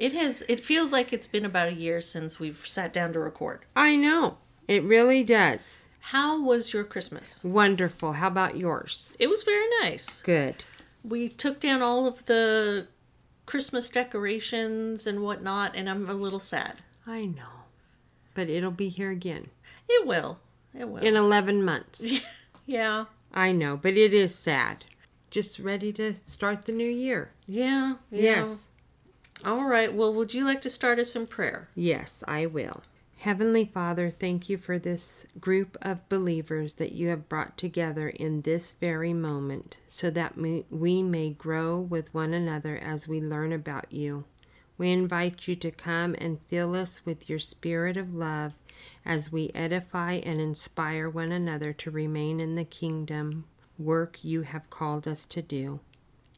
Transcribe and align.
It 0.00 0.14
has. 0.14 0.42
It 0.48 0.60
feels 0.60 0.92
like 0.92 1.12
it's 1.12 1.26
been 1.26 1.44
about 1.44 1.68
a 1.68 1.74
year 1.74 2.00
since 2.00 2.40
we've 2.40 2.66
sat 2.66 2.92
down 2.92 3.12
to 3.12 3.20
record. 3.20 3.66
I 3.76 3.96
know. 3.96 4.38
It 4.66 4.82
really 4.82 5.22
does. 5.22 5.84
How 6.00 6.42
was 6.42 6.72
your 6.72 6.84
Christmas? 6.84 7.44
Wonderful. 7.44 8.14
How 8.14 8.28
about 8.28 8.56
yours? 8.56 9.12
It 9.18 9.28
was 9.28 9.42
very 9.42 9.66
nice. 9.82 10.22
Good. 10.22 10.64
We 11.04 11.28
took 11.28 11.60
down 11.60 11.82
all 11.82 12.06
of 12.06 12.24
the 12.24 12.88
Christmas 13.44 13.90
decorations 13.90 15.06
and 15.06 15.22
whatnot, 15.22 15.76
and 15.76 15.88
I'm 15.88 16.08
a 16.08 16.14
little 16.14 16.40
sad. 16.40 16.80
I 17.06 17.26
know. 17.26 17.66
But 18.32 18.48
it'll 18.48 18.70
be 18.70 18.88
here 18.88 19.10
again 19.10 19.48
It 19.88 20.06
will. 20.06 20.38
It 20.72 20.88
will. 20.88 21.02
in 21.02 21.14
11 21.14 21.62
months. 21.62 22.02
yeah. 22.66 23.04
I 23.34 23.52
know, 23.52 23.76
but 23.76 23.94
it 23.94 24.14
is 24.14 24.34
sad. 24.34 24.86
Just 25.30 25.58
ready 25.58 25.92
to 25.92 26.14
start 26.14 26.64
the 26.64 26.72
new 26.72 26.88
year. 26.88 27.32
Yeah. 27.46 27.96
yeah. 28.10 28.22
Yes. 28.22 28.68
All 29.44 29.64
right. 29.64 29.92
Well, 29.92 30.12
would 30.14 30.34
you 30.34 30.44
like 30.44 30.60
to 30.62 30.70
start 30.70 30.98
us 30.98 31.16
in 31.16 31.26
prayer? 31.26 31.70
Yes, 31.74 32.22
I 32.28 32.46
will. 32.46 32.82
Heavenly 33.16 33.64
Father, 33.64 34.10
thank 34.10 34.48
you 34.48 34.56
for 34.56 34.78
this 34.78 35.26
group 35.38 35.76
of 35.82 36.08
believers 36.08 36.74
that 36.74 36.92
you 36.92 37.08
have 37.08 37.28
brought 37.28 37.58
together 37.58 38.08
in 38.08 38.42
this 38.42 38.72
very 38.72 39.12
moment 39.12 39.76
so 39.88 40.10
that 40.10 40.36
we 40.36 41.02
may 41.02 41.30
grow 41.30 41.78
with 41.78 42.12
one 42.14 42.32
another 42.32 42.78
as 42.78 43.08
we 43.08 43.20
learn 43.20 43.52
about 43.52 43.92
you. 43.92 44.24
We 44.78 44.90
invite 44.90 45.46
you 45.46 45.56
to 45.56 45.70
come 45.70 46.14
and 46.18 46.40
fill 46.48 46.74
us 46.74 47.04
with 47.04 47.28
your 47.28 47.38
spirit 47.38 47.98
of 47.98 48.14
love 48.14 48.54
as 49.04 49.30
we 49.30 49.50
edify 49.54 50.14
and 50.14 50.40
inspire 50.40 51.08
one 51.10 51.32
another 51.32 51.74
to 51.74 51.90
remain 51.90 52.40
in 52.40 52.54
the 52.54 52.64
kingdom 52.64 53.44
work 53.78 54.24
you 54.24 54.42
have 54.42 54.70
called 54.70 55.06
us 55.06 55.26
to 55.26 55.42
do. 55.42 55.80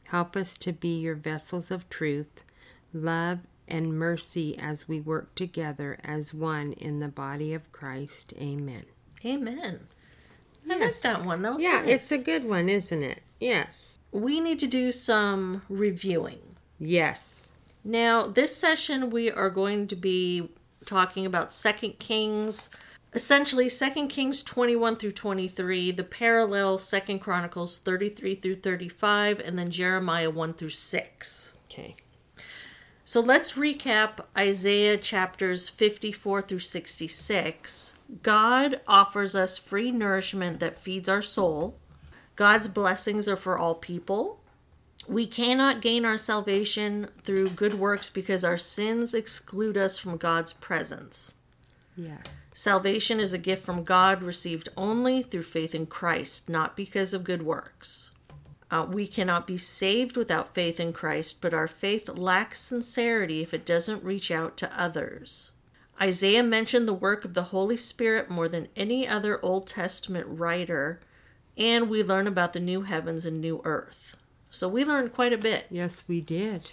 Help 0.03 0.35
us 0.35 0.57
to 0.57 0.73
be 0.73 0.99
your 0.99 1.15
vessels 1.15 1.71
of 1.71 1.89
truth, 1.89 2.43
love, 2.93 3.39
and 3.67 3.97
mercy 3.97 4.57
as 4.57 4.87
we 4.87 4.99
work 4.99 5.33
together 5.35 5.97
as 6.03 6.33
one 6.33 6.73
in 6.73 6.99
the 6.99 7.07
body 7.07 7.53
of 7.53 7.71
Christ. 7.71 8.33
Amen. 8.37 8.85
Amen. 9.25 9.87
I 10.69 10.77
like 10.77 10.99
that 11.01 11.25
one. 11.25 11.41
That 11.41 11.53
was 11.55 11.63
Yeah, 11.63 11.81
nice. 11.81 11.89
it's 11.89 12.11
a 12.11 12.17
good 12.17 12.45
one, 12.45 12.69
isn't 12.69 13.03
it? 13.03 13.21
Yes. 13.39 13.99
We 14.11 14.39
need 14.39 14.59
to 14.59 14.67
do 14.67 14.91
some 14.91 15.63
reviewing. 15.69 16.39
Yes. 16.79 17.53
Now, 17.83 18.27
this 18.27 18.55
session 18.55 19.09
we 19.09 19.29
are 19.31 19.49
going 19.49 19.87
to 19.87 19.95
be 19.95 20.49
talking 20.85 21.25
about 21.25 21.51
Second 21.53 21.99
Kings, 21.99 22.69
essentially 23.13 23.67
Second 23.69 24.07
Kings 24.09 24.43
21 24.43 24.97
through 24.97 25.11
23, 25.13 25.91
the 25.91 26.03
parallel 26.03 26.77
Second 26.77 27.19
Chronicles 27.19 27.79
33 27.79 28.35
through 28.35 28.55
35, 28.55 29.39
and 29.39 29.57
then 29.57 29.69
Jeremiah 29.71 30.29
1 30.29 30.53
through 30.53 30.69
6. 30.69 31.53
Okay. 31.69 31.95
So 33.05 33.19
let's 33.19 33.53
recap 33.53 34.19
Isaiah 34.37 34.97
chapters 34.97 35.67
54 35.67 36.43
through 36.43 36.59
66. 36.59 37.93
God 38.21 38.79
offers 38.87 39.35
us 39.35 39.57
free 39.57 39.91
nourishment 39.91 40.59
that 40.61 40.77
feeds 40.77 41.09
our 41.09 41.21
soul. 41.21 41.77
God's 42.35 42.67
blessings 42.67 43.27
are 43.27 43.35
for 43.35 43.57
all 43.57 43.75
people. 43.75 44.39
We 45.05 45.27
cannot 45.27 45.81
gain 45.81 46.05
our 46.05 46.17
salvation 46.17 47.09
through 47.23 47.49
good 47.49 47.73
works 47.73 48.09
because 48.09 48.45
our 48.45 48.57
sins 48.57 49.13
exclude 49.13 49.77
us 49.77 49.97
from 49.97 50.15
God's 50.15 50.53
presence. 50.53 51.33
Yes. 51.97 52.25
Salvation 52.53 53.19
is 53.19 53.33
a 53.33 53.37
gift 53.37 53.65
from 53.65 53.83
God 53.83 54.23
received 54.23 54.69
only 54.77 55.23
through 55.23 55.43
faith 55.43 55.75
in 55.75 55.87
Christ, 55.87 56.47
not 56.47 56.77
because 56.77 57.13
of 57.13 57.25
good 57.25 57.41
works. 57.41 58.11
Uh, 58.73 58.83
we 58.85 59.05
cannot 59.05 59.45
be 59.45 59.55
saved 59.55 60.17
without 60.17 60.55
faith 60.55 60.79
in 60.79 60.91
Christ, 60.91 61.41
but 61.41 61.53
our 61.53 61.67
faith 61.67 62.09
lacks 62.09 62.59
sincerity 62.59 63.43
if 63.43 63.53
it 63.53 63.67
doesn't 63.67 64.03
reach 64.03 64.31
out 64.31 64.57
to 64.57 64.81
others. 64.81 65.51
Isaiah 66.01 66.41
mentioned 66.41 66.87
the 66.87 66.93
work 66.93 67.23
of 67.23 67.35
the 67.35 67.43
Holy 67.43 67.77
Spirit 67.77 68.31
more 68.31 68.47
than 68.47 68.69
any 68.75 69.07
other 69.07 69.39
Old 69.45 69.67
Testament 69.67 70.25
writer, 70.27 70.99
and 71.55 71.87
we 71.87 72.01
learn 72.01 72.25
about 72.25 72.53
the 72.53 72.59
new 72.59 72.81
heavens 72.81 73.27
and 73.27 73.39
new 73.39 73.61
earth. 73.63 74.17
So 74.49 74.67
we 74.67 74.83
learned 74.83 75.13
quite 75.13 75.33
a 75.33 75.37
bit. 75.37 75.67
Yes, 75.69 76.05
we 76.07 76.19
did. 76.19 76.71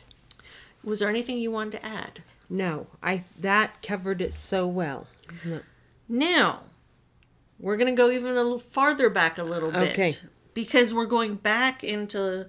Was 0.83 1.01
there 1.01 1.11
anything 1.11 1.37
you 1.37 1.51
wanted 1.51 1.73
to 1.73 1.87
add? 1.87 2.23
No, 2.49 2.87
I 3.03 3.25
that 3.39 3.83
covered 3.83 4.23
it 4.23 4.33
so 4.33 4.67
well. 4.67 5.07
No. 5.45 5.61
Now, 6.09 6.61
we're 7.59 7.77
going 7.77 7.95
to 7.95 8.03
go 8.03 8.11
even 8.11 8.31
a 8.31 8.35
little 8.35 8.59
farther 8.59 9.11
back 9.11 9.37
a 9.37 9.45
little 9.45 9.71
bit. 9.71 9.93
Okay. 9.93 10.13
Because 10.55 10.93
we're 10.93 11.07
going 11.07 11.37
back 11.37 11.85
into 11.85 12.49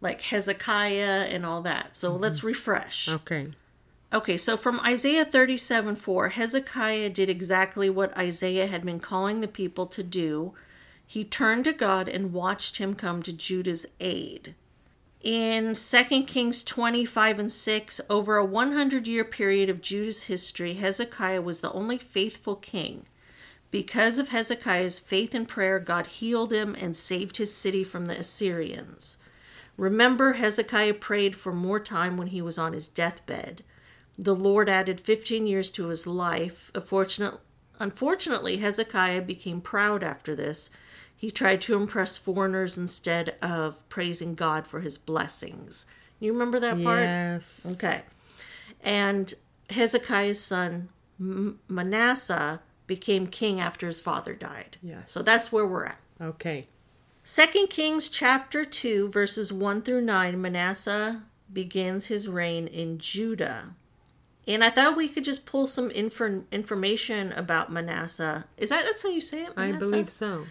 like 0.00 0.20
Hezekiah 0.20 1.26
and 1.30 1.46
all 1.46 1.62
that. 1.62 1.96
So 1.96 2.12
mm-hmm. 2.12 2.22
let's 2.22 2.44
refresh. 2.44 3.08
Okay. 3.08 3.48
Okay, 4.12 4.36
so 4.36 4.58
from 4.58 4.78
Isaiah 4.80 5.24
37 5.24 5.96
4, 5.96 6.28
Hezekiah 6.30 7.08
did 7.10 7.30
exactly 7.30 7.88
what 7.88 8.16
Isaiah 8.18 8.66
had 8.66 8.84
been 8.84 9.00
calling 9.00 9.40
the 9.40 9.48
people 9.48 9.86
to 9.86 10.02
do. 10.02 10.52
He 11.06 11.24
turned 11.24 11.64
to 11.64 11.72
God 11.72 12.08
and 12.08 12.32
watched 12.32 12.76
him 12.76 12.94
come 12.94 13.22
to 13.22 13.32
Judah's 13.32 13.86
aid. 14.00 14.54
In 15.22 15.74
2 15.74 16.24
Kings 16.24 16.64
25 16.64 17.38
and 17.38 17.52
6, 17.52 18.00
over 18.10 18.36
a 18.36 18.44
100 18.44 19.06
year 19.06 19.24
period 19.24 19.70
of 19.70 19.80
Judah's 19.80 20.24
history, 20.24 20.74
Hezekiah 20.74 21.40
was 21.40 21.60
the 21.60 21.72
only 21.72 21.96
faithful 21.96 22.56
king. 22.56 23.06
Because 23.72 24.18
of 24.18 24.28
Hezekiah's 24.28 25.00
faith 25.00 25.34
and 25.34 25.48
prayer, 25.48 25.80
God 25.80 26.06
healed 26.06 26.52
him 26.52 26.76
and 26.78 26.94
saved 26.94 27.38
his 27.38 27.52
city 27.52 27.82
from 27.82 28.04
the 28.04 28.18
Assyrians. 28.18 29.16
Remember, 29.78 30.34
Hezekiah 30.34 30.94
prayed 30.94 31.34
for 31.34 31.54
more 31.54 31.80
time 31.80 32.18
when 32.18 32.28
he 32.28 32.42
was 32.42 32.58
on 32.58 32.74
his 32.74 32.86
deathbed. 32.86 33.64
The 34.18 34.34
Lord 34.34 34.68
added 34.68 35.00
15 35.00 35.46
years 35.46 35.70
to 35.70 35.88
his 35.88 36.06
life. 36.06 36.70
Unfortunately, 36.74 37.40
unfortunately, 37.78 38.58
Hezekiah 38.58 39.22
became 39.22 39.62
proud 39.62 40.02
after 40.02 40.36
this. 40.36 40.70
He 41.16 41.30
tried 41.30 41.62
to 41.62 41.76
impress 41.76 42.18
foreigners 42.18 42.76
instead 42.76 43.36
of 43.40 43.88
praising 43.88 44.34
God 44.34 44.66
for 44.66 44.80
his 44.80 44.98
blessings. 44.98 45.86
You 46.20 46.34
remember 46.34 46.60
that 46.60 46.82
part? 46.82 47.04
Yes. 47.04 47.66
Okay. 47.72 48.02
And 48.82 49.32
Hezekiah's 49.70 50.40
son 50.40 50.90
Manasseh 51.18 52.60
became 52.94 53.26
king 53.26 53.58
after 53.60 53.86
his 53.86 54.00
father 54.00 54.34
died. 54.34 54.76
Yes. 54.82 55.10
So 55.10 55.22
that's 55.22 55.50
where 55.50 55.66
we're 55.66 55.86
at. 55.86 55.98
Okay. 56.20 56.68
Second 57.24 57.68
Kings 57.68 58.10
chapter 58.10 58.64
2 58.64 59.08
verses 59.08 59.52
1 59.52 59.82
through 59.82 60.02
9 60.02 60.40
Manasseh 60.40 61.22
begins 61.52 62.06
his 62.06 62.28
reign 62.28 62.66
in 62.66 62.98
Judah. 62.98 63.74
And 64.46 64.64
I 64.64 64.70
thought 64.70 64.96
we 64.96 65.08
could 65.08 65.24
just 65.24 65.46
pull 65.46 65.66
some 65.66 65.90
infor- 65.90 66.44
information 66.50 67.32
about 67.32 67.72
Manasseh. 67.72 68.44
Is 68.58 68.70
that 68.70 68.84
that's 68.84 69.02
how 69.02 69.08
you 69.10 69.20
say 69.20 69.44
it? 69.44 69.52
I 69.56 69.72
believe 69.72 70.10
so. 70.10 70.46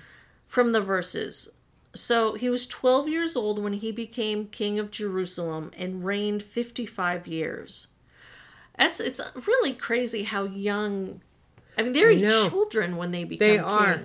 from 0.47 0.69
the 0.69 0.81
verses. 0.81 1.49
So 1.93 2.35
he 2.35 2.49
was 2.49 2.65
12 2.67 3.09
years 3.09 3.35
old 3.35 3.59
when 3.59 3.73
he 3.73 3.91
became 3.91 4.47
king 4.47 4.79
of 4.79 4.91
Jerusalem 4.91 5.71
and 5.77 6.05
reigned 6.05 6.41
55 6.41 7.27
years. 7.27 7.87
That's 8.77 8.99
it's 9.01 9.19
really 9.47 9.73
crazy 9.73 10.23
how 10.23 10.45
young 10.45 11.21
I 11.77 11.83
mean 11.83 11.93
they're 11.93 12.17
children 12.19 12.97
when 12.97 13.11
they 13.11 13.23
become 13.23 13.47
They 13.47 13.55
king. 13.57 13.59
are. 13.65 14.01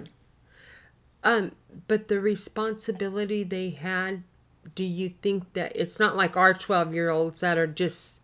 Um, 1.24 1.52
but 1.88 2.08
the 2.08 2.20
responsibility 2.20 3.42
they 3.42 3.70
had, 3.70 4.22
do 4.74 4.84
you 4.84 5.08
think 5.22 5.52
that 5.54 5.72
it's 5.74 5.98
not 5.98 6.16
like 6.16 6.36
our 6.36 6.54
twelve 6.54 6.94
year 6.94 7.10
olds 7.10 7.40
that 7.40 7.58
are 7.58 7.66
just 7.66 8.20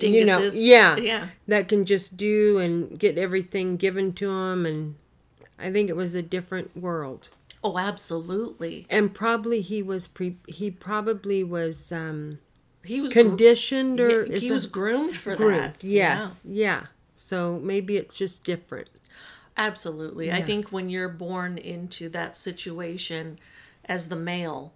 you 0.00 0.24
know, 0.24 0.40
yeah, 0.52 0.96
Yeah. 0.96 1.28
that 1.46 1.68
can 1.68 1.84
just 1.84 2.16
do 2.16 2.58
and 2.58 2.98
get 2.98 3.18
everything 3.18 3.76
given 3.76 4.12
to 4.14 4.26
them, 4.28 4.64
and 4.66 4.94
I 5.58 5.70
think 5.70 5.88
it 5.90 5.96
was 5.96 6.14
a 6.14 6.22
different 6.22 6.76
world. 6.76 7.28
Oh, 7.62 7.78
absolutely. 7.78 8.86
And 8.90 9.14
probably 9.14 9.60
he 9.60 9.82
was 9.82 10.06
pre. 10.06 10.36
He 10.46 10.70
probably 10.70 11.42
was 11.44 11.92
um 11.92 12.38
He 12.84 13.00
was 13.00 13.12
conditioned 13.12 14.00
or 14.00 14.24
he, 14.26 14.38
he 14.40 14.50
was 14.52 14.66
groomed 14.66 15.16
for 15.16 15.34
groomed. 15.36 15.60
that. 15.60 15.84
Yes, 15.84 16.42
yeah. 16.46 16.86
So 17.24 17.58
maybe 17.58 17.96
it's 17.96 18.14
just 18.14 18.44
different. 18.44 18.90
Absolutely. 19.56 20.30
I 20.30 20.42
think 20.42 20.70
when 20.70 20.90
you're 20.90 21.08
born 21.08 21.56
into 21.56 22.10
that 22.10 22.36
situation 22.36 23.38
as 23.86 24.10
the 24.10 24.16
male, 24.16 24.74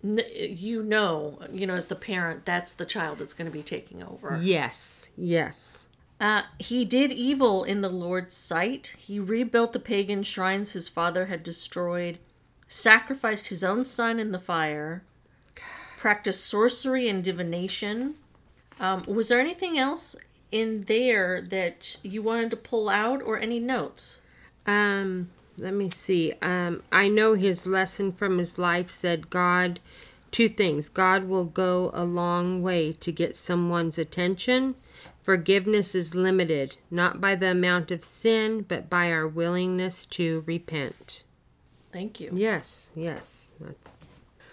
you 0.00 0.84
know, 0.84 1.40
you 1.52 1.66
know, 1.66 1.74
as 1.74 1.88
the 1.88 1.96
parent, 1.96 2.46
that's 2.46 2.72
the 2.72 2.84
child 2.84 3.18
that's 3.18 3.34
going 3.34 3.50
to 3.50 3.52
be 3.52 3.64
taking 3.64 4.00
over. 4.00 4.38
Yes, 4.40 5.08
yes. 5.16 5.86
Uh, 6.20 6.42
he 6.60 6.84
did 6.84 7.10
evil 7.10 7.64
in 7.64 7.80
the 7.80 7.88
Lord's 7.88 8.36
sight. 8.36 8.94
He 8.96 9.18
rebuilt 9.18 9.72
the 9.72 9.80
pagan 9.80 10.22
shrines 10.22 10.74
his 10.74 10.88
father 10.88 11.26
had 11.26 11.42
destroyed, 11.42 12.18
sacrificed 12.68 13.48
his 13.48 13.64
own 13.64 13.82
son 13.82 14.20
in 14.20 14.30
the 14.30 14.38
fire, 14.38 15.02
practiced 15.98 16.46
sorcery 16.46 17.08
and 17.08 17.24
divination. 17.24 18.14
Um, 18.78 19.02
was 19.08 19.30
there 19.30 19.40
anything 19.40 19.76
else 19.76 20.14
in 20.52 20.82
there 20.82 21.40
that 21.40 21.96
you 22.02 22.22
wanted 22.22 22.50
to 22.50 22.56
pull 22.56 22.88
out 22.88 23.22
or 23.22 23.38
any 23.38 23.60
notes? 23.60 24.20
Um, 24.66 25.30
let 25.56 25.74
me 25.74 25.90
see. 25.90 26.32
Um, 26.42 26.82
I 26.90 27.08
know 27.08 27.34
his 27.34 27.66
lesson 27.66 28.12
from 28.12 28.38
his 28.38 28.58
life 28.58 28.90
said 28.90 29.30
God 29.30 29.80
two 30.30 30.48
things. 30.48 30.88
God 30.88 31.24
will 31.24 31.44
go 31.44 31.90
a 31.92 32.04
long 32.04 32.62
way 32.62 32.92
to 32.92 33.12
get 33.12 33.36
someone's 33.36 33.98
attention. 33.98 34.74
Forgiveness 35.22 35.94
is 35.94 36.14
limited, 36.14 36.76
not 36.90 37.20
by 37.20 37.34
the 37.34 37.50
amount 37.50 37.90
of 37.90 38.04
sin, 38.04 38.64
but 38.66 38.88
by 38.88 39.10
our 39.10 39.28
willingness 39.28 40.06
to 40.06 40.42
repent. 40.46 41.24
Thank 41.92 42.20
you. 42.20 42.30
Yes, 42.32 42.90
yes. 42.94 43.52
That's 43.60 43.98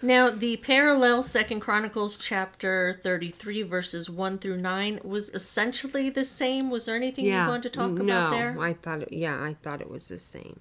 Now, 0.00 0.30
the 0.30 0.56
parallel 0.58 1.22
Second 1.24 1.60
Chronicles 1.60 2.16
chapter 2.16 3.00
33 3.02 3.62
verses 3.62 4.08
1 4.08 4.38
through 4.38 4.58
9 4.58 5.00
was 5.02 5.28
essentially 5.30 6.08
the 6.08 6.24
same. 6.24 6.70
Was 6.70 6.86
there 6.86 6.94
anything 6.94 7.24
you 7.24 7.32
wanted 7.32 7.64
to 7.64 7.70
talk 7.70 7.90
no, 7.90 8.04
about 8.04 8.30
there? 8.30 8.56
I 8.60 8.74
thought 8.74 9.02
it, 9.02 9.12
yeah, 9.12 9.42
I 9.42 9.56
thought 9.62 9.80
it 9.80 9.90
was 9.90 10.08
the 10.08 10.20
same. 10.20 10.60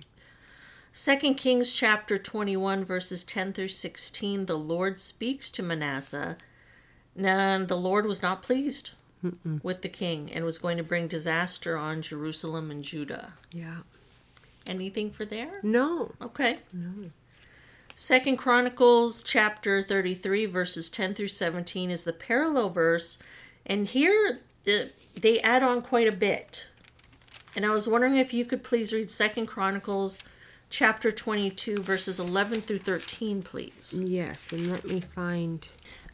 Second 0.92 1.36
Kings 1.36 1.72
chapter 1.72 2.18
21 2.18 2.84
verses 2.84 3.24
10 3.24 3.54
through 3.54 3.68
16 3.68 4.48
the 4.48 4.58
Lord 4.58 5.00
speaks 5.00 5.52
to 5.52 5.62
Manasseh 5.62 6.38
and 7.16 7.68
the 7.68 7.78
Lord 7.78 8.08
was 8.08 8.24
not 8.24 8.42
pleased 8.42 8.92
with 9.62 9.82
the 9.82 9.90
king 9.90 10.32
and 10.32 10.46
was 10.46 10.58
going 10.58 10.78
to 10.78 10.84
bring 10.84 11.08
disaster 11.08 11.78
on 11.78 12.02
Jerusalem 12.02 12.72
and 12.72 12.84
Judah. 12.84 13.34
Yeah. 13.52 13.78
Anything 14.66 15.12
for 15.12 15.26
there? 15.26 15.60
No. 15.62 16.14
Okay. 16.22 16.60
Second 18.00 18.38
Chronicles 18.38 19.24
chapter 19.24 19.82
33 19.82 20.46
verses 20.46 20.88
10 20.88 21.16
through 21.16 21.30
17 21.30 21.90
is 21.90 22.04
the 22.04 22.14
parallel 22.14 22.70
verse 22.70 23.18
and 23.66 23.88
here 23.88 24.42
they 24.64 25.40
add 25.40 25.64
on 25.64 25.82
quite 25.82 26.08
a 26.08 26.16
bit. 26.16 26.70
And 27.56 27.66
I 27.66 27.72
was 27.72 27.88
wondering 27.88 28.18
if 28.18 28.36
you 28.36 28.46
could 28.46 28.64
please 28.64 28.94
read 28.94 29.10
Second 29.10 29.48
Chronicles 29.48 30.22
chapter 30.70 31.12
22 31.12 31.82
verses 31.82 32.20
11 32.20 32.62
through 32.62 32.78
13 32.78 33.42
please. 33.42 34.00
Yes, 34.00 34.52
and 34.52 34.70
let 34.70 34.86
me 34.86 35.02
find 35.02 35.68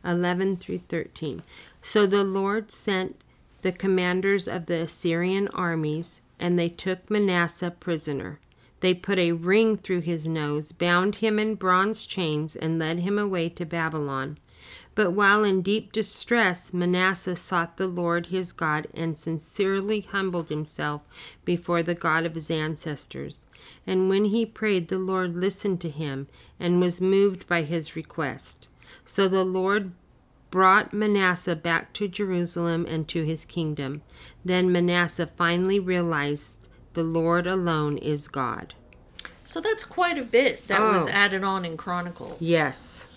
11 0.06 0.58
through 0.58 0.84
13. 0.88 1.44
So 1.82 2.08
the 2.08 2.24
Lord 2.24 2.72
sent 2.72 3.20
the 3.62 3.74
commanders 3.74 4.48
of 4.48 4.68
the 4.68 4.84
Assyrian 4.84 5.50
armies, 5.50 6.22
and 6.40 6.58
they 6.58 6.70
took 6.70 7.10
Manasseh 7.10 7.72
prisoner. 7.72 8.40
They 8.84 8.94
put 8.94 9.18
a 9.18 9.32
ring 9.32 9.78
through 9.78 10.02
his 10.02 10.28
nose, 10.28 10.74
bound 10.74 11.16
him 11.16 11.40
in 11.40 11.56
bronze 11.56 12.06
chains, 12.06 12.54
and 12.54 12.78
led 12.78 13.00
him 13.00 13.18
away 13.18 13.48
to 13.48 13.66
Babylon. 13.66 14.40
But 14.94 15.12
while 15.12 15.46
in 15.46 15.62
deep 15.62 15.94
distress, 15.94 16.74
Manasseh 16.74 17.38
sought 17.38 17.78
the 17.78 17.88
Lord 17.88 18.26
his 18.26 18.52
God 18.52 18.88
and 18.94 19.18
sincerely 19.18 20.02
humbled 20.02 20.50
himself 20.50 21.02
before 21.46 21.82
the 21.82 21.96
God 21.96 22.26
of 22.26 22.36
his 22.36 22.52
ancestors. 22.52 23.46
And 23.88 24.10
when 24.10 24.26
he 24.26 24.46
prayed, 24.46 24.90
the 24.90 25.00
Lord 25.00 25.38
listened 25.38 25.80
to 25.80 25.90
him 25.90 26.28
and 26.60 26.82
was 26.82 27.00
moved 27.00 27.48
by 27.48 27.62
his 27.62 27.96
request. 27.96 28.68
So 29.06 29.30
the 29.30 29.46
Lord 29.46 29.94
brought 30.52 30.94
Manasseh 30.94 31.56
back 31.56 31.94
to 31.94 32.10
Jerusalem 32.10 32.86
and 32.90 33.08
to 33.08 33.24
his 33.24 33.46
kingdom. 33.46 34.02
Then 34.44 34.74
Manasseh 34.74 35.30
finally 35.38 35.80
realized 35.80 36.58
the 36.94 37.04
Lord 37.04 37.48
alone 37.48 37.98
is 37.98 38.28
God. 38.28 38.74
So 39.44 39.60
that's 39.60 39.84
quite 39.84 40.18
a 40.18 40.24
bit 40.24 40.68
that 40.68 40.80
oh. 40.80 40.94
was 40.94 41.08
Oh. 41.08 41.12
added 41.12 41.44
on 41.44 41.66
in 41.66 41.78
Chronicles. 41.78 42.38
Yes. 42.40 43.08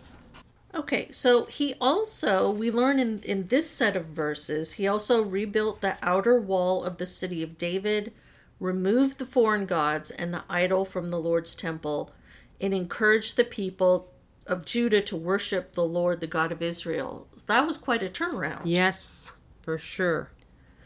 Okay, 0.75 1.11
so 1.11 1.47
he 1.47 1.75
also, 1.81 2.51
we 2.51 2.71
learn 2.71 2.99
in, 2.99 3.21
in 3.21 3.47
this 3.47 3.71
set 3.71 3.97
of 3.97 4.07
verses, 4.07 4.73
he 4.73 4.87
also 4.87 5.23
rebuilt 5.23 5.81
the 5.81 5.97
outer 6.03 6.39
wall 6.39 6.85
of 6.85 6.99
the 6.99 7.07
city 7.07 7.43
of 7.43 7.57
David, 7.57 8.13
removed 8.61 9.19
the 9.19 9.25
foreign 9.25 9.65
gods 9.65 10.11
and 10.11 10.35
the 10.35 10.45
idol 10.51 10.85
from 10.85 11.09
the 11.09 11.19
Lord's 11.19 11.55
temple, 11.55 12.13
and 12.61 12.75
encouraged 12.75 13.37
the 13.37 13.45
people 13.45 14.13
of 14.47 14.67
Judah 14.67 15.01
to 15.01 15.17
worship 15.17 15.73
the 15.73 15.85
Lord, 15.85 16.21
the 16.21 16.27
God 16.27 16.53
of 16.53 16.61
Israel. 16.63 17.27
That 17.47 17.67
was 17.67 17.79
quite 17.79 18.03
a 18.03 18.09
turnaround. 18.09 18.63
Yes, 18.65 19.33
for 19.63 19.79
sure. 19.79 20.31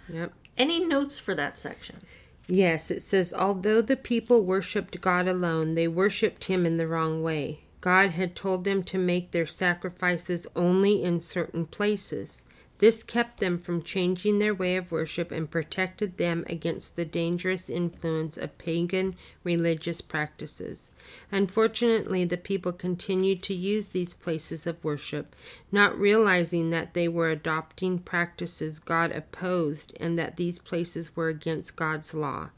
Yep. 0.09 0.33
Any 0.57 0.85
notes 0.85 1.19
for 1.19 1.35
that 1.35 1.59
section? 1.59 2.03
Yes, 2.53 2.91
it 2.91 3.03
says, 3.03 3.33
although 3.33 3.81
the 3.81 3.97
people 3.97 4.43
worshipped 4.45 5.01
God 5.01 5.29
alone, 5.29 5.77
they 5.77 5.87
worshipped 5.87 6.47
him 6.47 6.67
in 6.67 6.79
the 6.79 6.89
wrong 6.89 7.23
way. 7.23 7.61
God 7.81 8.11
had 8.11 8.35
told 8.35 8.65
them 8.65 8.83
to 8.85 8.99
make 8.99 9.31
their 9.31 9.47
sacrifices 9.47 10.49
only 10.57 11.01
in 11.01 11.21
certain 11.21 11.65
places. 11.65 12.43
This 12.81 13.03
kept 13.03 13.41
them 13.41 13.59
from 13.59 13.83
changing 13.83 14.39
their 14.39 14.55
way 14.55 14.75
of 14.75 14.91
worship 14.91 15.31
and 15.31 15.51
protected 15.51 16.17
them 16.17 16.47
against 16.49 16.97
the 16.97 17.05
dangerous 17.05 17.69
influence 17.69 18.39
of 18.39 18.57
pagan 18.57 19.17
religious 19.45 20.01
practices. 20.01 20.91
Unfortunately, 21.31 22.25
the 22.25 22.39
people 22.39 22.73
continued 22.73 23.43
to 23.43 23.55
use 23.55 23.89
these 23.89 24.15
places 24.15 24.67
of 24.67 24.83
worship, 24.83 25.37
not 25.71 26.01
realizing 26.01 26.71
that 26.71 26.95
they 26.95 27.07
were 27.07 27.29
adopting 27.29 27.99
practices 27.99 28.79
God 28.79 29.13
opposed 29.13 29.95
and 30.01 30.19
that 30.19 30.39
these 30.39 30.59
places 30.59 31.15
were 31.15 31.29
against 31.29 31.77
God's 31.77 32.15
law. 32.15 32.49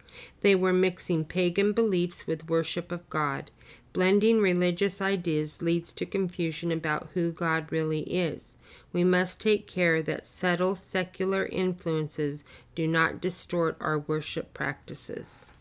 They 0.43 0.55
were 0.55 0.73
mixing 0.73 1.25
pagan 1.25 1.73
beliefs 1.73 2.29
with 2.29 2.49
worship 2.49 2.93
of 2.93 3.11
God. 3.11 3.51
Blending 3.93 4.41
religious 4.41 5.03
ideas 5.03 5.61
leads 5.61 5.93
to 5.93 6.07
confusion 6.07 6.73
about 6.73 7.11
who 7.13 7.31
God 7.31 7.71
really 7.71 8.01
is. 8.01 8.57
We 8.93 9.05
must 9.05 9.41
take 9.41 9.67
care 9.67 10.03
that 10.03 10.27
subtle 10.27 10.75
secular 10.77 11.45
influences 11.47 12.43
do 12.75 12.87
not 12.87 13.21
distort 13.21 13.77
our 13.81 13.99
worship 13.99 14.55
practices. 14.55 15.53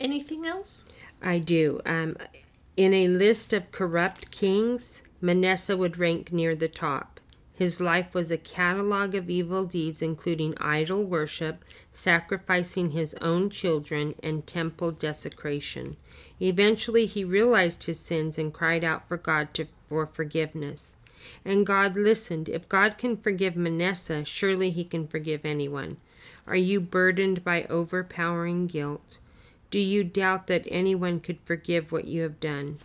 Anything 0.00 0.44
else? 0.44 0.84
I 1.22 1.38
do. 1.38 1.80
Um, 1.86 2.16
in 2.76 2.94
a 2.94 3.08
list 3.08 3.52
of 3.52 3.70
corrupt 3.70 4.30
kings, 4.30 5.00
Manasseh 5.20 5.76
would 5.76 5.98
rank 5.98 6.32
near 6.32 6.56
the 6.56 6.68
top. 6.68 7.17
His 7.58 7.80
life 7.80 8.14
was 8.14 8.30
a 8.30 8.38
catalog 8.38 9.16
of 9.16 9.28
evil 9.28 9.64
deeds, 9.64 10.00
including 10.00 10.56
idol 10.58 11.02
worship, 11.02 11.64
sacrificing 11.92 12.92
his 12.92 13.14
own 13.14 13.50
children, 13.50 14.14
and 14.22 14.46
temple 14.46 14.92
desecration. 14.92 15.96
Eventually, 16.40 17.06
he 17.06 17.24
realized 17.24 17.82
his 17.82 17.98
sins 17.98 18.38
and 18.38 18.54
cried 18.54 18.84
out 18.84 19.08
for 19.08 19.16
God 19.16 19.54
to, 19.54 19.66
for 19.88 20.06
forgiveness. 20.06 20.92
And 21.44 21.66
God 21.66 21.96
listened. 21.96 22.48
If 22.48 22.68
God 22.68 22.96
can 22.96 23.16
forgive 23.16 23.56
Manasseh, 23.56 24.24
surely 24.24 24.70
he 24.70 24.84
can 24.84 25.08
forgive 25.08 25.44
anyone. 25.44 25.96
Are 26.46 26.54
you 26.54 26.78
burdened 26.80 27.42
by 27.42 27.64
overpowering 27.64 28.68
guilt? 28.68 29.18
Do 29.72 29.80
you 29.80 30.04
doubt 30.04 30.46
that 30.46 30.68
anyone 30.70 31.18
could 31.18 31.40
forgive 31.44 31.90
what 31.90 32.06
you 32.06 32.22
have 32.22 32.38
done? 32.38 32.78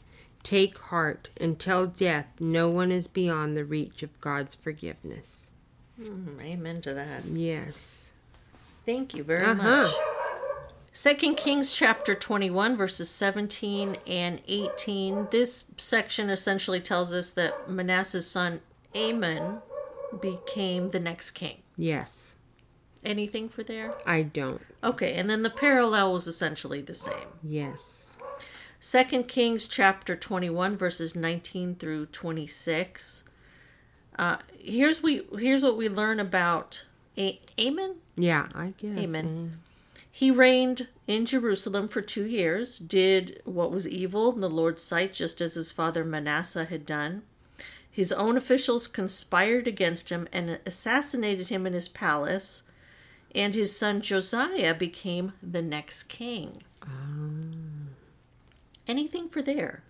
Take 0.44 0.77
heart. 0.77 1.29
Until 1.39 1.88
death, 1.88 2.27
no 2.39 2.70
one 2.70 2.91
is 2.91 3.08
beyond 3.08 3.56
the 3.56 3.63
reach 3.65 4.03
of 4.03 4.20
God's 4.22 4.56
forgiveness. 4.56 5.51
Hmm, 6.01 6.39
amen 6.41 6.82
to 6.82 6.94
that. 6.94 7.25
Yes. 7.25 8.12
Thank 8.86 9.13
you 9.15 9.24
very 9.24 9.46
Uh-huh. 9.46 9.84
much. 9.84 9.94
Second 10.91 11.36
Kings 11.36 11.74
chapter 11.74 12.13
21 12.13 12.75
verses 12.77 13.10
17 13.10 13.96
and 14.06 14.41
18. 14.48 15.27
This 15.32 15.65
section 15.77 16.29
essentially 16.29 16.79
tells 16.82 17.12
us 17.13 17.32
that 17.32 17.70
Manasseh's 17.70 18.27
son 18.27 18.62
Amon 18.96 19.62
became 20.22 20.89
the 20.91 21.00
next 21.00 21.32
king. 21.32 21.63
Yes. 21.77 22.36
Anything 23.03 23.50
for 23.50 23.63
there? 23.63 23.96
I 24.06 24.22
don't. 24.22 24.62
Okay, 24.84 25.13
and 25.13 25.29
then 25.29 25.41
the 25.41 25.50
parallel 25.50 26.13
was 26.13 26.27
essentially 26.27 26.82
the 26.82 26.94
same. 26.94 27.27
Yes. 27.41 28.12
Second 28.86 29.30
Kings 29.30 29.70
chapter 29.70 30.13
21 30.13 30.75
verses 30.75 31.16
19 31.16 31.75
through 31.75 32.08
26. 32.08 33.24
Uh, 34.20 34.38
here's 34.60 35.02
we 35.02 35.22
here's 35.40 35.63
what 35.63 35.78
we 35.78 35.88
learn 35.88 36.20
about 36.20 36.86
A- 37.18 37.40
Amon. 37.58 37.96
Yeah, 38.18 38.50
I 38.54 38.74
guess. 38.78 39.00
Amen. 39.00 39.62
He 40.12 40.30
reigned 40.30 40.90
in 41.08 41.25
Jerusalem 41.25 41.88
for 41.88 42.02
two 42.02 42.25
years, 42.25 42.78
did 42.78 43.42
what 43.46 43.72
was 43.72 43.88
evil 43.88 44.34
in 44.34 44.42
the 44.42 44.50
Lord's 44.50 44.84
sight, 44.84 45.13
just 45.13 45.40
as 45.40 45.54
his 45.54 45.72
father 45.72 46.04
Manasseh 46.04 46.66
had 46.66 46.86
done. 46.86 47.22
His 47.90 48.12
own 48.12 48.36
officials 48.36 48.90
conspired 48.90 49.66
against 49.66 50.10
him 50.10 50.28
and 50.34 50.60
assassinated 50.66 51.48
him 51.48 51.66
in 51.66 51.72
his 51.72 51.88
palace, 51.88 52.63
and 53.34 53.56
his 53.56 53.74
son 53.74 54.02
Josiah 54.02 54.75
became 54.75 55.32
the 55.42 55.62
next 55.62 56.10
king. 56.10 56.63
Anything 58.88 59.30
for 59.30 59.42
there? 59.42 59.84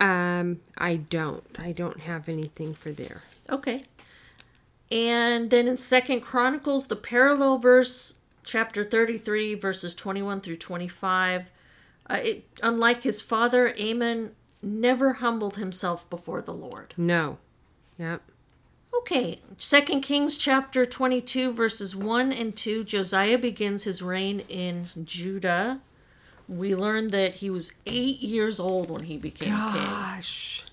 Um, 0.00 0.60
I 0.76 0.96
don't. 0.96 1.44
I 1.58 1.72
don't 1.72 2.00
have 2.00 2.28
anything 2.28 2.74
for 2.74 2.92
there. 2.92 3.22
Okay. 3.50 3.82
And 4.90 5.50
then 5.50 5.68
in 5.68 5.76
Second 5.76 6.20
Chronicles, 6.20 6.86
the 6.86 6.96
parallel 6.96 7.58
verse, 7.58 8.14
chapter 8.44 8.84
33, 8.84 9.54
verses 9.54 9.94
21 9.94 10.40
through 10.40 10.56
25, 10.56 11.50
uh, 12.08 12.18
it, 12.22 12.44
unlike 12.62 13.02
his 13.02 13.20
father, 13.20 13.74
Amon 13.78 14.30
never 14.62 15.14
humbled 15.14 15.56
himself 15.56 16.08
before 16.08 16.40
the 16.40 16.54
Lord. 16.54 16.94
No. 16.96 17.38
Yep. 17.98 18.22
Okay, 19.00 19.38
Second 19.58 20.00
Kings 20.00 20.36
chapter 20.36 20.84
22, 20.86 21.52
verses 21.52 21.94
1 21.94 22.32
and 22.32 22.56
2, 22.56 22.84
Josiah 22.84 23.38
begins 23.38 23.84
his 23.84 24.02
reign 24.02 24.40
in 24.48 24.88
Judah. 25.04 25.80
We 26.48 26.74
learned 26.74 27.10
that 27.10 27.36
he 27.36 27.50
was 27.50 27.72
eight 27.86 28.20
years 28.20 28.58
old 28.58 28.90
when 28.90 29.04
he 29.04 29.18
became 29.18 29.52
king. 29.52 29.74
Gosh. 29.74 30.64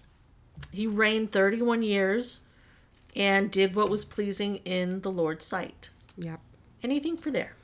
he 0.71 0.87
reigned 0.87 1.31
31 1.31 1.83
years 1.83 2.41
and 3.15 3.51
did 3.51 3.75
what 3.75 3.89
was 3.89 4.05
pleasing 4.05 4.57
in 4.57 5.01
the 5.01 5.11
Lord's 5.11 5.45
sight. 5.45 5.89
Yep. 6.17 6.39
Anything 6.81 7.17
for 7.17 7.31
there? 7.31 7.55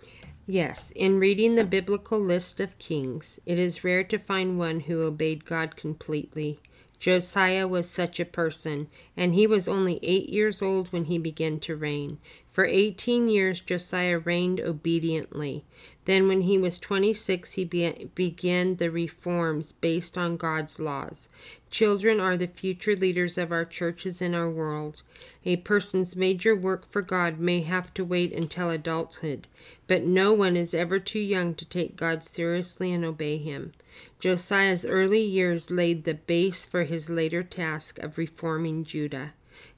Yes, 0.47 0.91
in 0.95 1.19
reading 1.19 1.55
the 1.55 1.63
biblical 1.63 2.19
list 2.19 2.59
of 2.59 2.77
kings, 2.79 3.39
it 3.45 3.57
is 3.59 3.83
rare 3.83 4.03
to 4.05 4.17
find 4.17 4.57
one 4.57 4.81
who 4.81 5.03
obeyed 5.03 5.45
God 5.45 5.77
completely. 5.77 6.59
Josiah 6.99 7.67
was 7.67 7.89
such 7.89 8.19
a 8.19 8.25
person, 8.25 8.87
and 9.15 9.33
he 9.33 9.47
was 9.47 9.67
only 9.67 9.99
eight 10.03 10.29
years 10.29 10.61
old 10.61 10.91
when 10.91 11.05
he 11.05 11.17
began 11.17 11.59
to 11.61 11.75
reign. 11.75 12.19
For 12.51 12.65
eighteen 12.65 13.29
years 13.29 13.61
Josiah 13.61 14.19
reigned 14.19 14.59
obediently. 14.59 15.63
Then, 16.03 16.27
when 16.27 16.41
he 16.41 16.57
was 16.57 16.79
26, 16.79 17.53
he 17.53 17.63
be- 17.63 18.09
began 18.13 18.75
the 18.75 18.91
reforms 18.91 19.71
based 19.71 20.17
on 20.17 20.35
God's 20.35 20.77
laws. 20.77 21.29
Children 21.69 22.19
are 22.19 22.35
the 22.35 22.47
future 22.47 22.95
leaders 22.95 23.37
of 23.37 23.53
our 23.53 23.63
churches 23.63 24.21
and 24.21 24.35
our 24.35 24.49
world. 24.49 25.01
A 25.45 25.55
person's 25.57 26.17
major 26.17 26.53
work 26.53 26.85
for 26.85 27.01
God 27.01 27.39
may 27.39 27.61
have 27.61 27.93
to 27.93 28.03
wait 28.03 28.33
until 28.33 28.69
adulthood, 28.69 29.47
but 29.87 30.03
no 30.03 30.33
one 30.33 30.57
is 30.57 30.73
ever 30.73 30.99
too 30.99 31.19
young 31.19 31.55
to 31.55 31.65
take 31.65 31.95
God 31.95 32.25
seriously 32.25 32.91
and 32.91 33.05
obey 33.05 33.37
Him. 33.37 33.71
Josiah's 34.19 34.85
early 34.85 35.21
years 35.21 35.71
laid 35.71 36.03
the 36.03 36.15
base 36.15 36.65
for 36.65 36.83
his 36.83 37.09
later 37.09 37.43
task 37.43 37.97
of 37.99 38.17
reforming 38.17 38.83
Judah. 38.83 39.33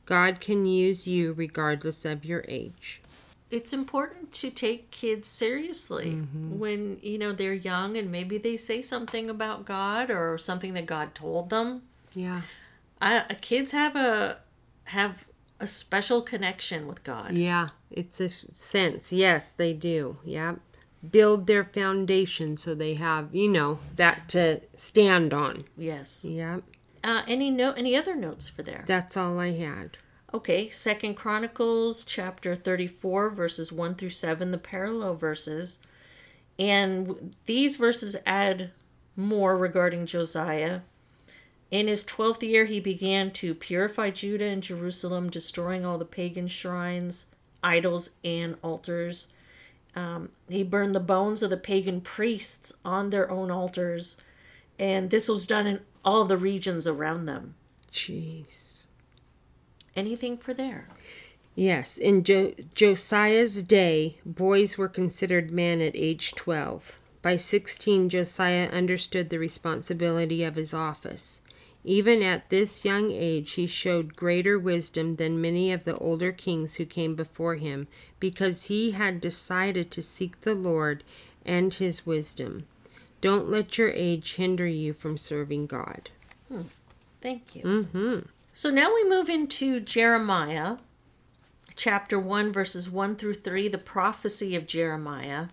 God 0.05 0.39
can 0.39 0.65
use 0.65 1.07
you 1.07 1.33
regardless 1.33 2.05
of 2.05 2.25
your 2.25 2.43
age. 2.47 3.01
It's 3.49 3.71
important 3.71 4.31
to 4.33 4.49
take 4.49 4.89
kids 4.89 5.29
seriously 5.29 6.13
mm-hmm. 6.13 6.57
when 6.57 6.97
you 7.01 7.17
know 7.17 7.31
they're 7.31 7.53
young 7.53 7.97
and 7.97 8.11
maybe 8.11 8.37
they 8.37 8.57
say 8.57 8.81
something 8.81 9.29
about 9.29 9.65
God 9.65 10.09
or 10.09 10.37
something 10.37 10.73
that 10.73 10.87
God 10.87 11.13
told 11.13 11.49
them. 11.51 11.83
Yeah. 12.15 12.41
I, 12.99 13.17
uh, 13.17 13.25
kids 13.41 13.71
have 13.71 13.95
a 13.95 14.39
have 14.85 15.25
a 15.59 15.67
special 15.67 16.21
connection 16.21 16.87
with 16.87 17.03
God. 17.03 17.33
Yeah, 17.33 17.69
it's 17.91 18.19
a 18.19 18.29
sense. 18.53 19.13
Yes, 19.13 19.51
they 19.51 19.73
do. 19.73 20.17
Yep. 20.25 20.59
Build 21.11 21.47
their 21.47 21.63
foundation 21.63 22.57
so 22.57 22.73
they 22.73 22.95
have, 22.95 23.35
you 23.35 23.49
know, 23.49 23.79
that 23.95 24.29
to 24.29 24.61
stand 24.75 25.33
on. 25.33 25.65
Yes. 25.77 26.25
Yep. 26.25 26.63
Uh, 27.03 27.23
any 27.27 27.51
note? 27.51 27.77
Any 27.77 27.95
other 27.95 28.15
notes 28.15 28.47
for 28.47 28.63
there? 28.63 28.85
That's 28.87 29.17
all 29.17 29.39
I 29.39 29.51
had. 29.51 29.97
Okay, 30.33 30.69
Second 30.69 31.15
Chronicles 31.15 32.03
chapter 32.03 32.55
34 32.55 33.29
verses 33.29 33.71
1 33.71 33.95
through 33.95 34.09
7, 34.09 34.51
the 34.51 34.57
parallel 34.57 35.15
verses. 35.15 35.79
And 36.57 37.35
these 37.45 37.75
verses 37.75 38.15
add 38.25 38.71
more 39.15 39.55
regarding 39.55 40.05
Josiah. 40.05 40.81
In 41.69 41.87
his 41.87 42.03
12th 42.03 42.41
year 42.41 42.65
he 42.65 42.79
began 42.79 43.31
to 43.31 43.53
purify 43.53 44.09
Judah 44.09 44.45
and 44.45 44.63
Jerusalem, 44.63 45.29
destroying 45.29 45.85
all 45.85 45.97
the 45.97 46.05
pagan 46.05 46.47
shrines, 46.47 47.27
idols, 47.63 48.11
and 48.23 48.57
altars. 48.63 49.27
Um, 49.95 50.29
he 50.49 50.63
burned 50.63 50.95
the 50.95 50.99
bones 50.99 51.43
of 51.43 51.49
the 51.49 51.57
pagan 51.57 52.01
priests 52.01 52.73
on 52.83 53.09
their 53.09 53.29
own 53.29 53.51
altars, 53.51 54.17
and 54.79 55.09
this 55.11 55.27
was 55.27 55.45
done 55.45 55.67
in 55.67 55.79
all 56.03 56.25
the 56.25 56.37
regions 56.37 56.85
around 56.87 57.25
them. 57.25 57.55
Jeez. 57.91 58.85
Anything 59.95 60.37
for 60.37 60.53
there? 60.53 60.87
Yes, 61.55 61.97
in 61.97 62.23
jo- 62.23 62.53
Josiah's 62.73 63.61
day, 63.63 64.17
boys 64.25 64.77
were 64.77 64.87
considered 64.87 65.51
men 65.51 65.81
at 65.81 65.95
age 65.95 66.33
12. 66.33 66.99
By 67.21 67.37
16, 67.37 68.09
Josiah 68.09 68.69
understood 68.69 69.29
the 69.29 69.39
responsibility 69.39 70.43
of 70.43 70.55
his 70.55 70.73
office. 70.73 71.39
Even 71.85 72.23
at 72.23 72.49
this 72.49 72.83
young 72.83 73.11
age, 73.11 73.51
he 73.51 73.67
showed 73.67 74.15
greater 74.15 74.57
wisdom 74.57 75.17
than 75.17 75.39
many 75.39 75.71
of 75.71 75.83
the 75.83 75.97
older 75.97 76.31
kings 76.31 76.75
who 76.75 76.85
came 76.85 77.13
before 77.13 77.55
him, 77.55 77.87
because 78.19 78.63
he 78.63 78.91
had 78.91 79.21
decided 79.21 79.91
to 79.91 80.01
seek 80.01 80.41
the 80.41 80.55
Lord 80.55 81.03
and 81.45 81.73
his 81.73 82.05
wisdom. 82.05 82.65
Don't 83.23 83.49
let 83.49 83.77
your 83.77 83.89
age 83.89 84.35
hinder 84.35 84.67
you 84.67 84.91
from 84.91 85.17
serving 85.17 85.67
God. 85.67 86.09
Thank 87.21 87.55
you. 87.55 87.63
Mm-hmm. 87.63 88.19
So 88.51 88.69
now 88.69 88.93
we 88.93 89.07
move 89.07 89.29
into 89.29 89.79
Jeremiah, 89.79 90.75
chapter 91.73 92.19
1, 92.19 92.51
verses 92.51 92.91
1 92.91 93.15
through 93.15 93.35
3, 93.35 93.69
the 93.69 93.77
prophecy 93.77 94.57
of 94.57 94.67
Jeremiah. 94.67 95.45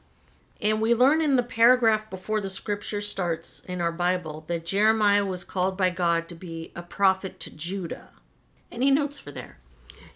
And 0.61 0.81
we 0.81 0.97
learn 0.97 1.21
in 1.21 1.37
the 1.37 1.45
paragraph 1.45 2.11
before 2.11 2.41
the 2.41 2.51
scripture 2.51 3.01
starts 3.01 3.61
in 3.61 3.81
our 3.81 3.93
Bible 3.93 4.43
that 4.49 4.67
Jeremiah 4.67 5.25
was 5.25 5.45
called 5.45 5.77
by 5.77 5.91
God 5.91 6.29
to 6.31 6.35
be 6.35 6.73
a 6.75 6.83
prophet 6.83 7.39
to 7.39 7.55
Judah. 7.55 8.09
Any 8.73 8.91
notes 8.91 9.21
for 9.21 9.31
there? 9.31 9.59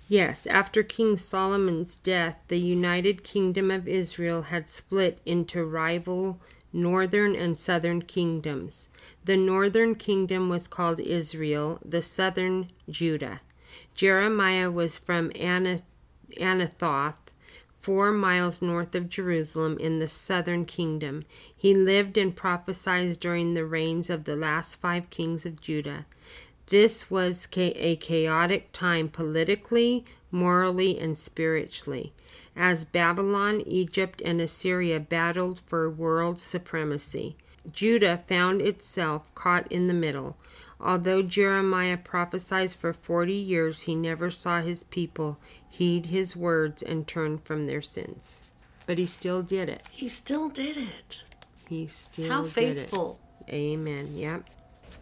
Yes, 0.09 0.45
after 0.49 0.83
King 0.83 1.17
Solomon's 1.17 1.95
death, 1.95 2.37
the 2.49 2.59
United 2.59 3.23
Kingdom 3.23 3.71
of 3.71 3.87
Israel 3.87 4.43
had 4.43 4.69
split 4.69 5.21
into 5.25 5.65
rival 5.65 6.41
northern 6.75 7.37
and 7.37 7.57
southern 7.57 8.03
kingdoms. 8.03 8.89
The 9.25 9.37
northern 9.37 9.95
kingdom 9.95 10.49
was 10.49 10.67
called 10.67 11.01
Israel, 11.01 11.79
the 11.85 12.03
southern 12.03 12.71
Judah. 12.91 13.41
Jeremiah 13.95 14.71
was 14.71 14.99
from 14.99 15.31
Ana- 15.37 15.83
Anathoth, 16.37 17.15
four 17.81 18.11
miles 18.13 18.61
north 18.61 18.95
of 18.95 19.09
Jerusalem 19.09 19.79
in 19.79 20.01
the 20.01 20.09
southern 20.09 20.65
kingdom. 20.65 21.25
He 21.57 21.75
lived 21.75 22.19
and 22.19 22.35
prophesied 22.35 23.21
during 23.21 23.55
the 23.55 23.65
reigns 23.65 24.11
of 24.11 24.25
the 24.25 24.37
last 24.37 24.81
five 24.81 25.11
kings 25.11 25.47
of 25.47 25.61
Judah. 25.61 26.07
This 26.69 27.11
was 27.11 27.47
a 27.55 27.97
chaotic 27.97 28.73
time 28.73 29.09
politically, 29.11 30.05
morally, 30.31 30.99
and 30.99 31.17
spiritually, 31.17 32.15
as 32.57 32.85
Babylon, 32.85 33.63
Egypt, 33.67 34.23
and 34.25 34.41
Assyria 34.41 35.01
battled 35.01 35.61
for 35.61 35.91
world 35.91 36.41
supremacy. 36.41 37.37
Judah 37.71 38.23
found 38.29 38.61
itself 38.61 39.35
caught 39.35 39.71
in 39.73 39.89
the 39.89 39.95
middle. 39.95 40.37
Although 40.81 41.23
Jeremiah 41.23 41.97
prophesied 41.97 42.73
for 42.73 42.93
forty 42.93 43.35
years, 43.35 43.83
he 43.83 43.95
never 43.95 44.31
saw 44.31 44.61
his 44.61 44.85
people 44.85 45.39
heed 45.69 46.07
his 46.07 46.37
words 46.37 46.83
and 46.83 47.07
turn 47.07 47.39
from 47.39 47.67
their 47.67 47.83
sins. 47.83 48.51
But 48.87 48.99
he 48.99 49.07
still 49.07 49.43
did 49.43 49.69
it. 49.69 49.89
He 49.91 50.09
still 50.09 50.49
did 50.49 50.77
it. 50.77 51.25
He 51.69 51.87
still 51.87 52.25
did 52.25 52.31
it. 52.31 52.33
How 52.33 52.45
faithful. 52.45 53.19
it. 53.47 53.55
Amen. 53.55 54.11
Yep. 54.15 54.45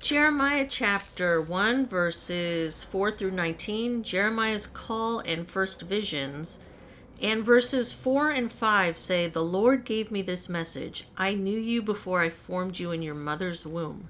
Jeremiah 0.00 0.66
chapter 0.68 1.40
1, 1.40 1.86
verses 1.86 2.82
4 2.82 3.12
through 3.12 3.30
19, 3.32 4.02
Jeremiah's 4.02 4.66
call 4.66 5.20
and 5.20 5.48
first 5.48 5.82
visions. 5.82 6.58
And 7.22 7.44
verses 7.44 7.92
4 7.92 8.30
and 8.30 8.52
5 8.52 8.98
say, 8.98 9.28
The 9.28 9.44
Lord 9.44 9.84
gave 9.84 10.10
me 10.10 10.22
this 10.22 10.48
message 10.48 11.06
I 11.16 11.34
knew 11.34 11.58
you 11.58 11.80
before 11.80 12.20
I 12.20 12.30
formed 12.30 12.80
you 12.80 12.90
in 12.90 13.00
your 13.00 13.14
mother's 13.14 13.64
womb. 13.64 14.08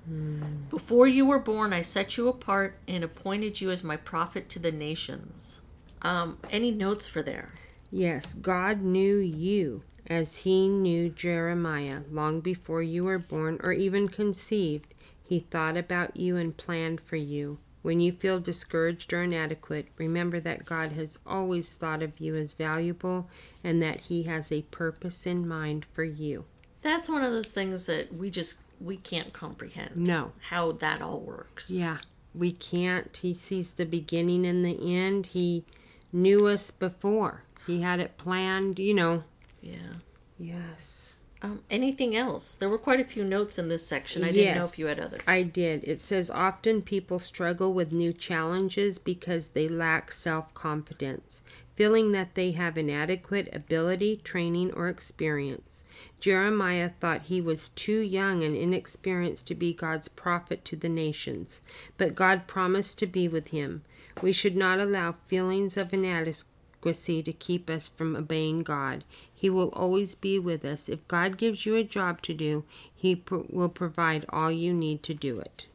Before 0.70 1.06
you 1.06 1.26
were 1.26 1.38
born, 1.38 1.74
I 1.74 1.82
set 1.82 2.16
you 2.16 2.28
apart 2.28 2.78
and 2.88 3.04
appointed 3.04 3.60
you 3.60 3.70
as 3.70 3.84
my 3.84 3.98
prophet 3.98 4.48
to 4.50 4.58
the 4.58 4.72
nations. 4.72 5.60
Um, 6.00 6.38
any 6.50 6.70
notes 6.70 7.06
for 7.06 7.22
there? 7.22 7.52
Yes, 7.90 8.32
God 8.32 8.80
knew 8.80 9.18
you 9.18 9.84
as 10.06 10.38
he 10.38 10.66
knew 10.66 11.10
Jeremiah 11.10 12.00
long 12.10 12.40
before 12.40 12.82
you 12.82 13.04
were 13.04 13.18
born 13.18 13.60
or 13.62 13.72
even 13.72 14.08
conceived. 14.08 14.94
He 15.22 15.40
thought 15.50 15.76
about 15.76 16.16
you 16.16 16.38
and 16.38 16.56
planned 16.56 17.00
for 17.02 17.16
you. 17.16 17.58
When 17.82 18.00
you 18.00 18.12
feel 18.12 18.38
discouraged 18.38 19.12
or 19.12 19.24
inadequate, 19.24 19.88
remember 19.98 20.38
that 20.40 20.64
God 20.64 20.92
has 20.92 21.18
always 21.26 21.72
thought 21.72 22.02
of 22.02 22.20
you 22.20 22.36
as 22.36 22.54
valuable 22.54 23.28
and 23.64 23.82
that 23.82 24.02
he 24.02 24.22
has 24.24 24.52
a 24.52 24.62
purpose 24.62 25.26
in 25.26 25.46
mind 25.46 25.86
for 25.92 26.04
you. 26.04 26.44
That's 26.80 27.08
one 27.08 27.22
of 27.22 27.30
those 27.30 27.50
things 27.50 27.86
that 27.86 28.14
we 28.14 28.30
just 28.30 28.60
we 28.80 28.96
can't 28.96 29.32
comprehend. 29.32 29.96
No. 29.96 30.32
How 30.48 30.72
that 30.72 31.02
all 31.02 31.20
works. 31.20 31.70
Yeah, 31.70 31.98
we 32.34 32.52
can't. 32.52 33.16
He 33.16 33.34
sees 33.34 33.72
the 33.72 33.86
beginning 33.86 34.46
and 34.46 34.64
the 34.64 34.96
end. 34.96 35.26
He 35.26 35.64
knew 36.12 36.46
us 36.46 36.70
before. 36.70 37.44
He 37.66 37.82
had 37.82 38.00
it 38.00 38.16
planned, 38.16 38.78
you 38.78 38.94
know. 38.94 39.24
Yeah. 39.60 39.94
Yes. 40.38 41.01
Um, 41.44 41.62
anything 41.68 42.14
else? 42.14 42.54
There 42.54 42.68
were 42.68 42.78
quite 42.78 43.00
a 43.00 43.04
few 43.04 43.24
notes 43.24 43.58
in 43.58 43.68
this 43.68 43.84
section. 43.84 44.22
I 44.22 44.30
didn't 44.30 44.58
know 44.58 44.64
if 44.64 44.78
you 44.78 44.86
had 44.86 45.00
others. 45.00 45.22
I 45.26 45.42
did. 45.42 45.82
It 45.82 46.00
says 46.00 46.30
often 46.30 46.82
people 46.82 47.18
struggle 47.18 47.74
with 47.74 47.92
new 47.92 48.12
challenges 48.12 49.00
because 49.00 49.48
they 49.48 49.66
lack 49.66 50.12
self 50.12 50.54
confidence, 50.54 51.42
feeling 51.74 52.12
that 52.12 52.36
they 52.36 52.52
have 52.52 52.78
inadequate 52.78 53.48
ability, 53.52 54.20
training, 54.22 54.72
or 54.72 54.88
experience. 54.88 55.80
Jeremiah 56.20 56.90
thought 57.00 57.22
he 57.22 57.40
was 57.40 57.70
too 57.70 57.98
young 57.98 58.44
and 58.44 58.56
inexperienced 58.56 59.46
to 59.48 59.54
be 59.56 59.72
God's 59.72 60.08
prophet 60.08 60.64
to 60.66 60.76
the 60.76 60.88
nations, 60.88 61.60
but 61.98 62.14
God 62.14 62.46
promised 62.46 62.98
to 63.00 63.06
be 63.06 63.26
with 63.26 63.48
him. 63.48 63.82
We 64.20 64.32
should 64.32 64.56
not 64.56 64.78
allow 64.78 65.16
feelings 65.26 65.76
of 65.76 65.92
inadequacy 65.92 67.22
to 67.24 67.32
keep 67.32 67.68
us 67.68 67.88
from 67.88 68.14
obeying 68.14 68.60
God. 68.60 69.04
He 69.42 69.50
will 69.50 69.70
always 69.70 70.14
be 70.14 70.38
with 70.38 70.64
us. 70.64 70.88
If 70.88 71.08
God 71.08 71.36
gives 71.36 71.66
you 71.66 71.74
a 71.74 71.82
job 71.82 72.22
to 72.22 72.32
do, 72.32 72.62
He 72.94 73.16
pro- 73.16 73.44
will 73.50 73.68
provide 73.68 74.24
all 74.28 74.52
you 74.52 74.72
need 74.72 75.02
to 75.02 75.14
do 75.14 75.40
it. 75.40 75.66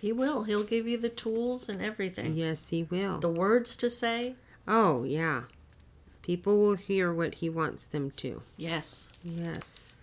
He 0.00 0.12
will. 0.12 0.44
He'll 0.44 0.62
give 0.62 0.86
you 0.86 0.98
the 0.98 1.08
tools 1.08 1.68
and 1.68 1.82
everything. 1.82 2.36
Yes, 2.36 2.68
He 2.68 2.84
will. 2.84 3.18
The 3.18 3.28
words 3.28 3.76
to 3.78 3.90
say. 3.90 4.36
Oh, 4.68 5.02
yeah. 5.02 5.46
People 6.22 6.60
will 6.60 6.76
hear 6.76 7.12
what 7.12 7.34
He 7.34 7.50
wants 7.50 7.84
them 7.84 8.12
to. 8.12 8.40
Yes. 8.56 9.10
Yes. 9.24 9.94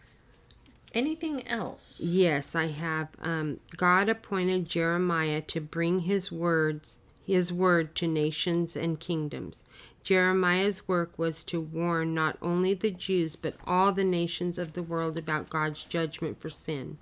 Anything 0.94 1.48
else? 1.48 2.01
Yes, 2.04 2.54
I 2.54 2.70
have. 2.70 3.08
Um, 3.22 3.62
God 3.77 4.10
appointed 4.10 4.68
Jeremiah 4.68 5.39
to 5.44 5.62
bring 5.62 6.01
His 6.01 6.34
words, 6.34 6.98
His 7.25 7.54
word 7.54 7.96
to 7.96 8.08
nations 8.08 8.75
and 8.75 9.00
kingdoms. 9.00 9.60
Jeremiah's 10.06 10.88
work 10.88 11.18
was 11.18 11.44
to 11.46 11.60
warn 11.60 12.14
not 12.14 12.38
only 12.40 12.76
the 12.76 12.92
Jews 12.92 13.36
but 13.36 13.56
all 13.66 13.92
the 13.92 14.04
nations 14.04 14.60
of 14.60 14.74
the 14.74 14.84
world 14.84 15.18
about 15.18 15.50
God's 15.50 15.84
judgment 15.84 16.40
for 16.40 16.52
sin. 16.52 17.00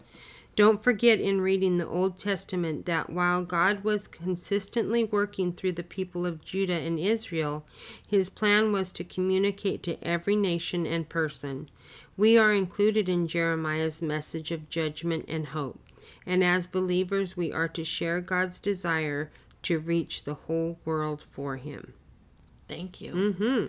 Don't 0.55 0.81
forget 0.81 1.19
in 1.19 1.41
reading 1.41 1.77
the 1.77 1.87
Old 1.87 2.17
Testament 2.17 2.85
that 2.85 3.09
while 3.09 3.43
God 3.43 3.83
was 3.83 4.07
consistently 4.07 5.03
working 5.03 5.51
through 5.51 5.73
the 5.73 5.83
people 5.83 6.25
of 6.25 6.45
Judah 6.45 6.79
and 6.79 6.97
Israel, 6.97 7.65
his 8.07 8.29
plan 8.29 8.71
was 8.71 8.93
to 8.93 9.03
communicate 9.03 9.83
to 9.83 10.01
every 10.01 10.37
nation 10.37 10.87
and 10.87 11.09
person. 11.09 11.69
We 12.15 12.37
are 12.37 12.53
included 12.53 13.09
in 13.09 13.27
Jeremiah's 13.27 14.01
message 14.01 14.49
of 14.49 14.69
judgment 14.69 15.25
and 15.27 15.47
hope, 15.47 15.81
and 16.25 16.41
as 16.41 16.67
believers, 16.67 17.35
we 17.35 17.51
are 17.51 17.67
to 17.67 17.83
share 17.83 18.21
God's 18.21 18.61
desire 18.61 19.29
to 19.63 19.77
reach 19.77 20.23
the 20.23 20.35
whole 20.35 20.79
world 20.85 21.25
for 21.31 21.57
him. 21.57 21.95
Thank 22.67 23.01
you. 23.01 23.13
Mm-hmm. 23.13 23.65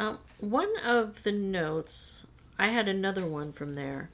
Um, 0.00 0.18
one 0.38 0.72
of 0.84 1.22
the 1.22 1.32
notes, 1.32 2.26
I 2.58 2.68
had 2.68 2.88
another 2.88 3.26
one 3.26 3.52
from 3.52 3.74
there. 3.74 4.10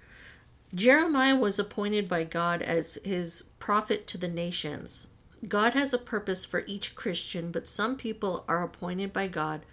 Jeremiah 0.74 1.36
was 1.36 1.58
appointed 1.58 2.08
by 2.08 2.24
God 2.24 2.60
as 2.60 2.98
his 3.04 3.44
prophet 3.58 4.06
to 4.08 4.18
the 4.18 4.28
nations. 4.28 5.06
God 5.46 5.74
has 5.74 5.94
a 5.94 5.98
purpose 5.98 6.44
for 6.44 6.64
each 6.66 6.94
Christian, 6.94 7.50
but 7.50 7.68
some 7.68 7.96
people 7.96 8.44
are 8.48 8.62
appointed 8.62 9.12
by 9.12 9.28
God 9.28 9.64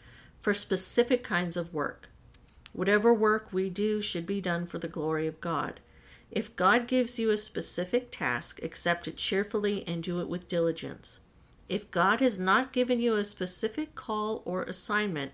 for 0.41 0.53
specific 0.53 1.23
kinds 1.23 1.57
of 1.57 1.73
work. 1.73 2.09
Whatever 2.71 3.13
work 3.13 3.51
we 3.51 3.69
do 3.69 4.01
should 4.01 4.25
be 4.25 4.39
done 4.39 4.65
for 4.65 4.77
the 4.77 4.87
glory 4.87 5.27
of 5.27 5.41
God. 5.41 5.79
If 6.31 6.55
God 6.55 6.87
gives 6.87 7.17
you 7.17 7.29
a 7.29 7.37
specific 7.37 8.11
task, 8.11 8.61
accept 8.61 9.07
it 9.07 9.17
cheerfully 9.17 9.83
and 9.87 10.03
do 10.03 10.19
it 10.19 10.27
with 10.27 10.47
diligence. 10.47 11.19
If 11.67 11.89
God 11.91 12.19
has 12.21 12.39
not 12.39 12.73
given 12.73 12.99
you 12.99 13.15
a 13.15 13.23
specific 13.23 13.95
call 13.95 14.41
or 14.45 14.63
assignment, 14.63 15.31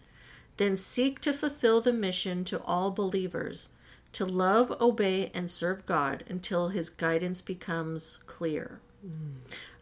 then 0.57 0.77
seek 0.77 1.19
to 1.21 1.33
fulfill 1.33 1.81
the 1.81 1.93
mission 1.93 2.43
to 2.45 2.61
all 2.63 2.91
believers 2.91 3.69
to 4.13 4.25
love, 4.25 4.73
obey, 4.81 5.31
and 5.33 5.49
serve 5.49 5.85
God 5.85 6.23
until 6.27 6.69
his 6.69 6.89
guidance 6.89 7.41
becomes 7.41 8.19
clear. 8.27 8.81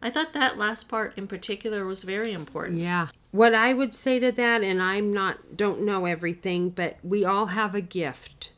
I 0.00 0.08
thought 0.08 0.32
that 0.32 0.56
last 0.56 0.88
part 0.88 1.18
in 1.18 1.26
particular 1.26 1.84
was 1.84 2.04
very 2.04 2.32
important. 2.32 2.78
Yeah. 2.78 3.08
What 3.32 3.54
I 3.54 3.74
would 3.74 3.94
say 3.94 4.18
to 4.18 4.32
that, 4.32 4.62
and 4.62 4.80
I'm 4.80 5.12
not, 5.12 5.56
don't 5.56 5.82
know 5.82 6.06
everything, 6.06 6.70
but 6.70 6.96
we 7.02 7.24
all 7.24 7.46
have 7.46 7.74
a 7.74 7.82
gift. 7.82 8.50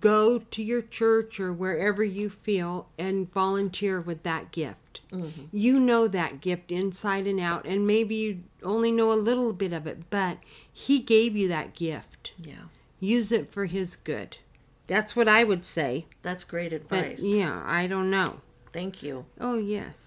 Go 0.00 0.38
to 0.38 0.62
your 0.62 0.82
church 0.82 1.38
or 1.38 1.52
wherever 1.52 2.02
you 2.02 2.28
feel 2.28 2.88
and 2.98 3.32
volunteer 3.32 4.00
with 4.00 4.24
that 4.24 4.50
gift. 4.50 4.79
Mm-hmm. 5.12 5.44
You 5.52 5.78
know 5.80 6.08
that 6.08 6.40
gift 6.40 6.72
inside 6.72 7.26
and 7.26 7.38
out, 7.40 7.66
and 7.66 7.86
maybe 7.86 8.14
you 8.16 8.42
only 8.62 8.90
know 8.92 9.12
a 9.12 9.14
little 9.14 9.52
bit 9.52 9.72
of 9.72 9.86
it, 9.86 10.10
but 10.10 10.38
He 10.72 10.98
gave 10.98 11.36
you 11.36 11.48
that 11.48 11.74
gift. 11.74 12.32
Yeah. 12.38 12.64
Use 12.98 13.30
it 13.32 13.48
for 13.48 13.66
His 13.66 13.96
good. 13.96 14.38
That's 14.86 15.14
what 15.14 15.28
I 15.28 15.44
would 15.44 15.64
say. 15.64 16.06
That's 16.22 16.42
great 16.44 16.70
But 16.88 17.04
advice. 17.04 17.22
yeah, 17.24 17.62
I 17.64 17.86
don't 17.86 18.10
know. 18.10 18.40
Thank 18.72 19.02
you. 19.02 19.26
Oh, 19.40 19.56
yes. 19.56 20.06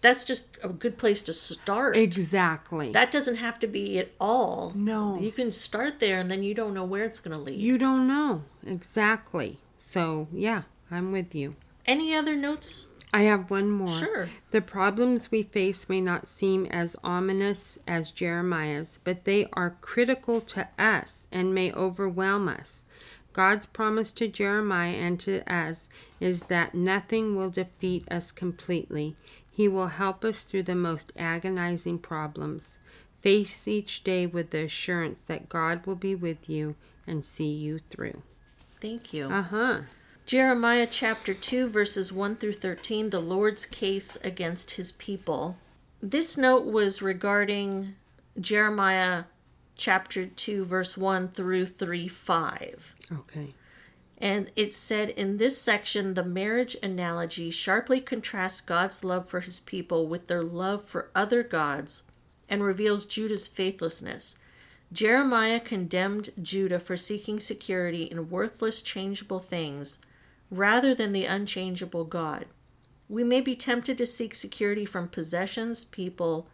That's 0.00 0.24
just 0.24 0.58
a 0.62 0.68
good 0.70 0.98
place 0.98 1.22
to 1.22 1.32
start. 1.32 1.96
Exactly. 1.96 2.90
that 2.92 3.12
doesn't 3.12 3.36
have 3.36 3.60
to 3.60 3.68
be 3.68 3.96
it 3.98 4.14
all. 4.18 4.72
No. 4.74 5.20
You 5.20 5.30
can 5.30 5.52
start 5.52 6.00
there 6.00 6.18
and 6.18 6.28
then 6.30 6.42
you 6.42 6.52
don't 6.52 6.74
know 6.74 6.84
where 6.84 7.04
it's 7.04 7.20
going 7.20 7.36
to 7.36 7.42
lead. 7.42 7.60
You 7.60 7.78
don't 7.78 8.08
know. 8.08 8.42
Exactly. 8.66 9.58
So, 9.78 10.26
yeah, 10.32 10.62
I'm 10.90 11.12
with 11.12 11.32
you. 11.34 11.54
Any 11.86 12.12
other 12.14 12.34
notes? 12.34 12.87
I 13.12 13.22
have 13.22 13.50
one 13.50 13.70
more. 13.70 13.88
Sure. 13.88 14.28
The 14.50 14.60
problems 14.60 15.30
we 15.30 15.42
face 15.42 15.88
may 15.88 16.00
not 16.00 16.28
seem 16.28 16.66
as 16.66 16.96
ominous 17.02 17.78
as 17.86 18.10
Jeremiah's, 18.10 18.98
but 19.04 19.24
they 19.24 19.48
are 19.54 19.76
critical 19.80 20.40
to 20.42 20.68
us 20.78 21.26
and 21.32 21.54
may 21.54 21.72
overwhelm 21.72 22.48
us. 22.48 22.82
God's 23.32 23.66
promise 23.66 24.12
to 24.14 24.28
Jeremiah 24.28 24.94
and 24.94 25.18
to 25.20 25.42
us 25.52 25.88
is 26.20 26.44
that 26.44 26.74
nothing 26.74 27.36
will 27.36 27.50
defeat 27.50 28.10
us 28.10 28.32
completely. 28.32 29.16
He 29.50 29.68
will 29.68 29.88
help 29.88 30.24
us 30.24 30.42
through 30.42 30.64
the 30.64 30.74
most 30.74 31.12
agonizing 31.16 31.98
problems. 31.98 32.76
Face 33.22 33.66
each 33.66 34.04
day 34.04 34.26
with 34.26 34.50
the 34.50 34.64
assurance 34.64 35.20
that 35.26 35.48
God 35.48 35.86
will 35.86 35.96
be 35.96 36.14
with 36.14 36.48
you 36.48 36.76
and 37.06 37.24
see 37.24 37.50
you 37.50 37.80
through. 37.90 38.22
Thank 38.80 39.12
you. 39.12 39.26
Uh 39.26 39.42
huh. 39.42 39.80
Jeremiah 40.28 40.86
chapter 40.86 41.32
2, 41.32 41.70
verses 41.70 42.12
1 42.12 42.36
through 42.36 42.52
13, 42.52 43.08
the 43.08 43.18
Lord's 43.18 43.64
case 43.64 44.16
against 44.16 44.72
his 44.72 44.92
people. 44.92 45.56
This 46.02 46.36
note 46.36 46.66
was 46.66 47.00
regarding 47.00 47.94
Jeremiah 48.38 49.24
chapter 49.74 50.26
2, 50.26 50.66
verse 50.66 50.98
1 50.98 51.28
through 51.28 51.64
3 51.64 52.08
5. 52.08 52.94
Okay. 53.10 53.54
And 54.18 54.52
it 54.54 54.74
said 54.74 55.08
in 55.08 55.38
this 55.38 55.56
section, 55.56 56.12
the 56.12 56.26
marriage 56.26 56.76
analogy 56.82 57.50
sharply 57.50 57.98
contrasts 57.98 58.60
God's 58.60 59.02
love 59.02 59.30
for 59.30 59.40
his 59.40 59.60
people 59.60 60.06
with 60.06 60.26
their 60.26 60.42
love 60.42 60.84
for 60.84 61.08
other 61.14 61.42
gods 61.42 62.02
and 62.50 62.62
reveals 62.62 63.06
Judah's 63.06 63.48
faithlessness. 63.48 64.36
Jeremiah 64.92 65.58
condemned 65.58 66.28
Judah 66.42 66.80
for 66.80 66.98
seeking 66.98 67.40
security 67.40 68.02
in 68.02 68.28
worthless, 68.28 68.82
changeable 68.82 69.38
things 69.38 70.00
rather 70.50 70.94
than 70.94 71.12
the 71.12 71.24
unchangeable 71.24 72.04
God. 72.04 72.46
We 73.08 73.24
may 73.24 73.40
be 73.40 73.56
tempted 73.56 73.96
to 73.98 74.06
seek 74.06 74.34
security 74.34 74.84
from 74.84 75.08
possessions, 75.08 75.84
people, 75.84 76.48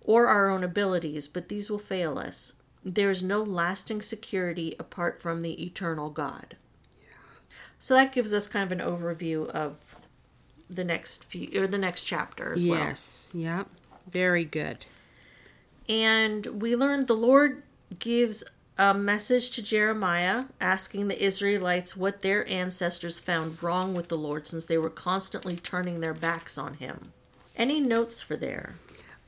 or 0.00 0.26
our 0.28 0.50
own 0.50 0.64
abilities, 0.64 1.28
but 1.28 1.48
these 1.48 1.70
will 1.70 1.78
fail 1.78 2.18
us. 2.18 2.54
There 2.82 3.10
is 3.10 3.22
no 3.22 3.42
lasting 3.42 4.02
security 4.02 4.74
apart 4.78 5.20
from 5.20 5.42
the 5.42 5.62
eternal 5.62 6.08
God. 6.10 6.56
So 7.78 7.94
that 7.94 8.12
gives 8.12 8.32
us 8.32 8.46
kind 8.46 8.70
of 8.70 8.78
an 8.78 8.84
overview 8.86 9.46
of 9.48 9.76
the 10.68 10.84
next 10.84 11.24
few 11.24 11.62
or 11.62 11.66
the 11.66 11.78
next 11.78 12.04
chapter 12.04 12.54
as 12.54 12.64
well. 12.64 12.78
Yes. 12.78 13.28
Yep. 13.34 13.68
Very 14.10 14.44
good. 14.44 14.86
And 15.88 16.46
we 16.46 16.76
learned 16.76 17.06
the 17.06 17.14
Lord 17.14 17.62
gives 17.98 18.44
a 18.78 18.94
message 18.94 19.50
to 19.50 19.62
Jeremiah 19.62 20.44
asking 20.60 21.08
the 21.08 21.22
Israelites 21.22 21.96
what 21.96 22.20
their 22.20 22.48
ancestors 22.48 23.18
found 23.18 23.62
wrong 23.62 23.94
with 23.94 24.08
the 24.08 24.16
Lord 24.16 24.46
since 24.46 24.64
they 24.64 24.78
were 24.78 24.90
constantly 24.90 25.56
turning 25.56 26.00
their 26.00 26.14
backs 26.14 26.56
on 26.56 26.74
him. 26.74 27.12
Any 27.56 27.80
notes 27.80 28.20
for 28.20 28.36
there? 28.36 28.76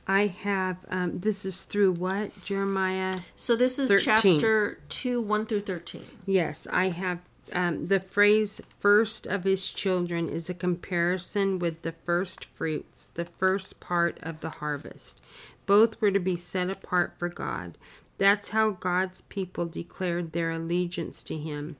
I 0.07 0.27
have, 0.27 0.77
um, 0.89 1.19
this 1.19 1.45
is 1.45 1.63
through 1.63 1.93
what? 1.93 2.43
Jeremiah? 2.43 3.15
So 3.35 3.55
this 3.55 3.79
is 3.79 3.89
13. 3.89 4.39
chapter 4.39 4.79
2, 4.89 5.21
1 5.21 5.45
through 5.45 5.61
13. 5.61 6.05
Yes, 6.25 6.67
I 6.71 6.89
have. 6.89 7.19
Um, 7.51 7.87
the 7.87 7.99
phrase 7.99 8.61
first 8.79 9.27
of 9.27 9.43
his 9.43 9.69
children 9.69 10.29
is 10.29 10.49
a 10.49 10.53
comparison 10.53 11.59
with 11.59 11.81
the 11.83 11.91
first 11.91 12.45
fruits, 12.45 13.09
the 13.09 13.25
first 13.25 13.79
part 13.79 14.17
of 14.23 14.39
the 14.39 14.49
harvest. 14.49 15.19
Both 15.65 16.01
were 16.01 16.11
to 16.11 16.19
be 16.19 16.37
set 16.37 16.69
apart 16.69 17.13
for 17.19 17.29
God. 17.29 17.77
That's 18.23 18.51
how 18.51 18.69
God's 18.69 19.19
people 19.19 19.65
declared 19.65 20.31
their 20.31 20.49
allegiance 20.49 21.23
to 21.23 21.37
him. 21.37 21.75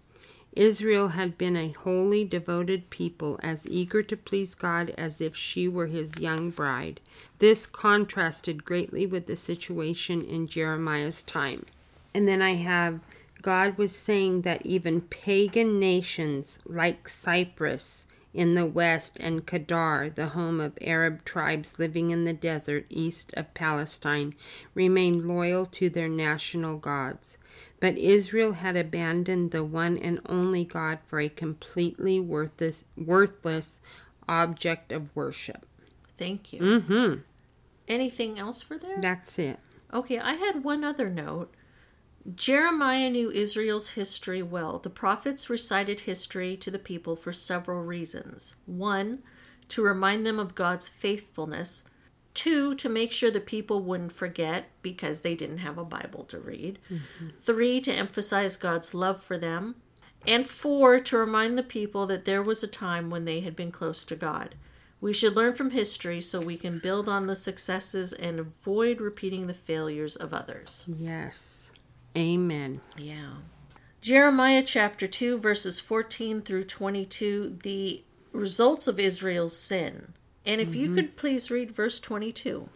Israel 0.51 1.07
had 1.07 1.37
been 1.37 1.55
a 1.55 1.71
wholly 1.71 2.25
devoted 2.25 2.89
people, 2.89 3.39
as 3.41 3.65
eager 3.65 4.03
to 4.03 4.17
please 4.17 4.53
God 4.53 4.93
as 4.97 5.21
if 5.21 5.37
she 5.37 5.69
were 5.69 5.87
his 5.87 6.19
young 6.19 6.49
bride. 6.49 6.99
This 7.39 7.65
contrasted 7.65 8.65
greatly 8.65 9.05
with 9.05 9.25
the 9.25 9.37
situation 9.37 10.21
in 10.21 10.49
Jeremiah's 10.49 11.23
time. 11.23 11.65
And 12.13 12.27
then 12.27 12.41
I 12.41 12.55
have 12.55 12.99
God 13.41 13.77
was 13.77 13.95
saying 13.95 14.41
that 14.41 14.65
even 14.65 14.99
pagan 14.99 15.79
nations 15.79 16.59
like 16.65 17.07
Cyprus 17.07 18.05
in 18.33 18.55
the 18.55 18.65
west 18.65 19.19
and 19.19 19.45
Kedar, 19.45 20.11
the 20.13 20.29
home 20.29 20.59
of 20.59 20.77
Arab 20.81 21.23
tribes 21.23 21.77
living 21.77 22.11
in 22.11 22.25
the 22.25 22.33
desert 22.33 22.85
east 22.89 23.33
of 23.35 23.53
Palestine, 23.53 24.33
remained 24.73 25.27
loyal 25.27 25.65
to 25.67 25.89
their 25.89 26.09
national 26.09 26.77
gods. 26.77 27.37
But 27.79 27.97
Israel 27.97 28.53
had 28.53 28.75
abandoned 28.75 29.51
the 29.51 29.63
one 29.63 29.97
and 29.97 30.19
only 30.25 30.63
God 30.63 30.99
for 31.05 31.19
a 31.19 31.29
completely 31.29 32.19
worthless, 32.19 32.83
worthless 32.97 33.79
object 34.27 34.91
of 34.91 35.15
worship. 35.15 35.65
Thank 36.17 36.53
you. 36.53 36.59
Mm-hmm. 36.61 37.19
Anything 37.87 38.39
else 38.39 38.61
for 38.61 38.77
there? 38.77 39.01
That's 39.01 39.37
it. 39.37 39.59
Okay, 39.93 40.17
I 40.17 40.33
had 40.33 40.63
one 40.63 40.83
other 40.83 41.09
note. 41.09 41.53
Jeremiah 42.35 43.09
knew 43.09 43.29
Israel's 43.31 43.89
history 43.89 44.41
well. 44.41 44.79
The 44.79 44.89
prophets 44.89 45.49
recited 45.49 46.01
history 46.01 46.55
to 46.57 46.71
the 46.71 46.79
people 46.79 47.15
for 47.15 47.33
several 47.33 47.81
reasons. 47.81 48.55
One, 48.65 49.19
to 49.69 49.81
remind 49.81 50.25
them 50.25 50.39
of 50.39 50.55
God's 50.55 50.87
faithfulness. 50.87 51.83
Two, 52.33 52.75
to 52.75 52.89
make 52.89 53.11
sure 53.11 53.29
the 53.29 53.39
people 53.39 53.81
wouldn't 53.81 54.13
forget 54.13 54.69
because 54.81 55.19
they 55.19 55.35
didn't 55.35 55.59
have 55.59 55.77
a 55.77 55.85
Bible 55.85 56.23
to 56.25 56.39
read. 56.39 56.79
Mm-hmm. 56.89 57.29
Three, 57.41 57.81
to 57.81 57.93
emphasize 57.93 58.55
God's 58.55 58.93
love 58.93 59.21
for 59.21 59.37
them. 59.37 59.75
And 60.25 60.47
four, 60.47 60.99
to 60.99 61.17
remind 61.17 61.57
the 61.57 61.63
people 61.63 62.07
that 62.07 62.25
there 62.25 62.41
was 62.41 62.63
a 62.63 62.67
time 62.67 63.09
when 63.09 63.25
they 63.25 63.41
had 63.41 63.55
been 63.55 63.71
close 63.71 64.05
to 64.05 64.15
God. 64.15 64.55
We 65.01 65.11
should 65.11 65.35
learn 65.35 65.53
from 65.53 65.71
history 65.71 66.21
so 66.21 66.39
we 66.39 66.55
can 66.55 66.79
build 66.79 67.09
on 67.09 67.25
the 67.25 67.35
successes 67.35 68.13
and 68.13 68.39
avoid 68.39 69.01
repeating 69.01 69.47
the 69.47 69.53
failures 69.53 70.15
of 70.15 70.33
others. 70.33 70.85
Yes. 70.87 71.62
Amen. 72.17 72.81
Yeah. 72.97 73.33
Jeremiah 74.01 74.63
chapter 74.63 75.07
2, 75.07 75.37
verses 75.37 75.79
14 75.79 76.41
through 76.41 76.65
22, 76.65 77.59
the 77.63 78.03
results 78.31 78.87
of 78.87 78.99
Israel's 78.99 79.55
sin. 79.57 80.13
And 80.45 80.59
if 80.59 80.75
you 80.75 80.87
mm-hmm. 80.87 80.95
could 80.95 81.15
please 81.15 81.49
read 81.49 81.71
verse 81.71 81.99
22. 81.99 82.69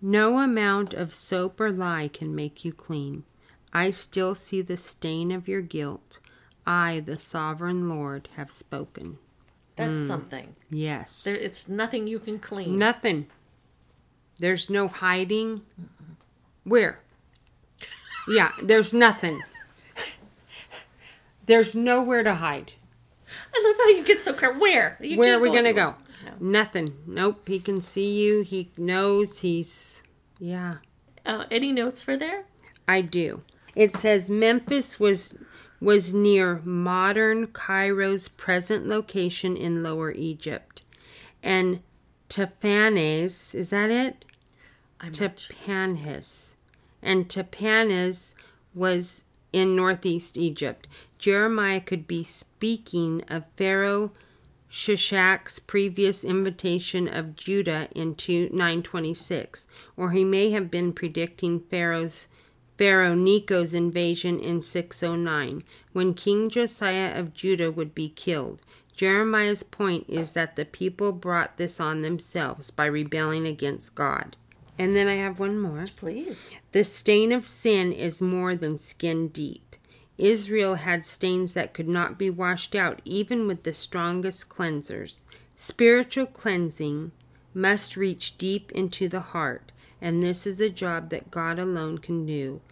No 0.00 0.38
amount 0.38 0.94
of 0.94 1.12
soap 1.12 1.60
or 1.60 1.72
lye 1.72 2.08
can 2.08 2.34
make 2.34 2.64
you 2.64 2.72
clean. 2.72 3.24
I 3.72 3.90
still 3.90 4.34
see 4.34 4.62
the 4.62 4.76
stain 4.76 5.30
of 5.30 5.48
your 5.48 5.60
guilt. 5.60 6.18
I, 6.66 7.00
the 7.00 7.18
sovereign 7.18 7.88
Lord, 7.88 8.28
have 8.36 8.50
spoken. 8.50 9.18
That's 9.76 10.00
mm. 10.00 10.06
something. 10.06 10.56
Yes. 10.70 11.24
There, 11.24 11.36
it's 11.36 11.68
nothing 11.68 12.06
you 12.06 12.18
can 12.18 12.38
clean. 12.38 12.78
Nothing. 12.78 13.26
There's 14.38 14.70
no 14.70 14.88
hiding. 14.88 15.62
Where? 16.64 17.00
Yeah, 18.28 18.52
there's 18.62 18.92
nothing. 18.94 19.40
There's 21.46 21.74
nowhere 21.74 22.22
to 22.22 22.36
hide. 22.36 22.72
I 23.54 23.62
love 23.64 23.76
how 23.78 23.88
you 23.88 24.04
get 24.04 24.22
so 24.22 24.32
car. 24.32 24.58
Where? 24.58 24.96
You 25.00 25.18
Where 25.18 25.36
are 25.36 25.40
we 25.40 25.50
going 25.50 25.64
to 25.64 25.72
go? 25.72 25.94
Nothing. 26.38 26.94
Nope. 27.06 27.48
He 27.48 27.58
can 27.58 27.82
see 27.82 28.12
you. 28.12 28.42
He 28.42 28.70
knows 28.76 29.40
he's. 29.40 30.02
Yeah, 30.38 30.76
Uh, 31.26 31.44
any 31.50 31.70
notes 31.72 32.02
for 32.02 32.16
there? 32.16 32.44
I 32.88 33.02
do. 33.02 33.42
It 33.76 33.96
says 33.96 34.30
Memphis 34.30 34.98
was 34.98 35.36
was 35.80 36.14
near 36.14 36.60
modern 36.64 37.46
Cairo's 37.48 38.28
present 38.28 38.86
location 38.86 39.56
in 39.56 39.82
Lower 39.82 40.12
Egypt. 40.12 40.82
And 41.42 41.80
Taphanes, 42.28 43.54
is 43.54 43.70
that 43.70 43.90
it? 43.90 44.24
I'm. 45.00 45.12
Tapanhes. 45.12 46.49
And 47.02 47.28
Tapanhes 47.28 48.34
was 48.74 49.22
in 49.52 49.74
northeast 49.74 50.36
Egypt. 50.36 50.86
Jeremiah 51.18 51.80
could 51.80 52.06
be 52.06 52.22
speaking 52.22 53.22
of 53.28 53.44
Pharaoh 53.56 54.12
Shishak's 54.70 55.58
previous 55.58 56.22
invitation 56.22 57.08
of 57.08 57.34
Judah 57.34 57.88
in 57.92 58.14
2 58.14 58.50
926, 58.52 59.66
or 59.96 60.12
he 60.12 60.22
may 60.22 60.50
have 60.50 60.70
been 60.70 60.92
predicting 60.92 61.58
Pharaoh's 61.58 62.28
Pharaoh 62.78 63.16
Necho's 63.16 63.74
invasion 63.74 64.38
in 64.38 64.62
609, 64.62 65.64
when 65.92 66.14
King 66.14 66.48
Josiah 66.48 67.18
of 67.18 67.34
Judah 67.34 67.70
would 67.70 67.94
be 67.94 68.08
killed. 68.10 68.62
Jeremiah's 68.94 69.64
point 69.64 70.04
is 70.08 70.32
that 70.32 70.56
the 70.56 70.64
people 70.64 71.12
brought 71.12 71.56
this 71.56 71.80
on 71.80 72.02
themselves 72.02 72.70
by 72.70 72.86
rebelling 72.86 73.46
against 73.46 73.94
God. 73.94 74.36
And 74.80 74.96
then 74.96 75.08
I 75.08 75.16
have 75.16 75.38
one 75.38 75.60
more. 75.60 75.84
Please. 75.94 76.48
The 76.72 76.84
stain 76.84 77.32
of 77.32 77.44
sin 77.44 77.92
is 77.92 78.22
more 78.22 78.56
than 78.56 78.78
skin 78.78 79.28
deep. 79.28 79.76
Israel 80.16 80.76
had 80.76 81.04
stains 81.04 81.52
that 81.52 81.74
could 81.74 81.86
not 81.86 82.16
be 82.16 82.30
washed 82.30 82.74
out 82.74 83.02
even 83.04 83.46
with 83.46 83.64
the 83.64 83.74
strongest 83.74 84.48
cleansers. 84.48 85.24
Spiritual 85.54 86.24
cleansing 86.24 87.12
must 87.52 87.94
reach 87.94 88.38
deep 88.38 88.72
into 88.72 89.06
the 89.06 89.20
heart, 89.20 89.70
and 90.00 90.22
this 90.22 90.46
is 90.46 90.62
a 90.62 90.70
job 90.70 91.10
that 91.10 91.30
God 91.30 91.58
alone 91.58 91.98
can 91.98 92.24
do. 92.24 92.62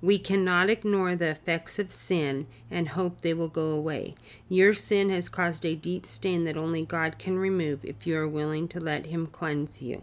We 0.00 0.18
cannot 0.18 0.68
ignore 0.68 1.14
the 1.14 1.30
effects 1.30 1.78
of 1.78 1.92
sin 1.92 2.48
and 2.72 2.88
hope 2.88 3.20
they 3.20 3.34
will 3.34 3.46
go 3.46 3.70
away. 3.70 4.16
Your 4.48 4.74
sin 4.74 5.10
has 5.10 5.28
caused 5.28 5.64
a 5.64 5.76
deep 5.76 6.08
stain 6.08 6.42
that 6.46 6.56
only 6.56 6.84
God 6.84 7.20
can 7.20 7.38
remove 7.38 7.84
if 7.84 8.04
you 8.04 8.16
are 8.16 8.26
willing 8.26 8.66
to 8.66 8.80
let 8.80 9.06
Him 9.06 9.28
cleanse 9.28 9.80
you. 9.80 10.02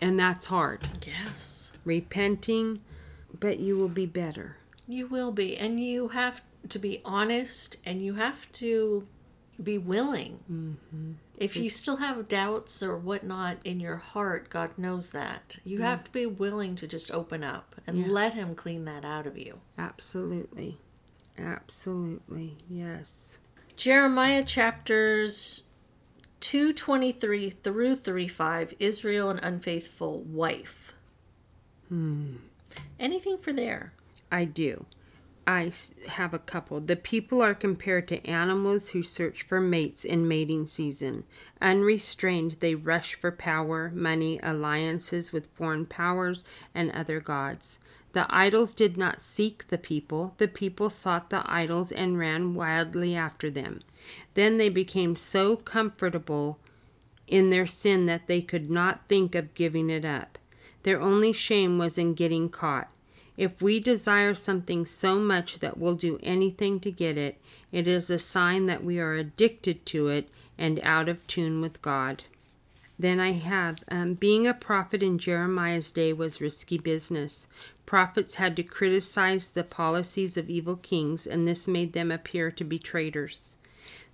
And 0.00 0.18
that's 0.18 0.46
hard 0.46 0.86
Yes. 1.06 1.72
repenting, 1.84 2.80
but 3.38 3.58
you 3.58 3.76
will 3.78 3.88
be 3.88 4.06
better. 4.06 4.56
You 4.86 5.06
will 5.06 5.32
be. 5.32 5.56
And 5.56 5.80
you 5.80 6.08
have 6.08 6.42
to 6.68 6.78
be 6.78 7.00
honest 7.04 7.76
and 7.84 8.02
you 8.02 8.14
have 8.14 8.50
to 8.52 9.06
be 9.62 9.78
willing. 9.78 10.40
Mm-hmm. 10.50 11.12
If 11.38 11.56
you 11.56 11.70
still 11.70 11.96
have 11.96 12.28
doubts 12.28 12.82
or 12.82 12.96
whatnot 12.96 13.58
in 13.64 13.80
your 13.80 13.96
heart, 13.96 14.48
God 14.50 14.76
knows 14.76 15.10
that. 15.12 15.58
You 15.64 15.82
have 15.82 16.04
to 16.04 16.10
be 16.10 16.26
willing 16.26 16.76
to 16.76 16.86
just 16.86 17.10
open 17.10 17.42
up 17.44 17.74
and 17.86 17.98
Yeah. 17.98 18.06
let 18.08 18.34
Him 18.34 18.54
clean 18.54 18.84
that 18.86 19.04
out 19.04 19.26
of 19.26 19.38
you. 19.38 19.60
Absolutely. 19.78 20.78
Absolutely. 21.38 22.56
Yes. 22.68 23.38
Jeremiah 23.76 24.42
chapters 24.44 25.64
223 26.40 27.50
through 27.50 27.96
35 27.96 28.74
Israel 28.78 29.30
an 29.30 29.38
unfaithful 29.38 30.20
wife. 30.20 30.94
Hmm. 31.88 32.36
Anything 32.98 33.38
for 33.38 33.52
there? 33.52 33.92
I 34.30 34.44
do. 34.44 34.86
I 35.48 35.72
have 36.08 36.34
a 36.34 36.40
couple. 36.40 36.80
The 36.80 36.96
people 36.96 37.40
are 37.40 37.54
compared 37.54 38.08
to 38.08 38.26
animals 38.26 38.90
who 38.90 39.04
search 39.04 39.44
for 39.44 39.60
mates 39.60 40.04
in 40.04 40.26
mating 40.26 40.66
season. 40.66 41.22
Unrestrained, 41.62 42.56
they 42.58 42.74
rush 42.74 43.14
for 43.14 43.30
power, 43.30 43.92
money, 43.94 44.40
alliances 44.42 45.32
with 45.32 45.46
foreign 45.54 45.86
powers, 45.86 46.44
and 46.74 46.90
other 46.90 47.20
gods. 47.20 47.78
The 48.16 48.26
idols 48.30 48.72
did 48.72 48.96
not 48.96 49.20
seek 49.20 49.68
the 49.68 49.76
people, 49.76 50.34
the 50.38 50.48
people 50.48 50.88
sought 50.88 51.28
the 51.28 51.42
idols 51.44 51.92
and 51.92 52.18
ran 52.18 52.54
wildly 52.54 53.14
after 53.14 53.50
them. 53.50 53.82
Then 54.32 54.56
they 54.56 54.70
became 54.70 55.16
so 55.16 55.54
comfortable 55.56 56.58
in 57.26 57.50
their 57.50 57.66
sin 57.66 58.06
that 58.06 58.26
they 58.26 58.40
could 58.40 58.70
not 58.70 59.06
think 59.06 59.34
of 59.34 59.52
giving 59.52 59.90
it 59.90 60.06
up. 60.06 60.38
Their 60.82 60.98
only 60.98 61.30
shame 61.30 61.76
was 61.76 61.98
in 61.98 62.14
getting 62.14 62.48
caught. 62.48 62.88
If 63.36 63.60
we 63.60 63.80
desire 63.80 64.32
something 64.32 64.86
so 64.86 65.18
much 65.18 65.58
that 65.58 65.76
we'll 65.76 65.94
do 65.94 66.18
anything 66.22 66.80
to 66.80 66.90
get 66.90 67.18
it, 67.18 67.38
it 67.70 67.86
is 67.86 68.08
a 68.08 68.18
sign 68.18 68.64
that 68.64 68.82
we 68.82 68.98
are 68.98 69.12
addicted 69.12 69.84
to 69.92 70.08
it 70.08 70.30
and 70.56 70.80
out 70.82 71.10
of 71.10 71.26
tune 71.26 71.60
with 71.60 71.82
God. 71.82 72.24
Then 72.98 73.20
I 73.20 73.32
have 73.32 73.84
um, 73.90 74.14
being 74.14 74.46
a 74.46 74.54
prophet 74.54 75.02
in 75.02 75.18
Jeremiah's 75.18 75.92
day 75.92 76.12
was 76.12 76.40
risky 76.40 76.78
business. 76.78 77.46
Prophets 77.84 78.36
had 78.36 78.56
to 78.56 78.62
criticize 78.62 79.48
the 79.48 79.64
policies 79.64 80.36
of 80.36 80.48
evil 80.48 80.76
kings, 80.76 81.26
and 81.26 81.46
this 81.46 81.68
made 81.68 81.92
them 81.92 82.10
appear 82.10 82.50
to 82.50 82.64
be 82.64 82.78
traitors. 82.78 83.56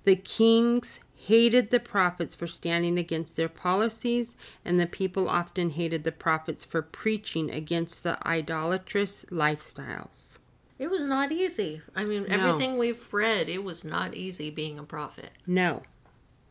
The 0.04 0.16
kings 0.16 0.98
hated 1.14 1.70
the 1.70 1.78
prophets 1.78 2.34
for 2.34 2.48
standing 2.48 2.98
against 2.98 3.36
their 3.36 3.48
policies, 3.48 4.34
and 4.64 4.80
the 4.80 4.86
people 4.86 5.28
often 5.28 5.70
hated 5.70 6.02
the 6.02 6.10
prophets 6.10 6.64
for 6.64 6.82
preaching 6.82 7.50
against 7.50 8.02
the 8.02 8.18
idolatrous 8.26 9.24
lifestyles. 9.30 10.40
It 10.80 10.90
was 10.90 11.04
not 11.04 11.30
easy. 11.30 11.80
I 11.94 12.04
mean, 12.04 12.24
No. 12.24 12.34
everything 12.34 12.76
we've 12.76 13.06
read, 13.14 13.48
it 13.48 13.62
was 13.62 13.84
not 13.84 14.14
easy 14.14 14.50
being 14.50 14.80
a 14.80 14.82
prophet. 14.82 15.30
No, 15.46 15.84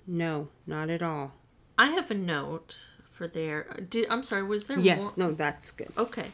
no, 0.08 0.48
not 0.66 0.90
at 0.90 1.04
all. 1.04 1.34
I 1.82 1.88
have 1.88 2.12
a 2.12 2.14
note 2.14 2.90
for 3.10 3.28
there. 3.28 3.66
Uh, 3.72 3.82
Did, 3.90 4.06
I'm 4.12 4.22
sorry, 4.22 4.44
was 4.44 4.68
there 4.68 4.78
Yes, 4.80 5.18
more? 5.18 5.30
no, 5.30 5.32
that's 5.34 5.72
good. 5.72 5.92
Okay. 5.98 6.28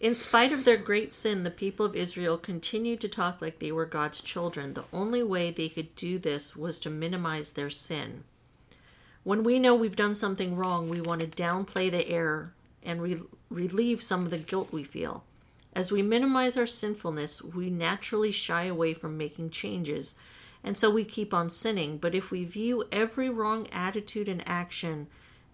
In 0.00 0.16
spite 0.16 0.50
of 0.50 0.64
their 0.64 0.76
great 0.76 1.14
sin, 1.14 1.44
the 1.44 1.50
people 1.50 1.86
of 1.86 1.94
Israel 1.94 2.36
continued 2.36 3.00
to 3.02 3.08
talk 3.08 3.40
like 3.40 3.60
they 3.60 3.70
were 3.70 3.86
God's 3.86 4.20
children. 4.20 4.74
The 4.74 4.82
only 4.92 5.22
way 5.22 5.52
they 5.52 5.68
could 5.68 5.94
do 5.94 6.18
this 6.18 6.56
was 6.56 6.80
to 6.80 6.90
minimize 6.90 7.52
their 7.52 7.70
sin. 7.70 8.24
When 9.22 9.44
we 9.44 9.60
know 9.60 9.76
we've 9.76 9.94
done 9.94 10.16
something 10.16 10.56
wrong, 10.56 10.88
we 10.88 11.00
want 11.00 11.20
to 11.20 11.28
downplay 11.28 11.88
the 11.88 12.08
error 12.08 12.52
and 12.82 13.00
re- 13.00 13.22
relieve 13.48 14.02
some 14.02 14.24
of 14.24 14.30
the 14.32 14.38
guilt 14.38 14.72
we 14.72 14.82
feel. 14.82 15.22
As 15.72 15.92
we 15.92 16.02
minimize 16.02 16.56
our 16.56 16.66
sinfulness, 16.66 17.40
we 17.42 17.70
naturally 17.70 18.32
shy 18.32 18.64
away 18.64 18.92
from 18.92 19.16
making 19.16 19.50
changes, 19.50 20.16
and 20.62 20.76
so 20.76 20.90
we 20.90 21.04
keep 21.04 21.32
on 21.32 21.50
sinning. 21.50 21.98
But 21.98 22.14
if 22.14 22.30
we 22.30 22.44
view 22.44 22.84
every 22.92 23.30
wrong 23.30 23.66
attitude 23.72 24.28
and 24.28 24.46
action 24.46 25.06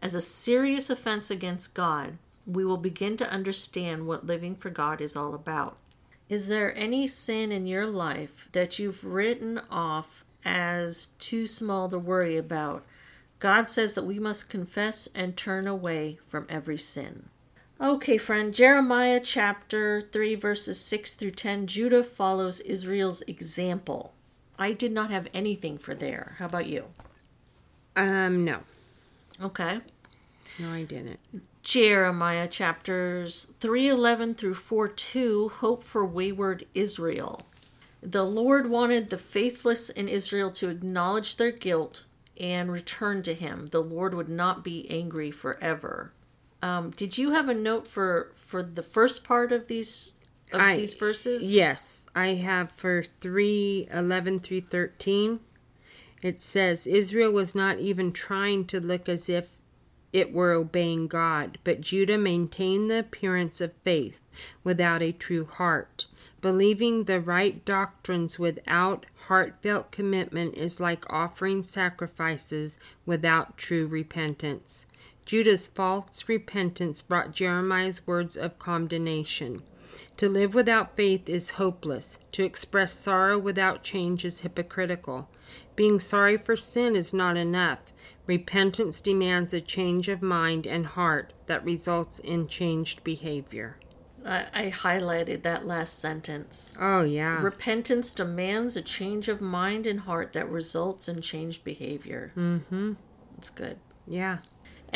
as 0.02 0.14
a 0.14 0.20
serious 0.20 0.90
offense 0.90 1.30
against 1.30 1.74
God, 1.74 2.18
we 2.46 2.64
will 2.64 2.76
begin 2.76 3.16
to 3.18 3.30
understand 3.30 4.06
what 4.06 4.26
living 4.26 4.54
for 4.54 4.70
God 4.70 5.00
is 5.00 5.16
all 5.16 5.34
about. 5.34 5.76
Is 6.28 6.48
there 6.48 6.76
any 6.76 7.06
sin 7.06 7.52
in 7.52 7.66
your 7.66 7.86
life 7.86 8.48
that 8.52 8.78
you've 8.78 9.04
written 9.04 9.60
off 9.70 10.24
as 10.44 11.08
too 11.18 11.46
small 11.46 11.88
to 11.88 11.98
worry 11.98 12.36
about? 12.36 12.84
God 13.38 13.68
says 13.68 13.94
that 13.94 14.06
we 14.06 14.18
must 14.18 14.48
confess 14.48 15.08
and 15.14 15.36
turn 15.36 15.66
away 15.66 16.18
from 16.26 16.46
every 16.48 16.78
sin. 16.78 17.28
Okay, 17.80 18.16
friend, 18.16 18.54
Jeremiah 18.54 19.20
chapter 19.22 20.00
3, 20.00 20.34
verses 20.36 20.80
6 20.80 21.14
through 21.14 21.32
10. 21.32 21.66
Judah 21.66 22.02
follows 22.02 22.60
Israel's 22.60 23.22
example. 23.22 24.14
I 24.58 24.72
did 24.72 24.92
not 24.92 25.10
have 25.10 25.28
anything 25.34 25.78
for 25.78 25.94
there. 25.94 26.36
How 26.38 26.46
about 26.46 26.66
you? 26.66 26.84
Um, 27.94 28.44
no. 28.44 28.60
Okay. 29.42 29.80
No, 30.58 30.70
I 30.72 30.84
didn't. 30.84 31.20
Jeremiah 31.62 32.46
chapters 32.46 33.52
3:11 33.60 34.34
through 34.36 34.54
4:2 34.54 35.48
hope 35.48 35.82
for 35.82 36.04
wayward 36.04 36.66
Israel. 36.74 37.42
The 38.02 38.24
Lord 38.24 38.68
wanted 38.70 39.10
the 39.10 39.18
faithless 39.18 39.90
in 39.90 40.08
Israel 40.08 40.50
to 40.52 40.68
acknowledge 40.68 41.36
their 41.36 41.50
guilt 41.50 42.04
and 42.38 42.70
return 42.70 43.22
to 43.24 43.34
him. 43.34 43.66
The 43.66 43.82
Lord 43.82 44.14
would 44.14 44.28
not 44.28 44.62
be 44.62 44.88
angry 44.90 45.30
forever. 45.30 46.12
Um, 46.62 46.90
did 46.90 47.18
you 47.18 47.32
have 47.32 47.48
a 47.48 47.54
note 47.54 47.88
for 47.88 48.32
for 48.36 48.62
the 48.62 48.82
first 48.82 49.24
part 49.24 49.52
of 49.52 49.66
these 49.66 50.14
of 50.52 50.60
I- 50.60 50.76
these 50.76 50.94
verses? 50.94 51.52
Yes, 51.52 52.05
I 52.16 52.28
have 52.28 52.72
for 52.72 53.04
3 53.20 53.88
11 53.92 54.40
through 54.40 54.62
13. 54.62 55.38
It 56.22 56.40
says, 56.40 56.86
Israel 56.86 57.30
was 57.30 57.54
not 57.54 57.78
even 57.78 58.10
trying 58.10 58.64
to 58.68 58.80
look 58.80 59.06
as 59.06 59.28
if 59.28 59.50
it 60.14 60.32
were 60.32 60.52
obeying 60.52 61.08
God, 61.08 61.58
but 61.62 61.82
Judah 61.82 62.16
maintained 62.16 62.90
the 62.90 63.00
appearance 63.00 63.60
of 63.60 63.74
faith 63.84 64.22
without 64.64 65.02
a 65.02 65.12
true 65.12 65.44
heart. 65.44 66.06
Believing 66.40 67.04
the 67.04 67.20
right 67.20 67.62
doctrines 67.66 68.38
without 68.38 69.04
heartfelt 69.26 69.90
commitment 69.90 70.56
is 70.56 70.80
like 70.80 71.04
offering 71.12 71.62
sacrifices 71.62 72.78
without 73.04 73.58
true 73.58 73.86
repentance. 73.86 74.86
Judah's 75.26 75.68
false 75.68 76.24
repentance 76.28 77.02
brought 77.02 77.32
Jeremiah's 77.32 78.06
words 78.06 78.38
of 78.38 78.58
condemnation. 78.58 79.62
To 80.18 80.28
live 80.28 80.54
without 80.54 80.96
faith 80.96 81.28
is 81.28 81.50
hopeless. 81.50 82.18
To 82.32 82.44
express 82.44 82.92
sorrow 82.92 83.38
without 83.38 83.82
change 83.82 84.24
is 84.24 84.40
hypocritical. 84.40 85.28
Being 85.74 86.00
sorry 86.00 86.36
for 86.38 86.56
sin 86.56 86.96
is 86.96 87.12
not 87.12 87.36
enough. 87.36 87.78
Repentance 88.26 89.00
demands 89.00 89.52
a 89.52 89.60
change 89.60 90.08
of 90.08 90.22
mind 90.22 90.66
and 90.66 90.86
heart 90.86 91.32
that 91.46 91.64
results 91.64 92.18
in 92.18 92.48
changed 92.48 93.04
behavior. 93.04 93.78
I, 94.24 94.46
I 94.52 94.70
highlighted 94.70 95.42
that 95.42 95.66
last 95.66 95.98
sentence. 95.98 96.76
Oh, 96.80 97.02
yeah. 97.02 97.40
Repentance 97.40 98.12
demands 98.14 98.76
a 98.76 98.82
change 98.82 99.28
of 99.28 99.40
mind 99.40 99.86
and 99.86 100.00
heart 100.00 100.32
that 100.32 100.48
results 100.48 101.08
in 101.08 101.20
changed 101.20 101.62
behavior. 101.62 102.32
mm-hmm. 102.36 102.94
That's 103.36 103.50
good. 103.50 103.78
Yeah. 104.08 104.38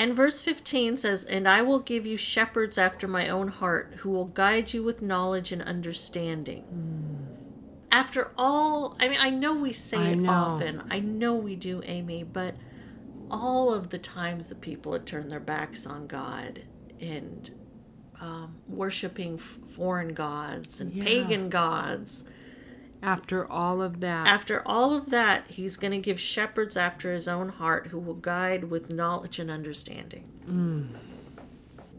And 0.01 0.17
verse 0.17 0.41
15 0.41 0.97
says, 0.97 1.25
And 1.25 1.47
I 1.47 1.61
will 1.61 1.79
give 1.79 2.07
you 2.07 2.17
shepherds 2.17 2.79
after 2.79 3.07
my 3.07 3.29
own 3.29 3.49
heart, 3.49 3.97
who 3.99 4.09
will 4.09 4.25
guide 4.25 4.73
you 4.73 4.83
with 4.83 5.03
knowledge 5.03 5.53
and 5.53 5.61
understanding. 5.61 6.65
After 7.93 8.31
all, 8.39 8.97
I 8.99 9.09
mean, 9.09 9.19
I 9.21 9.29
know 9.29 9.53
we 9.53 9.75
say 9.75 9.99
I 9.99 10.11
it 10.13 10.21
know. 10.21 10.33
often. 10.33 10.83
I 10.91 11.01
know 11.01 11.35
we 11.35 11.55
do, 11.55 11.83
Amy, 11.85 12.23
but 12.25 12.55
all 13.31 13.75
of 13.75 13.91
the 13.91 13.99
times 13.99 14.49
that 14.49 14.63
people 14.63 14.95
had 14.95 15.05
turned 15.05 15.31
their 15.31 15.39
backs 15.39 15.85
on 15.85 16.07
God 16.07 16.63
and 16.99 17.51
um, 18.23 18.57
worshiping 18.69 19.37
foreign 19.37 20.15
gods 20.15 20.81
and 20.81 20.95
Yeah. 20.95 21.05
pagan 21.05 21.51
gods, 21.51 22.25
After 23.03 23.51
all 23.51 23.81
of 23.81 24.01
that. 24.01 24.27
after 24.27 24.63
all 24.67 24.93
of 24.93 25.11
that, 25.11 25.47
he's 25.49 25.77
going 25.77 25.93
to 25.93 25.99
give 25.99 26.21
shepherds 26.21 26.77
after 26.77 27.13
his 27.13 27.27
own 27.27 27.49
heart 27.49 27.89
who 27.89 27.99
will 27.99 28.15
guide 28.15 28.65
with 28.65 28.91
knowledge 28.91 29.39
and 29.39 29.51
understanding. 29.51 30.91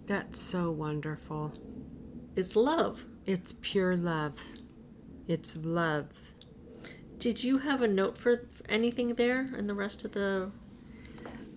That's 0.05 0.39
so 0.39 0.69
wonderful. 0.69 1.53
It's 2.35 2.55
love. 2.55 3.05
It's 3.25 3.55
pure 3.61 3.95
love. 3.95 4.33
It's 5.27 5.57
love. 5.57 6.07
Did 7.17 7.43
you 7.43 7.59
have 7.59 7.81
a 7.81 7.87
note 7.87 8.17
for 8.17 8.47
anything 8.67 9.13
there 9.15 9.49
in 9.57 9.67
the 9.67 9.73
rest 9.73 10.03
of 10.05 10.11
the 10.13 10.51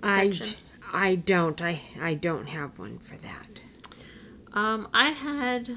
I, 0.02 0.30
section? 0.30 0.56
I 0.92 1.14
don't. 1.16 1.60
I, 1.60 1.80
I 2.00 2.14
don't 2.14 2.46
have 2.46 2.78
one 2.78 2.98
for 2.98 3.16
that. 3.16 3.60
Um, 4.52 4.88
I 4.92 5.10
had 5.10 5.76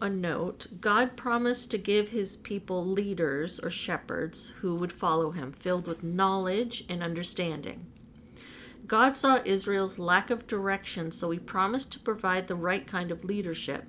a 0.00 0.08
note. 0.08 0.66
God 0.80 1.16
promised 1.16 1.70
to 1.70 1.78
give 1.78 2.08
his 2.08 2.36
people 2.36 2.84
leaders 2.84 3.60
or 3.60 3.70
shepherds 3.70 4.52
who 4.60 4.74
would 4.76 4.92
follow 4.92 5.32
him, 5.32 5.52
filled 5.52 5.86
with 5.86 6.02
knowledge 6.02 6.84
and 6.88 7.02
understanding. 7.02 7.86
God 8.86 9.16
saw 9.16 9.40
Israel's 9.44 9.98
lack 9.98 10.30
of 10.30 10.46
direction, 10.46 11.10
so 11.10 11.30
he 11.30 11.38
promised 11.38 11.92
to 11.92 11.98
provide 11.98 12.48
the 12.48 12.54
right 12.54 12.86
kind 12.86 13.10
of 13.10 13.24
leadership. 13.24 13.86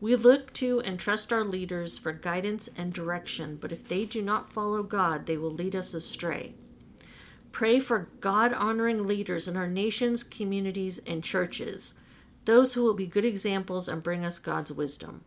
We 0.00 0.14
look 0.16 0.52
to 0.54 0.80
and 0.80 1.00
trust 1.00 1.32
our 1.32 1.44
leaders 1.44 1.98
for 1.98 2.12
guidance 2.12 2.68
and 2.76 2.92
direction, 2.92 3.56
but 3.60 3.72
if 3.72 3.88
they 3.88 4.04
do 4.04 4.22
not 4.22 4.52
follow 4.52 4.82
God, 4.82 5.26
they 5.26 5.36
will 5.36 5.50
lead 5.50 5.74
us 5.74 5.94
astray. 5.94 6.54
Pray 7.50 7.80
for 7.80 8.08
God 8.20 8.52
honoring 8.52 9.06
leaders 9.06 9.48
in 9.48 9.56
our 9.56 9.66
nations, 9.66 10.22
communities, 10.22 11.00
and 11.06 11.24
churches, 11.24 11.94
those 12.48 12.72
who 12.72 12.82
will 12.82 12.94
be 12.94 13.06
good 13.06 13.26
examples 13.26 13.88
and 13.88 14.02
bring 14.02 14.24
us 14.24 14.38
God's 14.38 14.72
wisdom. 14.72 15.22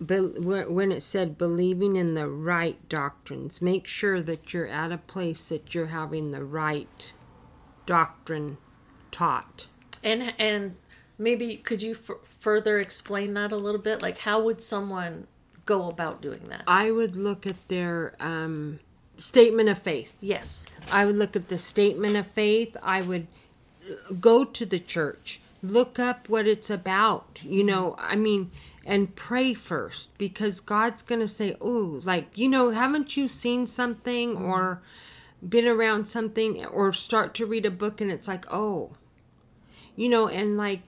But 0.00 0.40
when 0.40 0.90
it 0.90 1.02
said 1.02 1.36
believing 1.36 1.96
in 1.96 2.14
the 2.14 2.26
right 2.26 2.88
doctrines, 2.88 3.60
make 3.60 3.86
sure 3.86 4.22
that 4.22 4.54
you're 4.54 4.66
at 4.66 4.90
a 4.90 4.96
place 4.96 5.44
that 5.44 5.74
you're 5.74 5.88
having 5.88 6.30
the 6.30 6.42
right 6.42 7.12
doctrine 7.84 8.56
taught. 9.10 9.66
And 10.02 10.32
and 10.38 10.76
maybe 11.18 11.58
could 11.58 11.82
you 11.82 11.92
f- 11.92 12.16
further 12.40 12.80
explain 12.80 13.34
that 13.34 13.52
a 13.52 13.56
little 13.56 13.80
bit? 13.80 14.00
Like 14.00 14.20
how 14.20 14.40
would 14.40 14.62
someone 14.62 15.26
go 15.66 15.90
about 15.90 16.22
doing 16.22 16.48
that? 16.48 16.62
I 16.66 16.90
would 16.90 17.16
look 17.16 17.46
at 17.46 17.68
their 17.68 18.14
um, 18.18 18.80
statement 19.18 19.68
of 19.68 19.76
faith. 19.76 20.14
Yes. 20.22 20.66
I 20.90 21.04
would 21.04 21.18
look 21.18 21.36
at 21.36 21.48
the 21.48 21.58
statement 21.58 22.16
of 22.16 22.28
faith. 22.28 22.78
I 22.82 23.02
would 23.02 23.26
go 24.18 24.44
to 24.44 24.64
the 24.64 24.78
church, 24.78 25.41
look 25.62 25.98
up 25.98 26.28
what 26.28 26.46
it's 26.46 26.70
about. 26.70 27.38
You 27.42 27.64
know, 27.64 27.94
I 27.98 28.16
mean, 28.16 28.50
and 28.84 29.14
pray 29.14 29.54
first 29.54 30.18
because 30.18 30.60
God's 30.60 31.02
to 31.20 31.28
say, 31.28 31.56
Oh, 31.60 32.00
like, 32.04 32.36
you 32.36 32.48
know, 32.48 32.70
haven't 32.70 33.16
you 33.16 33.28
seen 33.28 33.66
something 33.66 34.36
or 34.36 34.82
been 35.46 35.66
around 35.66 36.06
something 36.06 36.64
or 36.66 36.92
start 36.92 37.34
to 37.34 37.46
read 37.46 37.66
a 37.66 37.70
book 37.70 38.00
and 38.00 38.10
it's 38.10 38.28
like, 38.28 38.44
Oh, 38.52 38.92
you 39.94 40.08
know, 40.08 40.28
and 40.28 40.56
like 40.56 40.80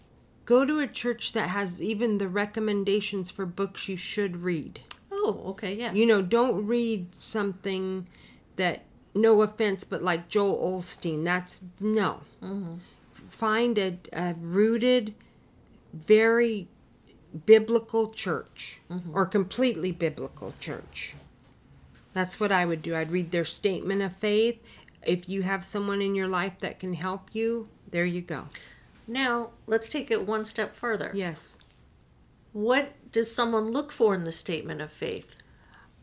go 0.45 0.65
to 0.65 0.81
a 0.81 0.87
church 0.87 1.33
that 1.33 1.49
has 1.49 1.81
even 1.81 2.19
the 2.19 2.29
recommendations 2.29 3.31
for 3.31 3.47
books 3.47 3.89
you 3.89 3.97
should 3.97 4.39
read. 4.39 4.81
Oh, 5.11 5.43
okay, 5.47 5.75
yeah. 5.75 5.93
You 5.93 6.05
know, 6.05 6.21
don't 6.21 6.67
read 6.67 7.15
something 7.15 8.09
that, 8.57 8.83
no 9.15 9.43
offense, 9.43 9.85
but 9.85 10.03
like 10.03 10.29
Joel 10.29 10.81
Osteen. 10.81 11.25
That's 11.25 11.63
no. 11.81 12.21
Mm-hmm. 12.43 12.75
Find 13.35 13.79
a, 13.79 13.99
a 14.13 14.35
rooted, 14.41 15.13
very 15.93 16.69
biblical 17.47 18.11
church 18.11 18.81
or 19.13 19.27
completely 19.27 19.91
biblical 19.91 20.55
church. 20.61 21.17
That's 22.13 22.39
what 22.39 22.53
I 22.53 22.65
would 22.65 22.81
do. 22.81 22.95
I'd 22.95 23.11
read 23.11 23.33
their 23.33 23.45
statement 23.45 24.03
of 24.03 24.17
faith. 24.17 24.63
If 25.05 25.29
you 25.29 25.43
have 25.43 25.65
someone 25.65 26.01
in 26.01 26.15
your 26.15 26.29
life 26.29 26.55
that 26.61 26.79
can 26.79 26.95
help 26.95 27.35
you, 27.35 27.69
there 27.91 28.05
you 28.05 28.23
go. 28.23 28.45
Now, 29.09 29.51
let's 29.67 29.89
take 29.89 30.13
it 30.13 30.27
one 30.27 30.45
step 30.45 30.77
further. 30.77 31.11
Yes. 31.13 31.59
What 32.53 32.93
does 33.11 33.35
someone 33.35 33.73
look 33.73 33.91
for 33.91 34.15
in 34.15 34.23
the 34.23 34.33
statement 34.33 34.81
of 34.81 34.93
faith? 34.93 35.37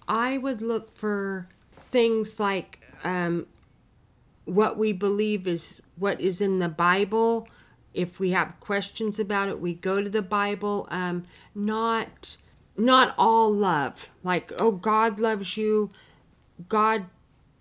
I 0.05 0.37
would 0.37 0.61
look 0.61 0.93
for 0.97 1.47
things 1.91 2.41
like 2.41 2.85
um, 3.05 3.47
what 4.43 4.77
we 4.77 4.91
believe 4.91 5.47
is 5.47 5.80
what 5.95 6.21
is 6.21 6.41
in 6.41 6.59
the 6.59 6.69
Bible. 6.69 7.47
If 7.93 8.19
we 8.19 8.31
have 8.31 8.59
questions 8.59 9.19
about 9.19 9.49
it, 9.49 9.59
we 9.59 9.73
go 9.73 10.01
to 10.01 10.09
the 10.09 10.21
Bible. 10.21 10.87
Um, 10.89 11.25
not 11.53 12.37
not 12.77 13.13
all 13.17 13.51
love, 13.51 14.09
like 14.23 14.51
oh 14.57 14.71
God 14.71 15.19
loves 15.19 15.57
you, 15.57 15.91
God 16.69 17.05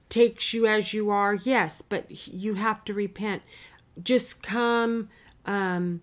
takes 0.09 0.53
you 0.53 0.67
as 0.67 0.93
you 0.93 1.11
are. 1.11 1.35
Yes, 1.35 1.83
but 1.83 2.29
you 2.29 2.55
have 2.55 2.85
to 2.85 2.95
repent. 2.95 3.43
Just 4.03 4.43
come. 4.43 5.09
Um, 5.47 6.03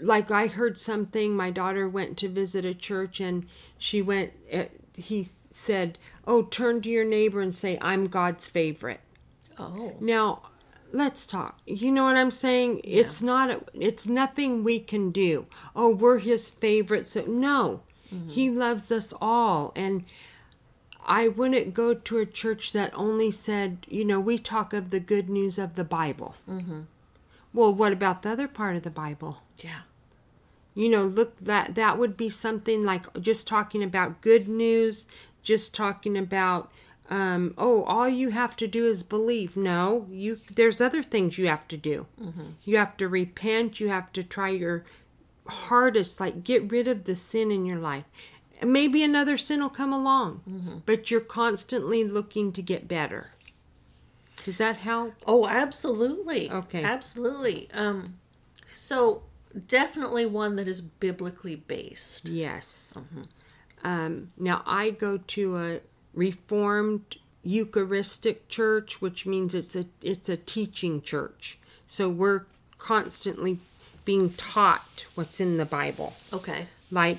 like 0.00 0.30
I 0.30 0.46
heard 0.46 0.78
something. 0.78 1.34
My 1.34 1.50
daughter 1.50 1.88
went 1.88 2.16
to 2.18 2.28
visit 2.28 2.64
a 2.64 2.74
church, 2.74 3.20
and 3.20 3.46
she 3.78 4.00
went. 4.02 4.32
Uh, 4.52 4.64
he 4.94 5.22
said, 5.24 5.98
"Oh, 6.26 6.42
turn 6.42 6.82
to 6.82 6.90
your 6.90 7.04
neighbor 7.04 7.40
and 7.40 7.54
say, 7.54 7.78
I'm 7.80 8.06
God's 8.06 8.48
favorite." 8.48 9.00
Oh. 9.58 9.94
Now, 10.00 10.42
let's 10.92 11.26
talk. 11.26 11.58
You 11.66 11.92
know 11.92 12.04
what 12.04 12.16
I'm 12.16 12.30
saying? 12.30 12.80
It's 12.84 13.22
not. 13.22 13.68
It's 13.74 14.06
nothing 14.06 14.64
we 14.64 14.78
can 14.80 15.10
do. 15.10 15.46
Oh, 15.74 15.90
we're 15.94 16.18
His 16.18 16.50
favorite. 16.50 17.06
So 17.08 17.24
no, 17.26 17.82
He 18.28 18.50
loves 18.50 18.90
us 18.92 19.12
all, 19.20 19.72
and. 19.76 20.04
I 21.08 21.28
wouldn't 21.28 21.72
go 21.72 21.94
to 21.94 22.18
a 22.18 22.26
church 22.26 22.72
that 22.72 22.90
only 22.92 23.30
said, 23.30 23.86
you 23.88 24.04
know, 24.04 24.18
we 24.18 24.38
talk 24.38 24.72
of 24.72 24.90
the 24.90 24.98
good 24.98 25.28
news 25.30 25.56
of 25.56 25.76
the 25.76 25.84
Bible. 25.84 26.34
Mm-hmm. 26.50 26.80
Well, 27.52 27.72
what 27.72 27.92
about 27.92 28.22
the 28.22 28.30
other 28.30 28.48
part 28.48 28.74
of 28.74 28.82
the 28.82 28.90
Bible? 28.90 29.38
Yeah. 29.58 29.82
you 30.74 30.88
know 30.88 31.02
look 31.04 31.38
that 31.40 31.74
that 31.74 31.98
would 31.98 32.16
be 32.16 32.28
something 32.30 32.84
like 32.84 33.06
just 33.20 33.46
talking 33.46 33.82
about 33.82 34.20
good 34.20 34.48
news 34.48 35.06
just 35.42 35.74
talking 35.74 36.16
about 36.18 36.70
um, 37.08 37.54
oh, 37.56 37.84
all 37.84 38.08
you 38.08 38.30
have 38.30 38.56
to 38.56 38.66
do 38.66 38.86
is 38.86 39.02
believe. 39.02 39.56
No, 39.56 40.06
you. 40.10 40.36
There's 40.54 40.80
other 40.80 41.02
things 41.02 41.38
you 41.38 41.46
have 41.46 41.68
to 41.68 41.76
do. 41.76 42.06
You 42.64 42.76
have 42.76 42.96
to 42.96 43.08
repent. 43.08 43.80
You 43.80 43.88
have 43.88 44.12
to 44.12 44.22
try 44.22 44.50
your 44.50 44.84
hardest, 45.46 46.18
like 46.20 46.42
get 46.44 46.70
rid 46.70 46.88
of 46.88 47.04
the 47.04 47.14
sin 47.14 47.50
in 47.50 47.64
your 47.64 47.78
life. 47.78 48.04
Maybe 48.62 49.02
another 49.02 49.36
sin 49.36 49.60
will 49.60 49.68
come 49.68 49.92
along, 49.92 50.82
but 50.86 51.10
you're 51.10 51.20
constantly 51.20 52.04
looking 52.04 52.52
to 52.52 52.62
get 52.62 52.88
better. 52.88 53.30
Does 54.44 54.58
that 54.58 54.76
help? 54.76 55.14
Oh, 55.26 55.46
absolutely. 55.46 56.50
Okay. 56.50 56.82
Absolutely. 56.82 57.68
Um, 57.74 58.18
so 58.66 59.24
definitely 59.68 60.24
one 60.24 60.56
that 60.56 60.68
is 60.68 60.80
biblically 60.80 61.56
based. 61.56 62.28
Yes. 62.28 62.96
Um, 63.84 64.30
now 64.38 64.62
I 64.66 64.90
go 64.90 65.18
to 65.18 65.56
a 65.56 65.80
Reformed 66.16 67.16
Eucharistic 67.44 68.48
church, 68.48 69.00
which 69.00 69.24
means 69.24 69.54
it's 69.54 69.76
a 69.76 69.86
it's 70.02 70.28
a 70.28 70.36
teaching 70.36 71.00
church. 71.00 71.58
So 71.86 72.08
we're 72.08 72.42
constantly 72.78 73.60
being 74.04 74.30
taught 74.30 75.06
what's 75.14 75.40
in 75.40 75.56
the 75.56 75.64
Bible. 75.64 76.14
Okay. 76.32 76.66
Like 76.90 77.18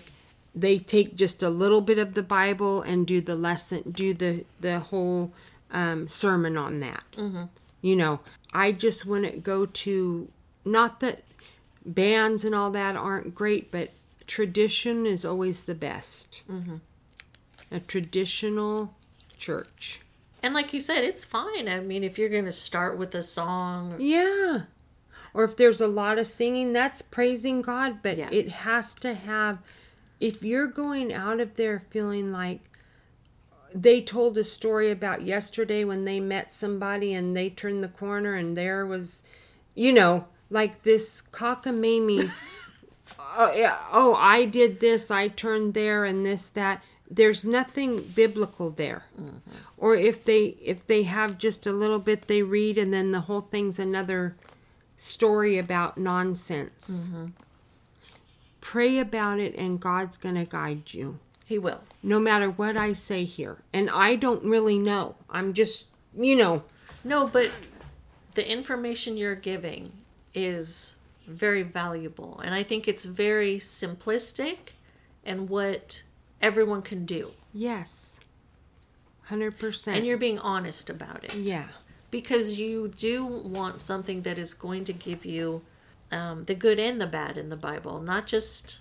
they 0.54 0.80
take 0.80 1.16
just 1.16 1.42
a 1.42 1.50
little 1.50 1.82
bit 1.82 2.00
of 2.00 2.14
the 2.14 2.24
Bible 2.24 2.82
and 2.82 3.08
do 3.08 3.22
the 3.22 3.36
lesson, 3.36 3.84
do 3.92 4.14
the 4.14 4.44
the 4.60 4.80
whole 4.80 5.32
um, 5.72 6.08
sermon 6.08 6.58
on 6.58 6.80
that. 6.82 7.04
Mm-hmm. 7.16 7.44
You 7.82 7.96
know, 7.96 8.20
I 8.54 8.72
just 8.72 9.06
wouldn't 9.06 9.44
go 9.44 9.66
to 9.66 10.28
not 10.66 11.00
that 11.00 11.24
bands 11.86 12.44
and 12.44 12.54
all 12.54 12.72
that 12.72 12.96
aren't 12.96 13.34
great, 13.34 13.72
but 13.72 13.92
tradition 14.26 15.06
is 15.06 15.24
always 15.24 15.64
the 15.64 15.76
best. 15.76 16.42
Mm-hmm. 16.52 16.78
A 17.72 17.80
traditional 17.80 18.96
church. 19.38 20.02
And 20.42 20.54
like 20.54 20.74
you 20.74 20.82
said, 20.82 21.04
it's 21.04 21.26
fine. 21.26 21.68
I 21.68 21.80
mean, 21.80 22.04
if 22.04 22.18
you're 22.18 22.30
going 22.30 22.46
to 22.46 22.52
start 22.52 22.98
with 22.98 23.14
a 23.16 23.24
song, 23.24 23.96
Yeah. 24.00 24.62
Or 25.34 25.44
if 25.44 25.56
there's 25.56 25.82
a 25.82 25.88
lot 25.88 26.18
of 26.18 26.28
singing, 26.28 26.74
that's 26.74 27.02
praising 27.02 27.62
God, 27.62 28.02
but 28.02 28.18
Yeah. 28.18 28.30
it 28.32 28.50
has 28.50 28.96
to 28.96 29.14
have 29.14 29.60
if 30.20 30.42
you're 30.42 30.68
going 30.68 31.14
out 31.14 31.40
of 31.40 31.56
there 31.56 31.84
feeling 31.92 32.32
like 32.32 32.62
they 33.74 34.02
told 34.02 34.38
a 34.38 34.44
story 34.44 34.90
about 34.90 35.22
yesterday 35.22 35.84
when 35.84 36.06
they 36.06 36.20
met 36.20 36.54
somebody 36.54 37.14
and 37.14 37.36
they 37.38 37.50
turned 37.50 37.84
the 37.84 37.88
corner 37.90 38.34
and 38.34 38.58
there 38.58 38.86
was 38.86 39.24
you 39.76 39.94
know, 39.94 40.26
like 40.50 40.82
this 40.82 41.22
cockamamie 41.32 42.32
oh, 43.20 43.54
yeah, 43.56 43.78
oh, 43.92 44.16
I 44.16 44.46
did 44.46 44.80
this, 44.80 45.12
I 45.12 45.28
turned 45.28 45.76
there 45.76 46.04
and 46.06 46.26
this 46.26 46.48
that 46.48 46.82
there's 47.10 47.46
nothing 47.46 48.02
biblical 48.16 48.70
there. 48.70 49.06
Mm-hmm. 49.20 49.38
Or 49.78 49.96
if 49.96 50.26
they 50.26 50.58
if 50.62 50.86
they 50.88 51.04
have 51.04 51.38
just 51.38 51.66
a 51.66 51.72
little 51.72 52.00
bit 52.00 52.28
they 52.28 52.42
read 52.42 52.78
and 52.78 52.94
then 52.94 53.12
the 53.12 53.22
whole 53.22 53.42
thing's 53.42 53.80
another 53.80 54.36
story 54.98 55.58
about 55.58 55.98
nonsense. 55.98 57.08
Mm-hmm. 57.08 57.26
Pray 58.62 59.00
about 59.00 59.40
it 59.40 59.56
and 59.56 59.80
God's 59.80 60.18
going 60.18 60.36
to 60.36 60.46
guide 60.46 60.94
you. 60.94 61.20
he 61.46 61.58
will. 61.58 61.82
No 62.04 62.20
matter 62.20 62.50
what 62.50 62.76
I 62.76 62.94
say 62.94 63.24
here. 63.24 63.58
And 63.72 63.90
I 63.90 64.16
don't 64.16 64.44
really 64.44 64.78
know. 64.78 65.16
I'm 65.30 65.54
just, 65.54 65.88
you 66.18 66.36
know, 66.36 66.64
No, 67.04 67.28
but 67.28 67.50
the 68.36 68.50
information 68.52 69.16
you're 69.16 69.36
giving 69.36 69.92
is 70.34 70.96
very 71.26 71.64
valuable. 71.64 72.42
And 72.44 72.54
I 72.54 72.64
think 72.64 72.88
it's 72.88 73.06
very 73.06 73.58
simplistic 73.58 74.58
and 75.24 75.48
what 75.50 76.04
everyone 76.42 76.82
can 76.82 77.06
do. 77.06 77.32
yes. 77.54 78.20
100%. 79.30 79.88
And 79.94 80.06
you're 80.06 80.18
being 80.18 80.40
honest 80.40 80.90
about 80.90 81.26
it. 81.26 81.36
yeah. 81.36 81.66
Because 82.12 82.58
you 82.58 82.88
do 82.88 83.26
want 83.26 83.82
something 83.82 84.22
that 84.22 84.38
is 84.38 84.54
going 84.54 84.86
to 84.86 84.94
give 84.94 85.26
you 85.26 85.64
um, 86.14 86.46
the 86.46 86.56
good 86.56 86.80
and 86.80 87.02
the 87.02 87.06
bad 87.08 87.38
in 87.38 87.50
the 87.50 87.58
Bible, 87.58 88.00
not 88.00 88.26
just, 88.28 88.80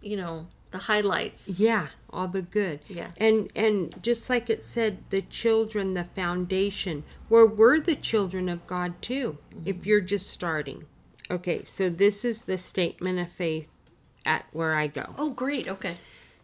you 0.00 0.16
know, 0.16 0.46
the 0.70 0.78
highlights. 0.78 1.58
Yeah, 1.58 1.88
all 2.10 2.28
the 2.28 2.42
good. 2.42 2.78
Yeah. 2.86 3.10
And 3.16 3.50
and 3.56 4.00
just 4.00 4.30
like 4.30 4.48
it 4.48 4.64
said, 4.64 4.98
the 5.10 5.22
children, 5.22 5.94
the 5.94 6.04
foundation. 6.04 7.02
where 7.28 7.44
we're 7.44 7.80
the 7.80 7.96
children 7.96 8.48
of 8.48 8.64
God 8.68 9.02
too, 9.02 9.38
if 9.64 9.84
you're 9.84 10.00
just 10.00 10.28
starting. 10.30 10.84
Okay, 11.28 11.64
so 11.64 11.90
this 11.90 12.24
is 12.24 12.42
the 12.42 12.58
statement 12.58 13.18
of 13.18 13.32
faith 13.32 13.66
at 14.24 14.46
where 14.52 14.76
I 14.76 14.86
go. 14.86 15.14
Oh, 15.18 15.30
great. 15.30 15.66
Okay. 15.66 15.96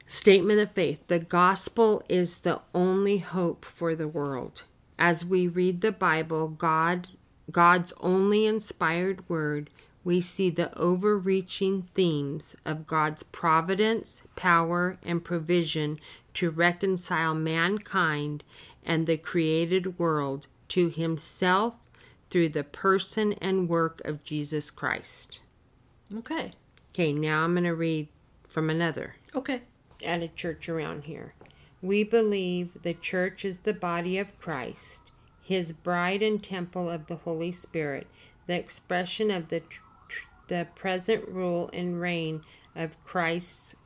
Statement 0.06 0.60
of 0.60 0.70
faith. 0.72 1.06
The 1.08 1.18
gospel 1.18 2.02
is 2.08 2.38
the 2.38 2.60
only 2.74 3.18
hope 3.18 3.64
for 3.64 3.94
the 3.94 4.08
world. 4.08 4.62
As 4.98 5.24
we 5.24 5.46
read 5.48 5.80
the 5.80 5.92
Bible, 5.92 6.48
God 6.48 7.08
God's 7.50 7.92
only 8.00 8.44
inspired 8.44 9.28
word, 9.28 9.70
we 10.02 10.20
see 10.20 10.50
the 10.50 10.76
overreaching 10.76 11.88
themes 11.94 12.56
of 12.64 12.86
God's 12.86 13.22
providence, 13.22 14.22
power, 14.34 14.98
and 15.04 15.24
provision 15.24 16.00
to 16.34 16.50
reconcile 16.50 17.34
mankind 17.34 18.42
and 18.84 19.06
the 19.06 19.16
created 19.16 19.98
world 19.98 20.46
to 20.68 20.88
himself 20.88 21.74
through 22.30 22.48
the 22.48 22.64
person 22.64 23.32
and 23.34 23.68
work 23.68 24.00
of 24.04 24.24
Jesus 24.24 24.70
Christ. 24.70 25.40
Okay. 26.16 26.52
Okay, 26.92 27.12
now 27.12 27.44
I'm 27.44 27.54
going 27.54 27.64
to 27.64 27.74
read 27.74 28.08
from 28.48 28.70
another 28.70 29.14
Okay. 29.36 29.60
At 30.04 30.22
a 30.22 30.28
church 30.28 30.68
around 30.68 31.04
here. 31.04 31.34
We 31.82 32.04
believe 32.04 32.82
the 32.82 32.94
church 32.94 33.44
is 33.44 33.60
the 33.60 33.72
body 33.72 34.18
of 34.18 34.38
Christ, 34.38 35.10
his 35.42 35.72
bride 35.72 36.22
and 36.22 36.42
temple 36.42 36.90
of 36.90 37.06
the 37.06 37.16
Holy 37.16 37.52
Spirit, 37.52 38.06
the 38.46 38.54
expression 38.54 39.30
of 39.30 39.48
the 39.48 39.60
tr- 39.60 39.80
tr- 40.08 40.28
the 40.48 40.66
present 40.74 41.28
rule 41.28 41.70
and 41.72 42.00
reign 42.00 42.42
of 42.74 43.02
Christ's 43.04 43.76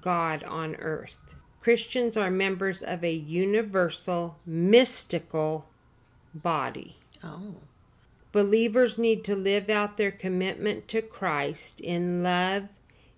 God 0.00 0.42
on 0.44 0.76
earth. 0.76 1.16
Christians 1.60 2.16
are 2.16 2.30
members 2.30 2.82
of 2.82 3.02
a 3.02 3.12
universal 3.12 4.38
mystical 4.46 5.66
body. 6.34 6.96
Oh. 7.22 7.56
Believers 8.30 8.98
need 8.98 9.24
to 9.24 9.34
live 9.34 9.68
out 9.68 9.96
their 9.96 10.10
commitment 10.10 10.86
to 10.88 11.02
Christ 11.02 11.80
in 11.80 12.22
love, 12.22 12.68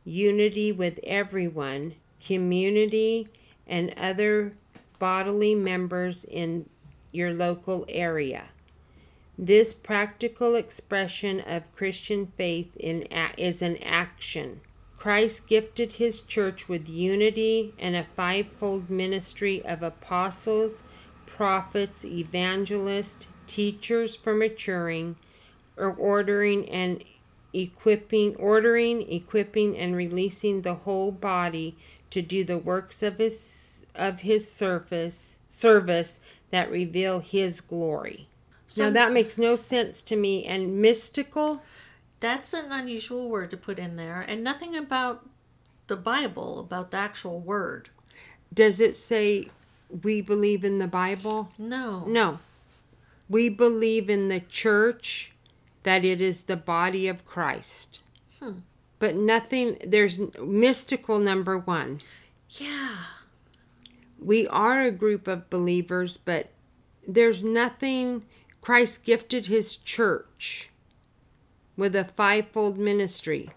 unity 0.04 0.72
with 0.72 0.98
everyone, 1.02 1.94
community, 2.24 3.28
and 3.66 3.94
other 3.96 4.52
bodily 4.98 5.54
members 5.54 6.24
in 6.24 6.68
your 7.12 7.32
local 7.32 7.84
area. 7.88 8.44
This 9.38 9.72
practical 9.72 10.54
expression 10.54 11.40
of 11.40 11.74
Christian 11.74 12.32
faith 12.36 12.76
in 12.76 13.02
is 13.38 13.62
an 13.62 13.78
action. 13.78 14.60
Christ 14.98 15.46
gifted 15.46 15.94
his 15.94 16.20
church 16.20 16.68
with 16.68 16.86
unity 16.86 17.72
and 17.78 17.96
a 17.96 18.06
fivefold 18.14 18.90
ministry 18.90 19.64
of 19.64 19.82
apostles, 19.82 20.82
prophets, 21.24 22.04
evangelists, 22.04 23.26
teachers 23.46 24.14
for 24.14 24.34
maturing, 24.34 25.16
or 25.78 25.90
ordering 25.90 26.68
and 26.68 27.02
equipping, 27.54 28.36
ordering, 28.36 29.10
equipping, 29.10 29.78
and 29.78 29.96
releasing 29.96 30.60
the 30.60 30.74
whole 30.74 31.10
body 31.10 31.78
to 32.10 32.22
do 32.22 32.44
the 32.44 32.58
works 32.58 33.02
of 33.02 33.18
his 33.18 33.82
of 33.94 34.20
his 34.20 34.50
service 34.50 35.36
service 35.48 36.18
that 36.50 36.70
reveal 36.70 37.20
his 37.20 37.60
glory. 37.60 38.26
So- 38.66 38.84
now 38.84 38.90
that 38.90 39.12
makes 39.12 39.36
no 39.38 39.56
sense 39.56 40.00
to 40.02 40.16
me. 40.16 40.44
And 40.44 40.80
mystical, 40.80 41.62
That's 42.20 42.52
an 42.52 42.70
unusual 42.70 43.28
word 43.30 43.50
to 43.50 43.56
put 43.56 43.78
in 43.78 43.96
there, 43.96 44.20
and 44.20 44.44
nothing 44.44 44.76
about 44.76 45.26
the 45.86 45.96
Bible, 45.96 46.60
about 46.60 46.90
the 46.90 46.98
actual 46.98 47.40
word. 47.40 47.88
does 48.52 48.80
it 48.80 48.96
say 48.96 49.48
we 50.02 50.20
believe 50.20 50.64
in 50.64 50.78
the 50.78 50.86
Bible? 50.86 51.50
No. 51.58 52.04
No. 52.04 52.38
We 53.28 53.48
believe 53.48 54.10
in 54.10 54.28
the 54.28 54.40
church 54.40 55.32
that 55.84 56.04
it 56.04 56.20
is 56.20 56.42
the 56.42 56.56
body 56.56 57.08
of 57.08 57.24
Christ. 57.24 58.00
Hmm. 58.40 58.58
But 59.00 59.16
nothing, 59.16 59.78
there's 59.84 60.20
mystical 60.40 61.18
number 61.18 61.58
one. 61.58 61.98
Yeah. 62.50 62.96
We 64.20 64.46
are 64.46 64.82
a 64.82 64.92
group 64.92 65.26
of 65.26 65.50
believers, 65.50 66.16
but 66.18 66.50
there's 67.08 67.42
nothing. 67.42 68.24
Christ 68.60 69.02
gifted 69.02 69.46
his 69.46 69.76
church 69.78 70.70
with 71.76 71.96
a 71.96 72.04
fivefold 72.04 72.76
ministry. 72.76 73.50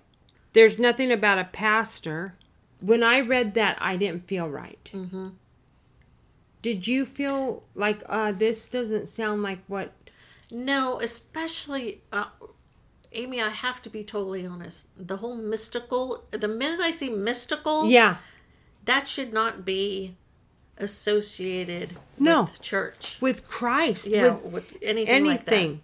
There's 0.54 0.80
nothing 0.80 1.12
about 1.12 1.40
a 1.40 1.44
pastor. 1.44 2.36
When 2.80 3.04
I 3.04 3.20
read 3.20 3.54
that, 3.56 3.78
I 3.82 3.98
didn't 3.98 4.28
feel 4.28 4.48
right. 4.48 4.90
Mm-hmm. 4.94 5.30
Did 6.62 6.88
you 6.88 7.06
feel 7.06 7.64
like, 7.76 8.02
uh, 8.08 8.32
this 8.32 8.70
doesn't 8.70 9.10
sound 9.10 9.44
like 9.44 9.60
what 9.68 9.92
No, 10.50 11.00
especially, 11.02 12.02
uh, 12.14 12.26
Amy, 13.14 13.42
I 13.42 13.50
have 13.50 13.82
to 13.84 13.90
be 13.90 14.04
totally 14.04 14.46
honest. 14.46 14.88
The 14.98 15.18
whole 15.18 15.36
mystical, 15.36 16.24
the 16.32 16.48
minute 16.48 16.80
I 16.80 16.92
see 16.92 17.10
mystical, 17.10 17.90
Yeah, 17.90 18.18
that 18.86 19.08
should 19.08 19.32
not 19.34 19.64
be 19.66 20.16
associated 20.78 21.96
No. 22.20 22.44
with 22.44 22.62
church. 22.62 23.18
with 23.22 23.48
Christ, 23.48 24.08
Yeah, 24.08 24.34
with 24.36 24.52
with 24.54 24.78
anything, 24.82 25.26
like 25.26 25.46
that. 25.46 25.54
anything. 25.54 25.82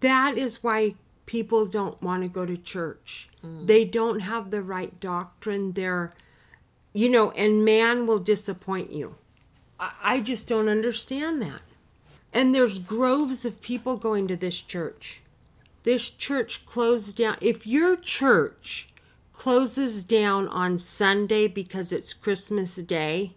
that 0.00 0.36
is 0.36 0.62
why 0.62 0.94
people 1.26 1.66
don't 1.66 2.00
want 2.02 2.22
to 2.22 2.28
go 2.28 2.44
to 2.46 2.56
church. 2.56 3.28
Mm. 3.44 3.66
They 3.66 3.84
don't 3.84 4.20
have 4.20 4.50
the 4.50 4.62
right 4.62 4.98
doctrine. 5.00 5.72
They're, 5.72 6.12
you 6.94 7.08
know, 7.10 7.30
and 7.32 7.64
man 7.64 8.06
will 8.06 8.18
disappoint 8.18 8.90
you. 8.92 9.16
I, 9.78 9.92
I 10.02 10.20
just 10.20 10.48
don't 10.48 10.68
understand 10.68 11.40
that. 11.42 11.60
And 12.32 12.54
there's 12.54 12.78
groves 12.78 13.44
of 13.44 13.60
people 13.62 13.96
going 13.96 14.26
to 14.28 14.36
this 14.36 14.60
church. 14.60 15.20
This 15.88 16.10
church 16.10 16.66
closed 16.66 17.16
down. 17.16 17.38
If 17.40 17.66
your 17.66 17.96
church 17.96 18.90
closes 19.32 20.04
down 20.04 20.46
on 20.48 20.78
Sunday 20.78 21.46
because 21.48 21.94
it's 21.94 22.12
Christmas 22.12 22.76
Day, 22.76 23.32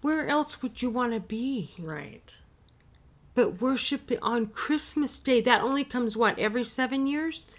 where 0.00 0.28
else 0.28 0.62
would 0.62 0.80
you 0.80 0.90
want 0.90 1.14
to 1.14 1.18
be? 1.18 1.72
Right. 1.76 2.38
But 3.34 3.60
worship 3.60 4.12
on 4.22 4.46
Christmas 4.46 5.18
Day, 5.18 5.40
that 5.40 5.60
only 5.60 5.82
comes 5.82 6.16
what, 6.16 6.38
every 6.38 6.62
seven 6.62 7.08
years? 7.08 7.56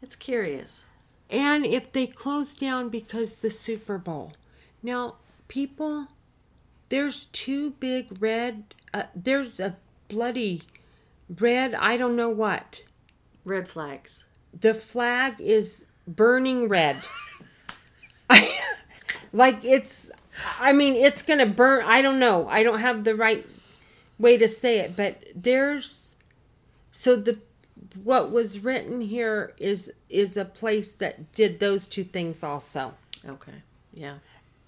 It's 0.00 0.16
curious. 0.16 0.86
And 1.28 1.66
if 1.66 1.92
they 1.92 2.06
close 2.06 2.54
down 2.54 2.88
because 2.88 3.36
the 3.36 3.50
Super 3.50 3.98
Bowl. 3.98 4.32
Now, 4.82 5.16
people, 5.48 6.06
there's 6.88 7.26
two 7.26 7.72
big 7.72 8.22
red, 8.22 8.74
uh, 8.94 9.02
there's 9.14 9.60
a 9.60 9.76
bloody 10.08 10.62
red, 11.28 11.74
I 11.74 11.96
don't 11.96 12.16
know 12.16 12.28
what. 12.28 12.82
Red 13.44 13.68
flags. 13.68 14.24
The 14.58 14.74
flag 14.74 15.40
is 15.40 15.86
burning 16.06 16.68
red. 16.68 16.96
like 19.32 19.64
it's, 19.64 20.10
I 20.58 20.72
mean, 20.72 20.94
it's 20.94 21.22
going 21.22 21.40
to 21.40 21.46
burn. 21.46 21.84
I 21.86 22.02
don't 22.02 22.18
know. 22.18 22.48
I 22.48 22.62
don't 22.62 22.80
have 22.80 23.04
the 23.04 23.14
right 23.14 23.46
way 24.18 24.36
to 24.38 24.48
say 24.48 24.78
it, 24.78 24.96
but 24.96 25.22
there's, 25.34 26.16
so 26.92 27.16
the, 27.16 27.38
what 28.02 28.30
was 28.30 28.60
written 28.60 29.00
here 29.00 29.52
is 29.58 29.92
is 30.08 30.36
a 30.36 30.44
place 30.44 30.92
that 30.92 31.32
did 31.32 31.60
those 31.60 31.86
two 31.86 32.02
things 32.02 32.42
also 32.42 32.94
Okay. 33.28 33.62
Yeah. 33.92 34.16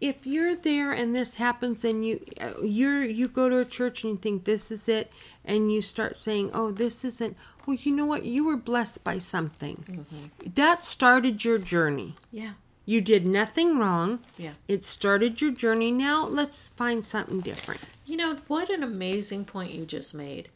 If 0.00 0.26
you're 0.26 0.54
there 0.54 0.92
and 0.92 1.14
this 1.16 1.36
happens 1.36 1.84
and 1.84 2.06
you 2.06 2.20
uh, 2.40 2.52
you're 2.62 3.02
you 3.02 3.26
go 3.28 3.48
to 3.48 3.58
a 3.58 3.64
church 3.64 4.04
and 4.04 4.12
you 4.12 4.18
think 4.18 4.44
this 4.44 4.70
is 4.70 4.88
it 4.88 5.10
and 5.44 5.72
you 5.72 5.80
start 5.80 6.18
saying 6.18 6.50
oh 6.52 6.70
this 6.70 7.04
isn't 7.04 7.36
well 7.66 7.76
you 7.80 7.90
know 7.92 8.04
what 8.06 8.24
you 8.24 8.44
were 8.44 8.56
blessed 8.56 9.02
by 9.02 9.18
something 9.18 10.06
that 10.54 10.84
started 10.84 11.44
your 11.44 11.58
journey 11.58 12.14
Yeah. 12.30 12.52
you 12.84 13.00
did 13.00 13.24
nothing 13.24 13.78
wrong 13.78 14.20
Yeah. 14.36 14.52
it 14.68 14.84
started 14.84 15.40
your 15.40 15.52
journey 15.52 15.90
now 15.90 16.26
let's 16.26 16.68
find 16.68 17.04
something 17.04 17.40
different 17.40 17.80
You 18.04 18.16
know, 18.18 18.36
what 18.48 18.68
an 18.70 18.82
amazing 18.84 19.46
point 19.46 19.72
you 19.72 19.84
just 19.86 20.14
made. 20.14 20.48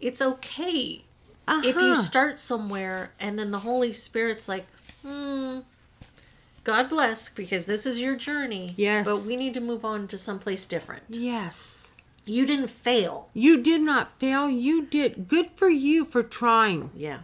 It's 0.00 0.20
okay 0.22 1.04
if 1.48 1.76
you 1.76 1.92
Uh-huh. 1.92 2.02
start 2.02 2.38
somewhere 2.40 3.12
and 3.20 3.38
then 3.38 3.50
the 3.52 3.60
Holy 3.60 3.92
Spirit's 3.92 4.48
like, 4.48 4.66
hmm, 5.02 5.60
God 6.68 6.88
bless, 6.88 7.28
because 7.28 7.64
this 7.66 7.84
is 7.86 8.00
your 8.00 8.14
journey. 8.16 8.74
Yes. 8.76 9.04
But 9.04 9.22
we 9.22 9.34
need 9.36 9.54
to 9.54 9.60
move 9.70 9.84
on 9.84 10.06
to 10.08 10.18
someplace 10.18 10.66
different. 10.66 11.04
yes 11.08 11.88
You 12.26 12.44
didn't 12.46 12.68
fail. 12.86 13.14
you 13.32 13.62
did 13.70 13.80
not 13.80 14.06
fail 14.22 14.44
you 14.66 14.76
did 14.96 15.28
good 15.34 15.48
for 15.60 15.70
you 15.86 16.04
for 16.04 16.22
trying 16.22 16.90
Yeah. 16.94 17.20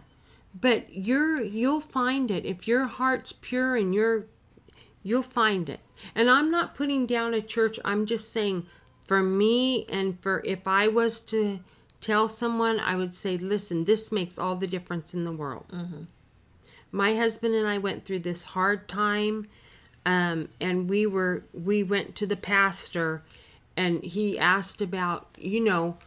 but 0.67 0.79
you're 1.07 1.37
you'll 1.57 1.81
find 1.99 2.31
it 2.37 2.43
if 2.53 2.67
your 2.71 2.85
heart's 2.97 3.31
pure 3.47 3.75
and 3.81 3.93
you're 3.97 4.25
you'll 5.07 5.29
find 5.41 5.69
it 5.75 5.81
and 6.17 6.27
i'm 6.35 6.49
not 6.57 6.73
putting 6.79 7.05
down 7.15 7.33
a 7.35 7.41
church 7.55 7.77
i'm 7.89 8.03
just 8.13 8.33
saying 8.37 8.65
for 9.09 9.21
me 9.21 9.85
and 9.97 10.07
for 10.23 10.41
if 10.53 10.61
i 10.81 10.87
was 10.87 11.21
to 11.33 11.59
tell 12.01 12.27
someone 12.27 12.79
i 12.91 12.95
would 12.95 13.13
say 13.13 13.37
listen 13.37 13.85
this 13.85 14.11
makes 14.11 14.39
all 14.39 14.55
the 14.55 14.71
difference 14.75 15.13
in 15.13 15.23
the 15.29 15.31
world 15.43 15.67
mm-hmm. 15.71 16.03
My 16.95 17.15
husband 17.15 17.53
and 17.53 17.67
i 17.67 17.77
went 17.77 18.05
through 18.05 18.19
this 18.19 18.43
hard 18.45 18.87
time 18.87 19.47
um, 20.07 20.49
and 20.61 20.87
we 20.89 21.05
were 21.05 21.43
we 21.53 21.83
went 21.83 22.15
to 22.15 22.25
the 22.27 22.35
pastor 22.35 23.23
and 23.75 24.03
he 24.03 24.37
asked 24.39 24.81
about 24.81 25.27
you 25.37 25.59
know 25.59 25.97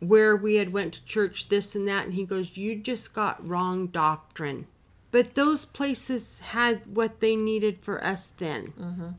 where 0.00 0.36
we 0.36 0.54
had 0.54 0.72
went 0.72 0.94
to 0.94 1.04
church 1.04 1.48
this 1.48 1.74
and 1.74 1.86
that 1.88 2.04
and 2.06 2.14
he 2.14 2.24
goes 2.24 2.56
you 2.56 2.76
just 2.76 3.12
got 3.12 3.46
wrong 3.46 3.88
doctrine. 3.88 4.66
But 5.10 5.34
those 5.34 5.64
places 5.64 6.38
had 6.40 6.82
what 6.94 7.18
they 7.20 7.34
needed 7.34 7.78
for 7.80 8.04
us 8.04 8.28
then. 8.28 9.16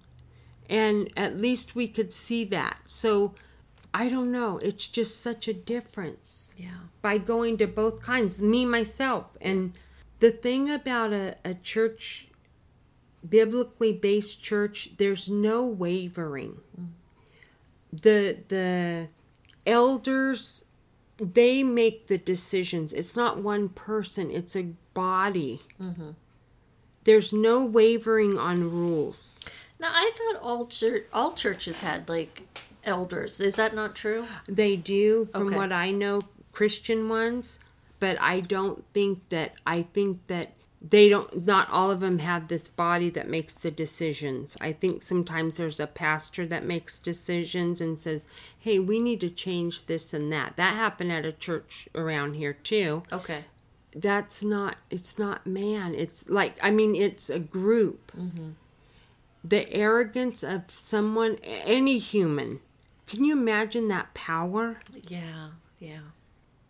And 0.70 1.10
at 1.18 1.36
least 1.36 1.76
we 1.76 1.88
could 1.88 2.14
see 2.14 2.46
that. 2.46 2.82
So 2.86 3.34
i 3.94 4.08
don't 4.08 4.32
know. 4.32 4.60
It's 4.60 4.88
just 4.88 5.20
such 5.20 5.48
a 5.50 5.54
difference 5.54 6.54
Yeah. 6.58 6.82
by 7.02 7.18
going 7.18 7.58
to 7.58 7.68
both 7.68 8.02
kinds 8.02 8.42
me 8.42 8.64
myself 8.66 9.26
and 9.42 9.74
the 10.20 10.32
thing 10.32 10.70
about 10.70 11.13
a, 11.13 11.36
a 11.45 11.53
church 11.53 12.28
biblically 13.28 13.91
based 13.93 14.41
church 14.41 14.91
there's 14.97 15.28
no 15.30 15.65
wavering 15.65 16.61
the 17.91 18.38
the 18.47 19.07
elders 19.65 20.63
they 21.17 21.63
make 21.63 22.07
the 22.07 22.17
decisions 22.17 22.93
it's 22.93 23.15
not 23.15 23.41
one 23.43 23.67
person 23.70 24.32
it's 24.32 24.55
a 24.55 24.72
body 24.93 25.59
mm-hmm. 25.82 26.11
there's 27.03 27.34
no 27.34 27.63
wavering 27.63 28.38
on 28.38 28.70
rules 28.72 29.39
Now, 29.82 29.89
I 29.91 30.11
thought 30.13 30.41
all 30.41 30.65
chur- 30.67 31.05
all 31.13 31.34
churches 31.34 31.80
had 31.82 32.09
like 32.09 32.43
elders. 32.84 33.39
Is 33.39 33.55
that 33.55 33.74
not 33.74 33.95
true? 33.95 34.26
They 34.47 34.76
do, 34.76 35.30
from 35.32 35.47
Okay. 35.47 35.55
what 35.55 35.72
I 35.72 35.91
know, 35.91 36.20
Christian 36.51 37.07
ones, 37.07 37.59
but 38.00 38.22
I 38.22 38.39
don't 38.39 38.84
think 38.93 39.30
that, 39.30 39.56
I 39.66 39.84
think 39.84 40.28
that 40.28 40.54
they 40.82 41.10
don't, 41.10 41.45
not 41.45 41.70
all 41.70 41.91
of 41.91 42.00
them 42.00 42.20
have 42.20 42.47
this 42.47 42.70
body 42.70 43.10
that 43.10 43.28
makes 43.28 43.54
the 43.54 43.72
decisions. 43.72 44.56
I 44.62 44.72
think 44.72 45.04
sometimes 45.04 45.58
there's 45.58 45.80
a 45.80 45.88
pastor 45.88 46.47
that 46.47 46.64
makes 46.64 47.00
decisions 47.00 47.82
and 47.82 48.00
says, 48.00 48.28
hey, 48.58 48.80
we 48.80 49.00
need 49.00 49.20
to 49.20 49.30
change 49.30 49.88
this 49.88 50.14
and 50.14 50.32
that. 50.32 50.56
That 50.56 50.76
happened 50.76 51.12
at 51.12 51.26
a 51.26 51.34
church 51.34 51.89
around 51.93 52.36
here 52.36 52.54
too. 52.54 53.04
Okay. 53.12 53.43
That's 53.93 54.41
not, 54.41 54.78
it's 54.89 55.20
not 55.20 55.45
man. 55.45 55.95
It's 55.95 56.30
like, 56.30 56.54
I 56.62 56.72
mean, 56.72 56.95
it's 56.95 57.30
a 57.30 57.39
group. 57.39 58.14
Mm-hmm. 58.18 58.52
The 59.43 59.72
arrogance 59.74 60.43
of 60.43 60.70
someone, 60.70 61.39
any 61.43 61.97
human. 61.97 62.62
Can 63.08 63.26
you 63.26 63.34
imagine 63.34 63.88
that 63.88 64.14
power? 64.14 64.80
Yeah. 64.93 65.50
Yeah. 65.80 66.00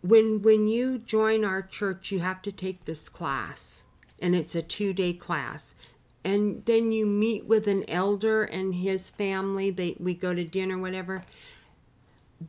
When 0.02 0.42
when 0.42 0.68
you 0.68 0.98
join 0.98 1.44
our 1.44 1.62
church 1.62 2.10
you 2.10 2.20
have 2.20 2.42
to 2.42 2.52
take 2.52 2.84
this 2.84 3.08
class 3.08 3.82
and 4.20 4.34
it's 4.34 4.54
a 4.54 4.62
two 4.62 4.92
day 4.92 5.12
class. 5.12 5.74
And 6.22 6.62
then 6.66 6.92
you 6.92 7.06
meet 7.06 7.46
with 7.46 7.66
an 7.66 7.88
elder 7.88 8.44
and 8.44 8.74
his 8.74 9.10
family 9.10 9.70
they 9.70 9.96
we 9.98 10.14
go 10.14 10.34
to 10.34 10.44
dinner 10.44 10.78
whatever. 10.78 11.24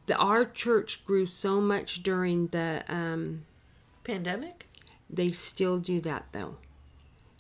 The, 0.06 0.16
our 0.16 0.46
church 0.46 1.06
grew 1.06 1.26
so 1.26 1.60
much 1.60 2.04
during 2.04 2.48
the 2.48 2.84
um 2.88 3.46
Pandemic? 4.04 4.66
they 5.10 5.32
still 5.32 5.80
do 5.80 6.00
that 6.02 6.26
though. 6.32 6.56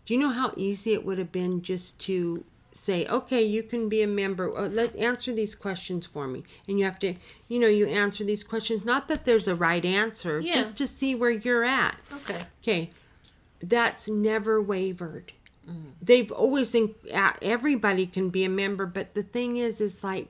Do 0.06 0.14
you 0.14 0.20
know 0.20 0.30
how 0.30 0.54
easy 0.58 0.94
it 0.94 1.06
would 1.06 1.18
have 1.18 1.32
been 1.32 1.62
just 1.62 2.00
to 2.02 2.44
say 2.74 3.06
okay 3.08 3.44
you 3.44 3.62
can 3.64 3.90
be 3.90 4.02
a 4.02 4.08
member 4.08 4.50
let 4.70 4.96
answer 4.96 5.34
these 5.34 5.56
questions 5.56 6.06
for 6.06 6.28
me. 6.28 6.44
And 6.68 6.80
you 6.80 6.86
have 6.86 7.00
to 7.00 7.16
you 7.48 7.60
know 7.60 7.68
you 7.68 7.86
answer 7.88 8.24
these 8.24 8.44
questions 8.44 8.86
not 8.86 9.08
that 9.10 9.26
there's 9.26 9.48
a 9.48 9.56
right 9.56 9.84
answer 9.84 10.40
Yeah. 10.40 10.54
just 10.54 10.78
to 10.78 10.88
see 10.88 11.14
where 11.16 11.32
you're 11.32 11.64
at. 11.66 11.98
Okay. 12.14 12.40
okay. 12.62 12.90
That's 13.62 14.08
never 14.08 14.62
wavered. 14.62 15.34
They've 16.02 16.32
always 16.32 16.72
think 16.72 16.98
uh, 17.14 17.34
everybody 17.42 18.06
can 18.06 18.30
be 18.30 18.44
a 18.44 18.50
member 18.50 18.86
but 18.86 19.14
the 19.14 19.24
thing 19.24 19.58
is 19.58 19.80
is 19.82 20.04
like 20.04 20.28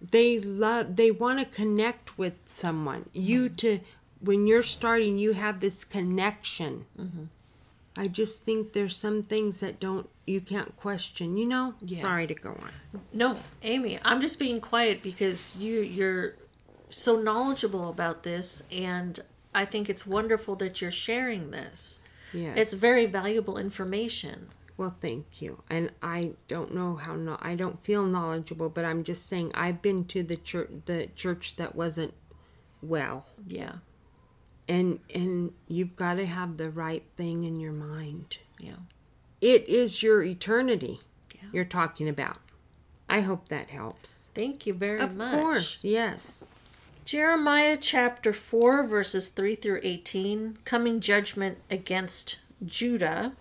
they 0.00 0.38
love 0.38 0.96
they 0.96 1.10
want 1.10 1.38
to 1.38 1.44
connect 1.44 2.18
with 2.18 2.34
someone. 2.48 3.08
You 3.12 3.48
to 3.50 3.80
when 4.20 4.46
you're 4.46 4.62
starting 4.62 5.16
you 5.18 5.32
have 5.34 5.60
this 5.60 5.84
connection 5.84 6.86
i 8.02 8.06
just 8.20 8.34
think 8.46 8.72
there's 8.72 8.96
some 9.06 9.22
things 9.32 9.54
that 9.60 9.74
don't 9.80 10.08
you 10.34 10.40
can't 10.52 10.72
question 10.76 11.36
you 11.40 11.46
know 11.52 11.66
Yeah. 11.80 12.00
sorry 12.06 12.26
to 12.32 12.34
go 12.34 12.50
on 12.50 12.72
No, 13.12 13.28
Amy, 13.62 13.98
I'm 14.08 14.20
just 14.26 14.38
being 14.38 14.60
quiet 14.72 14.96
because 15.02 15.40
you 15.56 15.74
you're 15.98 16.26
so 16.90 17.12
knowledgeable 17.28 17.86
about 17.96 18.18
this 18.22 18.62
and 18.72 19.12
I 19.62 19.64
think 19.72 19.84
it's 19.92 20.06
wonderful 20.06 20.54
that 20.62 20.80
you're 20.80 20.98
sharing 21.08 21.44
this. 21.58 22.00
yes 22.32 22.54
It's 22.62 22.74
very 22.88 23.06
valuable 23.20 23.56
information. 23.68 24.36
well 24.80 24.94
thank 25.06 25.24
you 25.42 25.52
and 25.76 25.84
i 26.16 26.18
don't 26.52 26.72
know 26.78 26.90
how 27.04 27.14
no 27.26 27.34
i 27.50 27.52
don't 27.62 27.78
feel 27.88 28.04
knowledgeable 28.16 28.68
but 28.76 28.84
i'm 28.90 29.02
just 29.12 29.22
saying 29.32 29.48
i've 29.64 29.80
been 29.88 30.00
to 30.14 30.20
the 30.30 30.38
church 30.50 30.70
the 30.92 31.00
church 31.22 31.44
that 31.60 31.72
wasn't 31.82 32.14
well 32.94 33.18
Yeah. 33.60 33.74
And 34.68 35.00
and 35.14 35.52
you've 35.66 35.96
got 35.96 36.14
to 36.14 36.26
have 36.26 36.56
the 36.56 36.70
right 36.70 37.04
thing 37.16 37.44
in 37.44 37.58
your 37.60 37.72
mind 37.72 38.38
Yeah. 38.58 38.76
it 39.40 39.68
is 39.68 40.02
your 40.02 40.22
eternity 40.22 41.00
Yeah. 41.34 41.48
you're 41.52 41.64
talking 41.64 42.08
about 42.08 42.38
I 43.10 43.20
hope 43.22 43.48
that 43.48 43.70
helps. 43.70 44.28
Thank 44.34 44.66
you 44.66 44.74
very 44.74 45.00
much. 45.08 45.32
Of 45.34 45.40
course, 45.40 45.82
yes. 45.82 46.52
Jeremiah 47.06 47.78
chapter 47.80 48.34
4, 48.34 48.86
verses 48.86 49.30
3 49.30 49.54
through 49.54 49.80
18, 49.82 50.58
coming 50.66 51.00
judgment 51.00 51.56
against 51.70 52.38
Judah. 52.66 53.32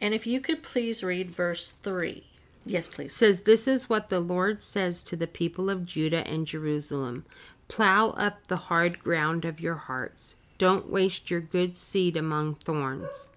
And 0.00 0.14
if 0.14 0.26
you 0.26 0.40
could 0.40 0.62
please 0.62 1.04
read 1.04 1.30
verse 1.30 1.72
3. 1.82 2.24
Yes, 2.64 2.88
please. 2.88 3.14
says, 3.14 3.42
This 3.42 3.68
is 3.68 3.90
what 3.90 4.08
the 4.08 4.18
Lord 4.20 4.62
says 4.62 5.02
to 5.02 5.14
the 5.16 5.26
people 5.26 5.68
of 5.68 5.84
Judah 5.84 6.26
and 6.26 6.46
Jerusalem 6.46 7.26
Plow 7.68 8.10
up 8.10 8.46
the 8.48 8.56
hard 8.56 8.98
ground 9.00 9.44
of 9.44 9.60
your 9.60 9.74
hearts. 9.76 10.36
Don't 10.62 10.88
waste 10.88 11.28
your 11.28 11.40
good 11.40 11.76
seed 11.76 12.16
among 12.16 12.54
thorns. 12.54 13.30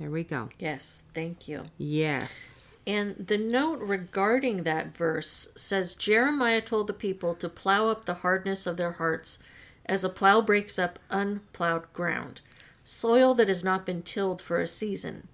There 0.00 0.10
we 0.10 0.24
go. 0.24 0.48
Yes, 0.58 1.04
thank 1.14 1.46
you. 1.46 1.66
Yes. 1.78 2.74
And 2.84 3.14
the 3.28 3.38
note 3.38 3.78
regarding 3.78 4.64
that 4.64 4.96
verse 4.96 5.52
says 5.54 5.94
Jeremiah 5.94 6.60
told 6.60 6.88
the 6.88 6.92
people 6.92 7.36
to 7.36 7.48
plow 7.48 7.90
up 7.90 8.06
the 8.06 8.14
hardness 8.14 8.66
of 8.66 8.76
their 8.76 8.94
hearts 8.94 9.38
as 9.84 10.02
a 10.02 10.08
plow 10.08 10.40
breaks 10.40 10.80
up 10.80 10.98
unplowed 11.10 11.92
ground, 11.92 12.40
soil 12.82 13.32
that 13.34 13.46
has 13.46 13.62
not 13.62 13.86
been 13.86 14.02
tilled 14.02 14.40
for 14.40 14.60
a 14.60 14.66
season. 14.66 15.28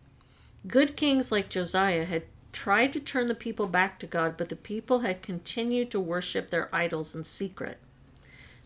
Good 0.67 0.95
kings 0.95 1.33
like 1.33 1.49
Josiah 1.49 2.05
had 2.05 2.25
tried 2.53 2.93
to 2.93 3.01
turn 3.01 3.29
the 3.29 3.35
people 3.35 3.67
back 3.67 3.99
to 4.01 4.07
God, 4.07 4.37
but 4.37 4.51
the 4.51 4.57
people 4.57 4.99
had 4.99 5.23
continued 5.23 5.91
to 5.93 6.01
worship 6.01 6.51
their 6.51 6.69
idols 6.71 7.15
in 7.15 7.25
secret. 7.25 7.79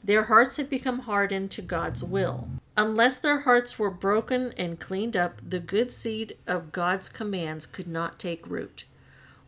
Their 0.06 0.24
hearts 0.24 0.56
had 0.56 0.70
become 0.70 1.00
hardened 1.00 1.50
to 1.50 1.62
God's 1.62 2.00
will. 2.00 2.48
Unless 2.76 3.18
their 3.18 3.40
hearts 3.40 3.76
were 3.76 3.90
broken 3.90 4.52
and 4.56 4.78
cleaned 4.78 5.16
up, 5.16 5.40
the 5.44 5.58
good 5.58 5.90
seed 5.90 6.36
of 6.46 6.70
God's 6.70 7.08
commands 7.08 7.66
could 7.66 7.88
not 7.88 8.20
take 8.20 8.48
root. 8.48 8.84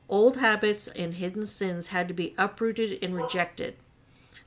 Old 0.08 0.38
habits 0.38 0.88
and 0.88 1.14
hidden 1.14 1.46
sins 1.46 1.88
had 1.88 2.08
to 2.08 2.14
be 2.14 2.34
uprooted 2.36 2.98
and 3.00 3.14
rejected. 3.14 3.76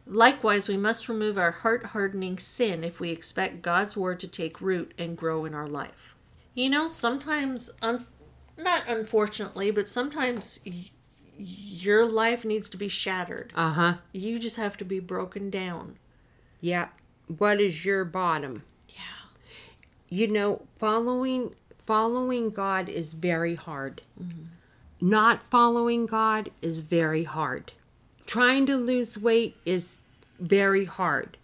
Likewise, 0.05 0.67
we 0.67 0.75
must 0.75 1.07
remove 1.07 1.37
our 1.37 1.51
heart 1.51 1.87
hardening 1.87 2.37
sin 2.39 2.83
if 2.83 2.99
we 2.99 3.11
expect 3.11 3.61
God's 3.61 3.95
word 3.95 4.19
to 4.19 4.27
take 4.27 4.59
root 4.59 4.93
and 4.97 5.15
grow 5.15 5.45
in 5.45 5.53
our 5.53 5.67
life. 5.69 6.13
You 6.53 6.69
know, 6.69 6.89
sometimes, 6.89 7.71
un- 7.81 8.05
not 8.57 8.83
unfortunately, 8.85 9.71
but 9.71 9.87
sometimes 9.87 10.59
y- 10.65 10.89
your 11.37 12.05
life 12.05 12.43
needs 12.43 12.69
to 12.71 12.77
be 12.77 12.89
shattered. 12.89 13.53
Uh 13.55 13.71
huh. 13.71 13.93
You 14.11 14.39
just 14.39 14.57
have 14.57 14.75
to 14.77 14.83
be 14.83 14.99
broken 14.99 15.49
down. 15.49 15.97
Yeah. 16.61 16.89
What 17.37 17.59
is 17.59 17.85
your 17.85 18.05
bottom? 18.05 18.63
Yeah. 18.87 18.95
You 20.09 20.27
know, 20.27 20.61
following 20.77 21.55
following 21.79 22.51
God 22.51 22.87
is 22.87 23.13
very 23.13 23.55
hard. 23.55 24.01
Mm-hmm. 24.21 24.43
Not 25.01 25.41
following 25.49 26.05
God 26.05 26.51
is 26.61 26.81
very 26.81 27.23
hard. 27.23 27.73
Trying 28.27 28.67
to 28.67 28.77
lose 28.77 29.17
weight 29.17 29.57
is 29.65 29.99
very 30.39 30.85
hard. 30.85 31.37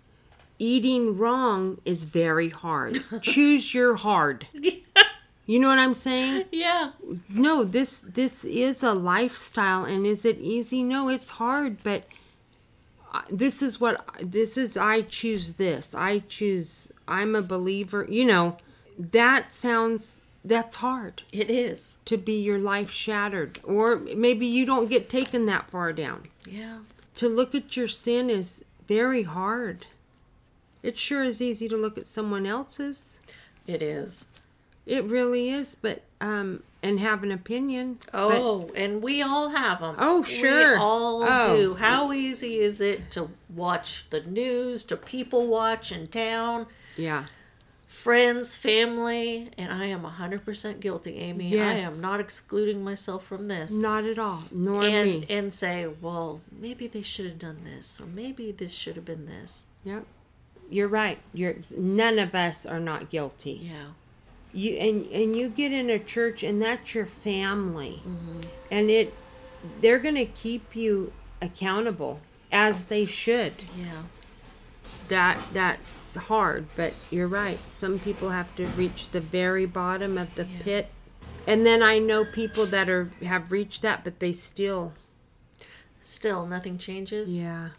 Eating 0.59 1.17
wrong 1.17 1.79
is 1.83 2.03
very 2.03 2.49
hard. 2.49 3.03
Choose 3.21 3.73
your 3.73 3.95
hard. 3.95 4.47
You 5.47 5.59
know 5.59 5.69
what 5.69 5.79
I'm 5.79 5.93
saying? 5.93 6.45
Yeah. 6.51 6.91
No, 7.29 7.63
this 7.63 7.99
this 7.99 8.43
is 8.43 8.83
a 8.83 8.93
lifestyle 8.93 9.85
and 9.85 10.05
is 10.05 10.25
it 10.25 10.37
easy? 10.39 10.83
No, 10.83 11.07
it's 11.09 11.31
hard, 11.31 11.81
but 11.83 12.03
this 13.29 13.61
is 13.61 13.79
what 13.79 14.03
this 14.21 14.57
is 14.57 14.77
I 14.77 15.01
choose 15.01 15.53
this. 15.53 15.93
I 15.95 16.19
choose 16.19 16.91
I'm 17.07 17.35
a 17.35 17.41
believer. 17.41 18.05
You 18.09 18.25
know, 18.25 18.57
that 18.97 19.53
sounds 19.53 20.19
that's 20.45 20.77
hard 20.77 21.23
It 21.33 21.49
is. 21.49 21.97
to 22.05 22.17
be 22.17 22.39
your 22.41 22.59
life 22.59 22.89
shattered 22.89 23.59
or 23.63 23.97
maybe 23.97 24.45
you 24.47 24.65
don't 24.65 24.89
get 24.89 25.09
taken 25.09 25.45
that 25.47 25.69
far 25.69 25.91
down. 25.93 26.27
Yeah. 26.45 26.79
To 27.15 27.27
look 27.27 27.53
at 27.55 27.75
your 27.75 27.87
sin 27.89 28.29
is 28.29 28.63
very 28.87 29.23
hard. 29.23 29.87
It 30.83 30.97
sure 30.97 31.23
is 31.23 31.41
easy 31.41 31.67
to 31.67 31.75
look 31.75 31.97
at 31.97 32.07
someone 32.07 32.45
else's. 32.45 33.19
It 33.65 33.81
is. 33.81 34.25
It 34.85 35.03
really 35.03 35.49
is, 35.49 35.75
but 35.75 36.03
um 36.21 36.63
and 36.83 36.99
have 36.99 37.23
an 37.23 37.31
opinion. 37.31 37.99
but- 38.11 38.13
Oh, 38.39 38.69
and 38.75 39.01
we 39.01 39.21
all 39.21 39.49
have 39.49 39.79
them. 39.81 39.95
Oh, 39.97 40.23
sure. 40.23 40.73
We 40.73 40.77
all 40.77 41.23
Oh. 41.27 41.55
do. 41.57 41.73
How 41.75 42.11
easy 42.13 42.59
is 42.59 42.79
it 42.81 43.09
to 43.11 43.29
watch 43.49 44.09
the 44.09 44.21
news, 44.21 44.83
to 44.85 44.95
people 44.97 45.47
watch 45.47 45.91
in 45.91 46.07
town, 46.07 46.67
yeah. 46.95 47.25
friends, 47.85 48.55
family? 48.55 49.49
And 49.57 49.71
I 49.73 49.85
am 49.85 50.03
100% 50.05 50.79
guilty, 50.79 51.17
Amy. 51.17 51.59
I 51.59 51.73
am 51.79 51.99
not 52.01 52.19
excluding 52.19 52.83
myself 52.83 53.25
from 53.25 53.47
this. 53.47 53.71
Not 53.71 54.05
at 54.05 54.19
all. 54.19 54.43
Nor 54.51 54.83
and, 54.83 55.09
me. 55.21 55.25
and 55.29 55.53
say, 55.53 55.87
well, 56.01 56.41
maybe 56.51 56.87
they 56.87 57.01
should 57.01 57.25
have 57.25 57.39
done 57.39 57.59
this, 57.63 57.99
or 57.99 58.05
maybe 58.05 58.51
this 58.51 58.73
should 58.73 58.95
have 58.95 59.05
been 59.05 59.25
this. 59.25 59.65
Yep. 59.83 60.05
You're 60.69 60.89
right. 60.89 61.19
You're 61.33 61.55
none 61.77 62.19
of 62.19 62.35
us 62.35 62.65
are 62.65 62.79
not 62.79 63.09
guilty. 63.09 63.69
Yeah. 63.71 63.87
You 64.57 64.73
and 64.77 65.05
and 65.11 65.35
you 65.35 65.49
get 65.49 65.71
in 65.71 65.89
a 65.91 65.99
church 65.99 66.41
and 66.41 66.59
that's 66.61 66.95
your 66.95 67.05
family. 67.05 68.01
Mm-hmm. 68.07 68.39
And 68.71 68.89
it 68.89 69.13
they're 69.81 69.99
going 69.99 70.15
to 70.15 70.25
keep 70.25 70.75
you 70.75 71.11
accountable 71.41 72.21
as 72.51 72.85
they 72.85 73.05
should. 73.05 73.53
Yeah. 73.77 74.03
That 75.09 75.37
that's 75.53 75.99
hard, 76.15 76.65
but 76.75 76.93
you're 77.11 77.27
right. 77.27 77.59
Some 77.69 77.99
people 77.99 78.29
have 78.31 78.53
to 78.55 78.65
reach 78.67 79.09
the 79.11 79.21
very 79.21 79.65
bottom 79.65 80.17
of 80.17 80.33
the 80.35 80.43
Yeah. 80.45 80.63
pit. 80.63 80.89
And 81.45 81.65
then 81.65 81.81
I 81.81 81.99
know 81.99 82.25
people 82.25 82.65
that 82.65 82.89
are 82.89 83.11
have 83.23 83.51
reached 83.51 83.81
that 83.83 84.03
but 84.03 84.19
they 84.19 84.33
still 84.33 84.93
Still, 86.01 86.45
nothing 86.47 86.77
changes. 86.77 87.39
yeah. 87.39 87.69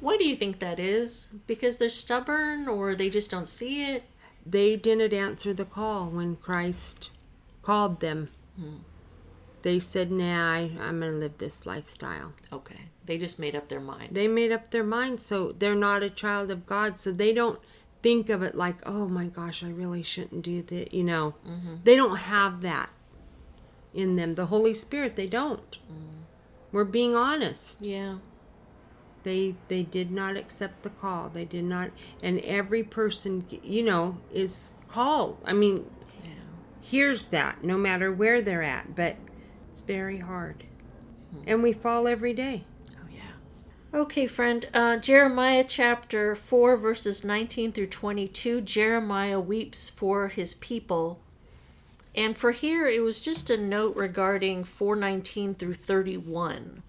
Why 0.00 0.16
do 0.16 0.24
you 0.26 0.36
think 0.36 0.58
that 0.58 0.78
is? 0.80 1.30
Because 1.46 1.76
they're 1.78 1.88
stubborn, 1.88 2.66
or 2.68 2.94
they 2.94 3.08
just 3.10 3.30
don't 3.30 3.48
see 3.48 3.84
it? 3.92 4.02
They 4.46 4.76
didn't 4.76 5.12
answer 5.12 5.52
the 5.54 5.64
call 5.64 6.06
when 6.06 6.36
Christ 6.36 7.10
called 7.62 8.00
them. 8.00 8.30
Hmm. 8.58 8.76
They 9.62 9.78
said, 9.78 10.10
"Nah, 10.10 10.52
I, 10.52 10.70
I'm 10.80 11.00
going 11.00 11.12
to 11.12 11.18
live 11.18 11.38
this 11.38 11.64
lifestyle." 11.64 12.34
Okay. 12.52 12.80
They 13.06 13.18
just 13.18 13.38
made 13.38 13.56
up 13.56 13.68
their 13.68 13.80
mind. 13.80 14.10
They 14.12 14.28
made 14.28 14.52
up 14.52 14.70
their 14.70 14.84
mind, 14.84 15.20
so 15.20 15.52
they're 15.52 15.74
not 15.74 16.02
a 16.02 16.10
child 16.10 16.50
of 16.50 16.66
God. 16.66 16.98
So 16.98 17.12
they 17.12 17.32
don't 17.32 17.58
think 18.02 18.28
of 18.28 18.42
it 18.42 18.54
like, 18.54 18.76
"Oh 18.86 19.08
my 19.08 19.26
gosh, 19.26 19.64
I 19.64 19.70
really 19.70 20.02
shouldn't 20.02 20.42
do 20.42 20.62
that." 20.62 20.92
You 20.92 21.04
know, 21.04 21.34
mm-hmm. 21.46 21.76
they 21.84 21.96
don't 21.96 22.16
have 22.16 22.60
that 22.60 22.90
in 23.94 24.16
them. 24.16 24.34
The 24.34 24.46
Holy 24.46 24.74
Spirit, 24.74 25.16
they 25.16 25.26
don't. 25.26 25.70
Mm-hmm. 25.70 26.22
We're 26.72 26.84
being 26.84 27.14
honest. 27.14 27.80
Yeah. 27.80 28.16
They 29.24 29.54
they 29.68 29.82
did 29.82 30.10
not 30.10 30.36
accept 30.36 30.82
the 30.82 30.90
call 30.90 31.28
they 31.28 31.44
did 31.44 31.64
not 31.64 31.90
and 32.22 32.38
every 32.40 32.82
person 32.84 33.44
you 33.62 33.82
know 33.82 34.16
is 34.32 34.72
called 34.88 35.38
i 35.44 35.52
mean 35.52 35.90
Yeah. 36.22 36.30
hears 36.80 37.28
that 37.28 37.64
no 37.64 37.76
matter 37.76 38.12
where 38.12 38.40
they're 38.40 38.62
at 38.62 38.94
but 38.94 39.16
it's 39.70 39.80
very 39.80 40.18
hard 40.18 40.64
and 41.46 41.62
we 41.62 41.72
fall 41.72 42.06
every 42.06 42.32
day 42.32 42.64
Oh, 42.96 43.08
yeah. 43.10 43.98
Okay, 44.00 44.26
friend. 44.28 44.66
Uh, 44.72 44.96
Jeremiah 44.98 45.64
chapter 45.66 46.34
4, 46.36 46.76
verses 46.76 47.24
19 47.24 47.72
through 47.72 47.88
22. 47.88 48.60
Jeremiah 48.60 49.40
weeps 49.40 49.88
for 49.88 50.28
his 50.28 50.54
people. 50.54 51.18
And 52.14 52.36
for 52.36 52.52
here, 52.52 52.86
it 52.86 53.02
was 53.02 53.20
just 53.20 53.50
a 53.50 53.56
note 53.56 53.96
regarding 53.96 54.62
419 54.64 55.54
through 55.56 55.74
31. 55.74 56.82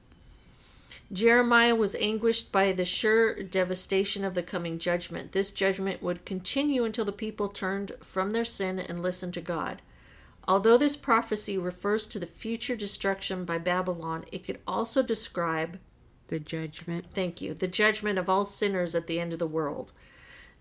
Jeremiah 1.12 1.76
was 1.76 1.96
anguished 1.96 2.52
by 2.52 2.72
the 2.72 2.86
sure 2.86 3.42
devastation 3.44 4.26
of 4.26 4.34
the 4.34 4.44
coming 4.44 4.80
judgment. 4.80 5.32
This 5.32 5.52
judgment 5.52 6.02
would 6.02 6.26
continue 6.26 6.84
until 6.84 7.06
the 7.06 7.12
people 7.12 7.48
turned 7.48 7.92
from 8.02 8.32
their 8.32 8.46
sin 8.46 8.80
and 8.80 9.02
listened 9.02 9.34
to 9.36 9.42
God. 9.42 9.82
Although 10.48 10.78
this 10.78 10.96
prophecy 10.96 11.58
refers 11.58 12.06
to 12.08 12.20
the 12.20 12.26
future 12.26 12.76
destruction 12.76 13.46
by 13.46 13.58
Babylon, 13.58 14.26
it 14.32 14.44
could 14.46 14.60
also 14.68 15.02
describe 15.02 15.80
the 16.28 16.40
judgment 16.40 17.06
Thank 17.14 17.42
you. 17.42 17.54
The 17.54 17.68
judgment 17.68 18.18
of 18.18 18.30
all 18.30 18.46
sinners 18.46 18.96
at 18.96 19.08
the 19.08 19.20
end 19.20 19.34
of 19.34 19.40
the 19.40 19.48
world. 19.48 19.92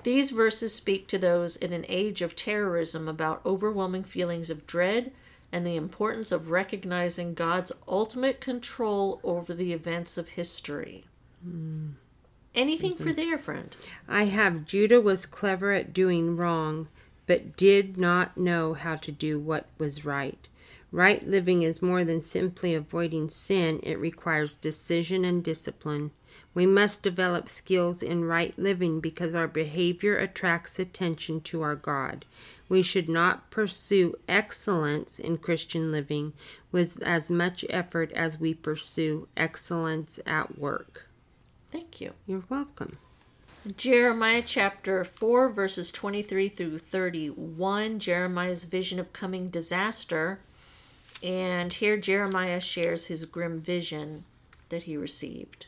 These 0.03 0.31
verses 0.31 0.75
speak 0.75 1.07
to 1.09 1.19
those 1.19 1.57
in 1.57 1.73
an 1.73 1.87
age 1.89 2.21
of 2.21 2.37
terrorism 2.37 3.09
about 3.09 3.41
overwhelming 3.47 4.05
feelings 4.05 4.51
of 4.51 4.67
dread 4.67 5.13
and 5.55 5.65
the 5.65 5.77
importance 5.77 6.33
of 6.33 6.51
recognizing 6.51 7.33
God's 7.33 7.71
ultimate 7.87 8.41
control 8.41 9.21
over 9.23 9.55
the 9.55 9.73
events 9.73 10.19
of 10.19 10.31
history. 10.31 11.05
Hmm. 11.45 11.91
Anything 12.57 12.97
for 12.97 13.13
there, 13.13 13.39
friend? 13.39 13.77
i 14.09 14.25
have 14.25 14.65
judah 14.65 15.01
was 15.01 15.27
clever 15.27 15.73
at 15.73 15.93
doing 15.93 16.37
wrong 16.37 16.89
but 17.27 17.57
did 17.57 17.97
not 17.97 18.37
know 18.37 18.75
how 18.75 18.97
to 18.97 19.11
do 19.11 19.39
what 19.39 19.67
was 19.79 20.05
right. 20.05 20.49
Right 20.93 21.27
living 21.27 21.63
is 21.63 21.81
more 21.81 22.05
than 22.05 22.21
simply 22.21 22.75
avoiding 22.75 23.31
sin. 23.31 23.81
It 23.83 23.99
requires 23.99 24.55
decision 24.55 25.25
and 25.25 25.43
discipline 25.43 26.11
We 26.55 26.67
must 26.67 27.03
develop 27.03 27.49
skills 27.49 28.01
in 28.03 28.25
right 28.25 28.57
living 28.57 29.01
because 29.01 29.35
our 29.35 29.49
behavior 29.49 30.17
attracts 30.17 30.79
attention 30.79 31.41
to 31.43 31.63
our 31.63 31.75
God. 31.75 32.25
We 32.69 32.81
should 32.81 33.09
not 33.09 33.51
pursue 33.51 34.15
excellence 34.29 35.19
in 35.19 35.39
Christian 35.39 35.91
living 35.91 36.33
with 36.71 37.03
as 37.03 37.31
much 37.31 37.65
effort 37.69 38.13
as 38.13 38.39
we 38.39 38.55
pursue 38.55 39.27
excellence 39.37 40.21
at 40.25 40.57
work. 40.57 41.09
Thank 41.73 42.01
you. 42.01 42.13
You're 42.27 42.45
welcome. 42.49 42.99
Jeremiah 43.77 44.43
chapter 44.45 45.05
4, 45.05 45.49
verses 45.49 45.91
23 45.91 46.49
through 46.51 46.79
31. 46.79 47.99
Jeremiah's 47.99 48.65
vision 48.65 49.01
of 49.01 49.13
coming 49.13 49.49
disaster. 49.49 50.39
And 51.23 51.73
here 51.73 51.97
Jeremiah 51.97 52.61
shares 52.61 53.07
his 53.07 53.25
grim 53.25 53.61
vision 53.61 54.25
that 54.69 54.85
he 54.85 54.97
received. 54.97 55.67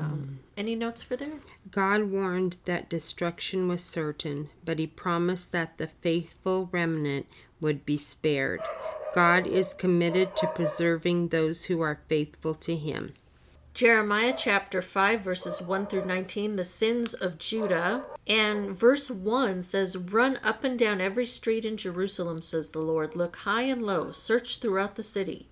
Um, 0.00 0.38
any 0.56 0.74
notes 0.74 1.02
for 1.02 1.16
there? 1.16 1.40
God 1.70 2.04
warned 2.04 2.56
that 2.64 2.88
destruction 2.88 3.68
was 3.68 3.82
certain, 3.82 4.48
but 4.64 4.78
he 4.78 4.86
promised 4.86 5.52
that 5.52 5.76
the 5.78 5.86
faithful 5.86 6.68
remnant 6.72 7.26
would 7.60 7.84
be 7.84 7.98
spared. 7.98 8.60
God 9.14 9.46
is 9.46 9.74
committed 9.74 10.34
to 10.36 10.46
preserving 10.46 11.28
those 11.28 11.64
who 11.64 11.82
are 11.82 12.00
faithful 12.08 12.54
to 12.54 12.74
him. 12.74 13.12
Jeremiah 13.74 14.34
chapter 14.36 14.82
5, 14.82 15.22
verses 15.22 15.62
1 15.62 15.86
through 15.86 16.04
19, 16.04 16.56
the 16.56 16.64
sins 16.64 17.14
of 17.14 17.38
Judah. 17.38 18.04
And 18.26 18.76
verse 18.76 19.10
1 19.10 19.62
says, 19.62 19.96
Run 19.96 20.38
up 20.42 20.62
and 20.62 20.78
down 20.78 21.00
every 21.00 21.24
street 21.24 21.64
in 21.64 21.78
Jerusalem, 21.78 22.42
says 22.42 22.70
the 22.70 22.80
Lord. 22.80 23.16
Look 23.16 23.36
high 23.36 23.62
and 23.62 23.82
low, 23.82 24.12
search 24.12 24.58
throughout 24.58 24.96
the 24.96 25.02
city. 25.02 25.48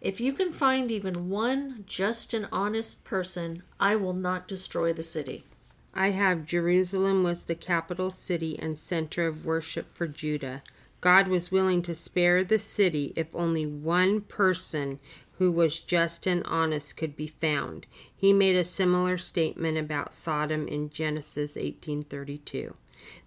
If 0.00 0.18
you 0.18 0.32
can 0.32 0.50
find 0.50 0.90
even 0.90 1.28
one 1.28 1.84
just 1.86 2.32
and 2.32 2.48
honest 2.50 3.04
person, 3.04 3.62
I 3.78 3.96
will 3.96 4.14
not 4.14 4.48
destroy 4.48 4.94
the 4.94 5.02
city. 5.02 5.44
I 5.92 6.10
have 6.10 6.46
Jerusalem 6.46 7.22
was 7.22 7.42
the 7.42 7.54
capital 7.54 8.10
city 8.10 8.58
and 8.58 8.78
center 8.78 9.26
of 9.26 9.44
worship 9.44 9.94
for 9.94 10.06
Judah. 10.06 10.62
God 11.02 11.28
was 11.28 11.50
willing 11.50 11.82
to 11.82 11.94
spare 11.94 12.44
the 12.44 12.58
city 12.58 13.12
if 13.14 13.26
only 13.34 13.66
one 13.66 14.22
person 14.22 15.00
who 15.32 15.52
was 15.52 15.80
just 15.80 16.26
and 16.26 16.44
honest 16.44 16.96
could 16.96 17.14
be 17.14 17.26
found. 17.26 17.86
He 18.16 18.32
made 18.32 18.56
a 18.56 18.64
similar 18.64 19.18
statement 19.18 19.76
about 19.76 20.14
Sodom 20.14 20.66
in 20.66 20.88
Genesis 20.88 21.56
18:32. 21.56 22.74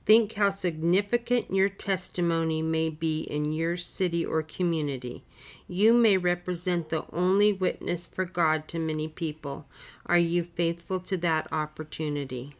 Think 0.05 0.34
how 0.34 0.49
significant 0.49 1.53
your 1.53 1.69
testimony 1.69 2.61
may 2.61 2.89
be 2.89 3.21
in 3.21 3.53
your 3.53 3.78
city 3.78 4.26
or 4.26 4.43
community. 4.43 5.24
You 5.67 5.93
may 5.93 6.17
represent 6.17 6.89
the 6.89 7.05
only 7.13 7.53
witness 7.53 8.05
for 8.05 8.26
God 8.26 8.67
to 8.69 8.80
many 8.80 9.07
people. 9.07 9.65
Are 10.05 10.17
you 10.17 10.43
faithful 10.43 10.99
to 11.01 11.17
that 11.17 11.47
opportunity? 11.53 12.55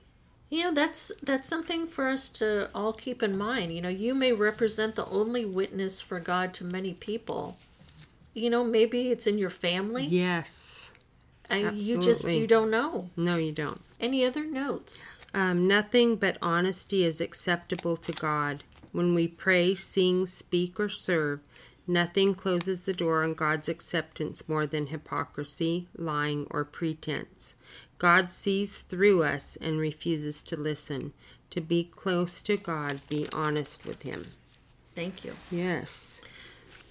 You 0.50 0.66
know, 0.66 0.74
that's 0.74 1.12
that's 1.22 1.48
something 1.48 1.88
for 1.88 2.08
us 2.08 2.30
to 2.30 2.70
all 2.76 2.94
keep 2.94 3.24
in 3.24 3.38
mind. 3.38 3.76
You 3.76 3.82
know, 3.82 3.90
you 3.90 4.14
may 4.14 4.32
represent 4.32 4.96
the 4.96 5.08
only 5.08 5.46
witness 5.46 6.00
for 6.00 6.20
God 6.20 6.54
to 6.54 6.64
many 6.64 6.94
people. 6.94 7.58
You 8.34 8.50
know, 8.50 8.64
maybe 8.64 9.10
it's 9.10 9.28
in 9.28 9.38
your 9.38 9.50
family. 9.50 10.06
Yes. 10.06 10.94
And 11.50 11.82
you 11.82 12.00
just 12.00 12.28
you 12.28 12.48
don't 12.48 12.70
know. 12.72 13.10
No, 13.18 13.36
you 13.36 13.52
don't. 13.52 13.82
Any 14.00 14.24
other 14.24 14.46
notes? 14.46 15.18
Um, 15.34 15.68
nothing 15.68 16.16
but 16.16 16.38
honesty 16.42 17.04
is 17.04 17.20
acceptable 17.20 17.98
to 17.98 18.12
God. 18.12 18.64
When 18.92 19.16
we 19.16 19.28
pray, 19.28 19.74
sing, 19.74 20.28
speak, 20.28 20.80
or 20.80 20.90
serve, 20.90 21.40
nothing 21.88 22.36
closes 22.36 22.86
the 22.86 22.94
door 22.94 23.24
on 23.24 23.34
God's 23.34 23.68
acceptance 23.68 24.48
more 24.48 24.68
than 24.68 24.88
hypocrisy, 24.88 25.88
lying, 25.98 26.46
or 26.52 26.64
pretense. 26.64 27.56
God 27.98 28.30
sees 28.30 28.80
through 28.80 29.24
us 29.24 29.58
and 29.60 29.80
refuses 29.80 30.44
to 30.44 30.56
listen. 30.56 31.14
To 31.50 31.62
be 31.62 31.84
close 31.84 32.44
to 32.44 32.58
God, 32.58 33.02
be 33.10 33.28
honest 33.34 33.86
with 33.86 34.04
Him. 34.04 34.28
Thank 34.94 35.24
you. 35.24 35.34
Yes. 35.52 36.20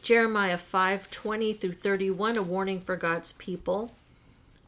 Jeremiah 0.03 0.59
5:20 0.59 1.53
through 1.57 1.75
31 1.75 2.37
a 2.37 2.43
warning 2.43 2.81
for 2.81 2.97
God's 2.97 3.33
people. 3.33 3.93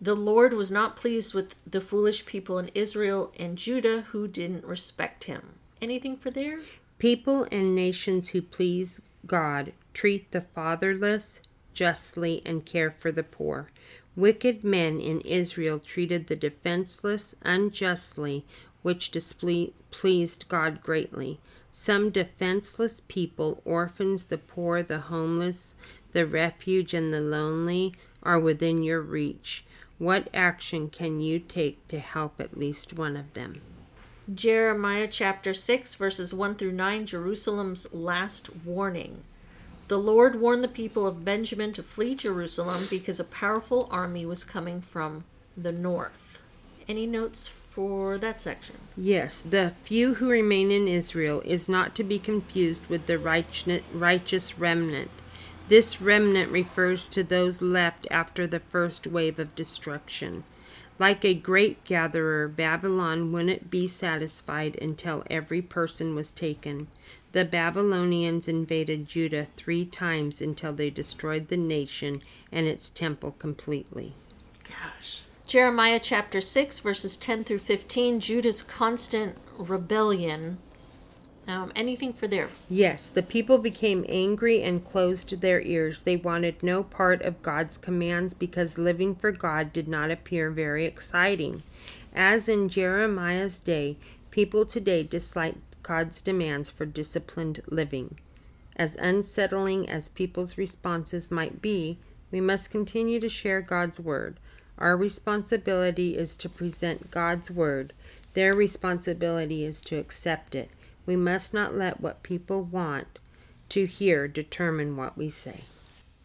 The 0.05 0.15
Lord 0.15 0.53
was 0.53 0.71
not 0.71 0.97
pleased 0.97 1.33
with 1.33 1.55
the 1.67 1.81
foolish 1.81 2.27
people 2.27 2.59
in 2.59 2.69
Israel 2.75 3.33
and 3.39 3.57
Judah 3.57 4.03
who 4.11 4.29
didn't 4.29 4.67
respect 4.67 5.25
him. 5.25 5.55
Anything 5.81 6.19
for 6.19 6.31
there? 6.31 6.61
People 6.99 7.47
and 7.51 7.75
nations 7.75 8.29
who 8.29 8.43
please 8.43 9.01
God 9.27 9.73
treat 9.95 10.31
the 10.31 10.43
fatherless 10.43 11.41
justly 11.73 12.43
and 12.45 12.67
care 12.67 12.91
for 12.91 13.11
the 13.11 13.23
poor. 13.23 13.71
Wicked 14.15 14.63
men 14.63 15.01
in 15.01 15.23
Israel 15.23 15.79
treated 15.79 16.27
the 16.27 16.37
defenseless 16.37 17.35
unjustly, 17.41 18.45
which 18.83 19.11
displeased 19.11 20.45
God 20.51 20.83
greatly. 20.83 21.41
Some 21.73 22.11
defenseless 22.11 23.01
people, 23.09 23.63
orphans, 23.65 24.25
the 24.25 24.37
poor, 24.37 24.83
the 24.83 24.99
homeless, 24.99 25.75
the 26.13 26.27
refuge, 26.27 26.93
and 26.93 27.11
the 27.11 27.23
lonely, 27.23 27.95
are 28.23 28.39
within 28.39 28.83
your 28.83 29.01
reach. 29.01 29.65
What 29.99 30.29
action 30.35 30.91
can 30.91 31.21
you 31.21 31.39
take 31.39 31.87
to 31.89 32.01
help 32.01 32.41
at 32.41 32.59
least 32.59 32.93
one 32.93 33.17
of 33.17 33.33
them? 33.35 33.61
Jeremiah 34.33 35.07
chapter 35.07 35.55
6 35.55 35.95
verses 35.95 36.35
1 36.35 36.57
through 36.57 36.73
9 36.73 37.07
Jerusalem's 37.07 37.93
last 37.93 38.51
warning. 38.65 39.23
The 39.89 39.99
Lord 39.99 40.41
warned 40.41 40.65
the 40.65 40.69
people 40.69 41.07
of 41.07 41.25
Benjamin 41.25 41.73
to 41.73 41.83
flee 41.83 42.15
Jerusalem 42.15 42.87
because 42.89 43.21
a 43.21 43.25
powerful 43.25 43.87
army 43.91 44.25
was 44.25 44.43
coming 44.43 44.81
from 44.81 45.25
the 45.57 45.73
north. 45.73 46.41
Any 46.89 47.07
notes 47.07 47.47
for 47.47 48.19
that 48.19 48.41
section? 48.41 48.77
Yes, 48.97 49.43
the 49.43 49.75
few 49.83 50.15
who 50.15 50.31
remain 50.31 50.71
in 50.71 50.89
Israel 50.89 51.43
is 51.45 51.69
not 51.69 51.95
to 51.97 52.05
be 52.05 52.19
confused 52.19 52.87
with 52.89 53.07
the 53.07 53.19
righteous 53.19 53.83
righteous 53.93 54.59
remnant. 54.59 55.11
This 55.69 56.01
remnant 56.01 56.53
refers 56.53 57.09
to 57.09 57.23
those 57.23 57.63
left 57.63 58.07
after 58.11 58.47
the 58.47 58.61
first 58.61 59.07
wave 59.07 59.39
of 59.39 59.55
destruction. 59.55 60.45
Like 60.99 61.25
a 61.25 61.35
great 61.35 61.83
gatherer, 61.85 62.47
Babylon 62.47 63.33
wouldn't 63.33 63.71
be 63.71 63.89
satisfied 63.89 64.77
until 64.81 65.25
every 65.29 65.61
person 65.61 66.15
was 66.15 66.31
taken. 66.31 66.87
The 67.33 67.45
Babylonians 67.45 68.47
invaded 68.47 69.09
Judah 69.09 69.45
three 69.45 69.85
times 69.85 70.41
until 70.41 70.73
they 70.73 70.91
destroyed 70.91 71.49
the 71.49 71.57
nation 71.57 72.23
and 72.53 72.67
its 72.67 72.91
temple 72.91 73.33
completely. 73.33 74.15
Gosh. 74.63 75.23
Jeremiah 75.47 76.01
chapter 76.01 76.41
6, 76.41 76.79
verses 76.79 77.17
10 77.17 77.45
through 77.45 77.59
15 77.59 78.21
Judah's 78.21 78.63
constant 78.63 79.37
rebellion. 79.59 80.59
Um, 81.47 81.73
anything 81.77 82.13
for 82.15 82.27
there? 82.27 82.49
Yes, 82.71 83.09
the 83.09 83.23
people 83.23 83.59
became 83.59 84.07
angry 84.09 84.63
and 84.63 84.85
closed 84.85 85.41
their 85.41 85.61
ears. 85.61 86.03
They 86.03 86.17
wanted 86.17 86.63
no 86.63 86.83
part 86.83 87.21
of 87.23 87.43
God's 87.43 87.77
commands 87.77 88.33
because 88.33 88.79
living 88.79 89.15
for 89.15 89.31
God 89.31 89.73
did 89.73 89.87
not 89.87 90.11
appear 90.11 90.51
very 90.51 90.87
exciting. 90.87 91.63
As 92.15 92.49
in 92.49 92.69
Jeremiah's 92.69 93.61
day, 93.61 93.97
people 94.31 94.65
today 94.65 95.03
dislike 95.03 95.57
God's 95.83 96.23
demands 96.23 96.71
for 96.71 96.87
disciplined 96.87 97.61
living. 97.67 98.19
As 98.77 98.97
unsettling 98.97 99.89
as 99.89 100.09
people's 100.09 100.57
responses 100.57 101.31
might 101.31 101.61
be, 101.61 101.99
we 102.31 102.41
must 102.41 102.71
continue 102.71 103.21
to 103.21 103.29
share 103.29 103.61
God's 103.61 104.01
word. 104.01 104.39
Our 104.79 104.97
responsibility 104.97 106.17
is 106.17 106.37
to 106.37 106.49
present 106.49 107.11
God's 107.11 107.51
word. 107.51 107.93
Their 108.33 108.53
responsibility 108.53 109.65
is 109.65 109.81
to 109.83 109.99
accept 109.99 110.55
it. 110.55 110.71
We 111.07 111.17
must 111.17 111.53
not 111.55 111.75
let 111.77 112.01
what 112.01 112.23
people 112.23 112.63
want 112.63 113.19
to 113.71 113.87
hear 113.87 114.29
determine 114.29 114.97
what 114.97 115.17
we 115.17 115.31
say. 115.31 115.61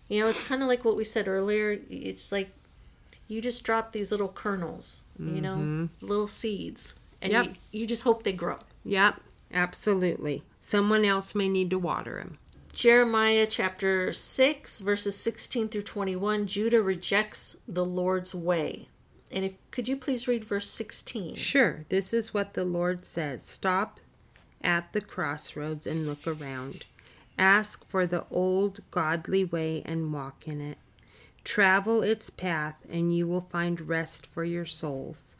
You 0.07 0.21
know, 0.21 0.27
it's 0.27 0.47
kind 0.47 0.61
of 0.61 0.67
like 0.67 0.83
what 0.83 0.97
we 0.97 1.03
said 1.03 1.27
earlier. 1.27 1.79
It's 1.89 2.31
like 2.31 2.49
you 3.27 3.41
just 3.41 3.63
drop 3.63 3.91
these 3.91 4.11
little 4.11 4.29
kernels, 4.29 5.03
you 5.19 5.39
know, 5.39 5.55
mm-hmm. 5.55 5.85
little 6.01 6.27
seeds, 6.27 6.95
and 7.21 7.31
Yep. 7.31 7.45
you, 7.45 7.81
you 7.81 7.87
just 7.87 8.03
hope 8.03 8.23
they 8.23 8.31
grow. 8.31 8.57
Yep, 8.85 9.21
absolutely. 9.53 10.43
Someone 10.61 11.05
else 11.05 11.35
may 11.35 11.47
need 11.47 11.69
to 11.69 11.79
water 11.79 12.17
them. 12.17 12.39
Jeremiah 12.73 13.45
chapter 13.47 14.13
6, 14.13 14.79
verses 14.79 15.15
16 15.17 15.69
through 15.69 15.81
21 15.83 16.47
Judah 16.47 16.81
rejects 16.81 17.57
the 17.67 17.85
Lord's 17.85 18.33
way. 18.33 18.87
And 19.31 19.45
if 19.45 19.53
could 19.69 19.87
you 19.87 19.95
please 19.95 20.27
read 20.27 20.43
verse 20.43 20.69
16? 20.69 21.35
Sure, 21.35 21.85
this 21.89 22.13
is 22.13 22.33
what 22.33 22.53
the 22.53 22.65
Lord 22.65 23.05
says 23.05 23.43
Stop 23.43 23.99
at 24.63 24.91
the 24.93 25.01
crossroads 25.01 25.87
and 25.87 26.05
look 26.05 26.27
around. 26.27 26.83
Ask 27.37 27.87
for 27.87 28.05
the 28.05 28.25
old 28.29 28.81
godly 28.91 29.45
way 29.45 29.81
and 29.85 30.13
walk 30.13 30.47
in 30.47 30.59
it. 30.59 30.77
Travel 31.43 32.03
its 32.03 32.29
path, 32.29 32.75
and 32.89 33.15
you 33.15 33.25
will 33.27 33.47
find 33.49 33.87
rest 33.87 34.25
for 34.27 34.43
your 34.43 34.65
souls. 34.65 35.35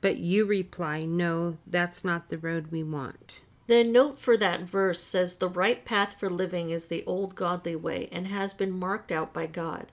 But 0.00 0.18
you 0.18 0.44
reply, 0.44 1.02
No, 1.02 1.58
that's 1.66 2.04
not 2.04 2.28
the 2.28 2.38
road 2.38 2.66
we 2.70 2.82
want. 2.82 3.40
The 3.66 3.82
note 3.82 4.18
for 4.18 4.36
that 4.36 4.62
verse 4.62 5.00
says 5.00 5.36
the 5.36 5.48
right 5.48 5.82
path 5.84 6.16
for 6.20 6.28
living 6.28 6.70
is 6.70 6.86
the 6.86 7.04
old 7.06 7.34
godly 7.34 7.76
way 7.76 8.08
and 8.12 8.26
has 8.26 8.52
been 8.52 8.78
marked 8.78 9.10
out 9.10 9.32
by 9.32 9.46
God. 9.46 9.86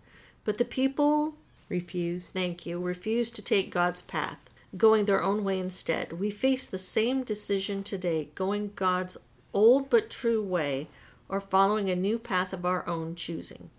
But 0.44 0.58
the 0.58 0.66
people, 0.66 1.36
Refuse. 1.70 2.32
thank 2.32 2.66
you, 2.66 2.80
refuse 2.80 3.32
to 3.32 3.42
take 3.42 3.72
God's 3.72 4.02
path. 4.02 4.40
Going 4.78 5.06
their 5.06 5.22
own 5.22 5.44
way 5.44 5.60
instead. 5.60 6.14
We 6.14 6.32
face 6.32 6.68
the 6.68 6.78
same 6.78 7.24
decision 7.24 7.84
today, 7.84 8.30
going 8.36 8.72
God's 8.76 9.18
old 9.54 9.90
but 9.90 10.10
true 10.10 10.42
way 10.42 10.88
or 11.28 11.42
following 11.42 11.90
a 11.90 11.96
new 11.96 12.18
path 12.18 12.54
of 12.54 12.66
our 12.66 12.88
own 12.88 13.16
choosing. 13.16 13.70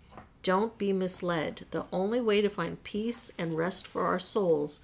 Don't 0.41 0.77
be 0.77 0.91
misled. 0.91 1.65
The 1.71 1.85
only 1.91 2.19
way 2.19 2.41
to 2.41 2.49
find 2.49 2.83
peace 2.83 3.31
and 3.37 3.57
rest 3.57 3.87
for 3.87 4.05
our 4.05 4.19
souls 4.19 4.81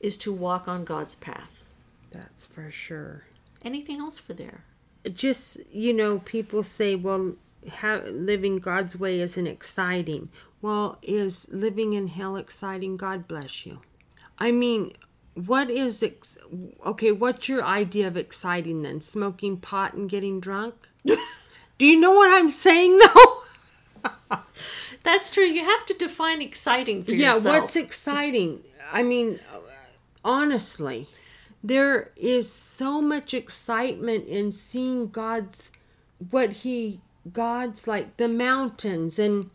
is 0.00 0.16
to 0.18 0.32
walk 0.32 0.66
on 0.66 0.84
God's 0.84 1.14
path. 1.14 1.62
That's 2.10 2.46
for 2.46 2.70
sure. 2.70 3.24
Anything 3.64 4.00
else 4.00 4.18
for 4.18 4.34
there? 4.34 4.64
Just, 5.12 5.58
you 5.72 5.92
know, 5.92 6.18
people 6.18 6.62
say, 6.62 6.94
well, 6.94 7.34
living 7.82 8.56
God's 8.56 8.96
way 8.96 9.20
isn't 9.20 9.46
exciting. 9.46 10.28
Well, 10.60 10.98
is 11.02 11.46
living 11.50 11.92
in 11.92 12.08
hell 12.08 12.36
exciting? 12.36 12.96
God 12.96 13.28
bless 13.28 13.66
you. 13.66 13.80
I 14.38 14.50
mean, 14.50 14.92
what 15.34 15.70
is 15.70 16.02
ex- 16.02 16.38
okay? 16.84 17.12
What's 17.12 17.48
your 17.48 17.64
idea 17.64 18.06
of 18.06 18.16
exciting 18.16 18.82
then? 18.82 19.00
Smoking 19.00 19.56
pot 19.56 19.94
and 19.94 20.08
getting 20.08 20.40
drunk? 20.40 20.74
Do 21.04 21.86
you 21.86 21.98
know 21.98 22.12
what 22.12 22.30
I'm 22.30 22.50
saying 22.50 22.98
though? 22.98 24.38
That's 25.02 25.30
true. 25.30 25.44
You 25.44 25.64
have 25.64 25.84
to 25.86 25.94
define 25.94 26.42
exciting 26.42 27.02
for 27.02 27.12
yeah, 27.12 27.34
yourself. 27.34 27.44
Yeah, 27.54 27.60
what's 27.60 27.76
exciting? 27.76 28.60
I 28.92 29.02
mean, 29.02 29.40
honestly, 30.24 31.08
there 31.64 32.10
is 32.16 32.52
so 32.52 33.00
much 33.00 33.34
excitement 33.34 34.26
in 34.26 34.52
seeing 34.52 35.08
God's 35.08 35.70
what 36.30 36.52
he 36.52 37.00
God's 37.32 37.86
like 37.86 38.16
the 38.16 38.28
mountains 38.28 39.18
and 39.18 39.50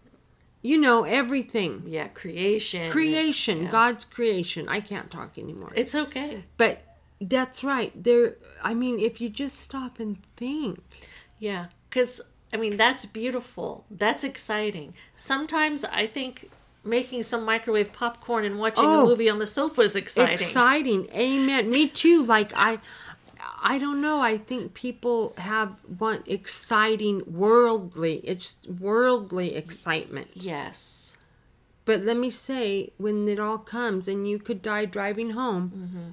you 0.70 0.78
know 0.86 1.04
everything. 1.22 1.72
yeah, 1.98 2.08
creation. 2.22 2.92
Creation, 2.92 3.58
Yeah. 3.64 3.70
God's 3.80 4.04
creation. 4.06 4.68
I 4.78 4.80
can't 4.92 5.10
talk 5.18 5.38
anymore. 5.38 5.72
It's 5.76 5.96
okay. 6.04 6.44
But 6.58 6.76
that's 7.22 7.64
right. 7.64 7.92
There 8.08 8.36
I 8.64 8.74
mean, 8.74 8.96
if 9.00 9.22
you 9.22 9.30
just 9.44 9.58
stop 9.68 9.94
and 10.04 10.18
think. 10.36 10.80
Yeah, 11.40 11.64
because 11.90 12.14
I 12.54 12.58
mean 12.58 12.78
that's 12.78 13.06
beautiful. 13.06 13.70
That's 14.04 14.24
exciting. 14.24 14.94
Sometimes 15.16 15.84
I 15.86 16.08
think 16.08 16.50
making 16.84 17.22
some 17.24 17.44
microwave 17.44 17.92
popcorn 17.92 18.44
and 18.46 18.58
watching 18.60 18.86
Oh. 18.86 19.04
a 19.04 19.10
movie 19.10 19.30
on 19.30 19.40
the 19.40 19.48
sofa 19.48 19.82
is 19.82 19.96
exciting. 19.96 20.34
Exciting. 20.48 21.02
Amen. 21.14 21.70
Me 21.70 21.88
too. 21.88 22.24
Like 22.24 22.52
I 22.56 22.80
I 23.62 23.78
don't 23.80 24.02
know. 24.02 24.22
I 24.22 24.38
think 24.38 24.74
people 24.74 25.34
have 25.38 25.76
want 26.00 26.28
exciting 26.28 27.24
worldly. 27.26 28.18
It's 28.24 28.58
worldly 28.68 29.56
excitement. 29.56 30.30
Yes. 30.36 31.18
But 31.86 32.04
let 32.04 32.18
me 32.18 32.30
say, 32.30 32.92
when 32.98 33.28
it 33.28 33.40
all 33.40 33.58
comes 33.58 34.08
and 34.08 34.30
you 34.30 34.40
could 34.40 34.62
die 34.62 34.86
driving 34.86 35.32
home, 35.32 35.72
Mm-hmm. 35.76 36.10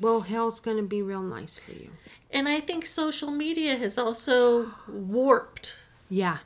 well, 0.00 0.20
hell's 0.20 0.60
going 0.60 0.76
to 0.76 0.82
be 0.82 1.00
real 1.02 1.22
nice 1.22 1.56
for 1.58 1.72
you. 1.72 1.90
And 2.30 2.48
I 2.48 2.60
think 2.60 2.84
social 2.84 3.30
media 3.30 3.76
has 3.76 3.96
also 3.96 4.72
warped 4.88 5.76
Yeah, 6.10 6.38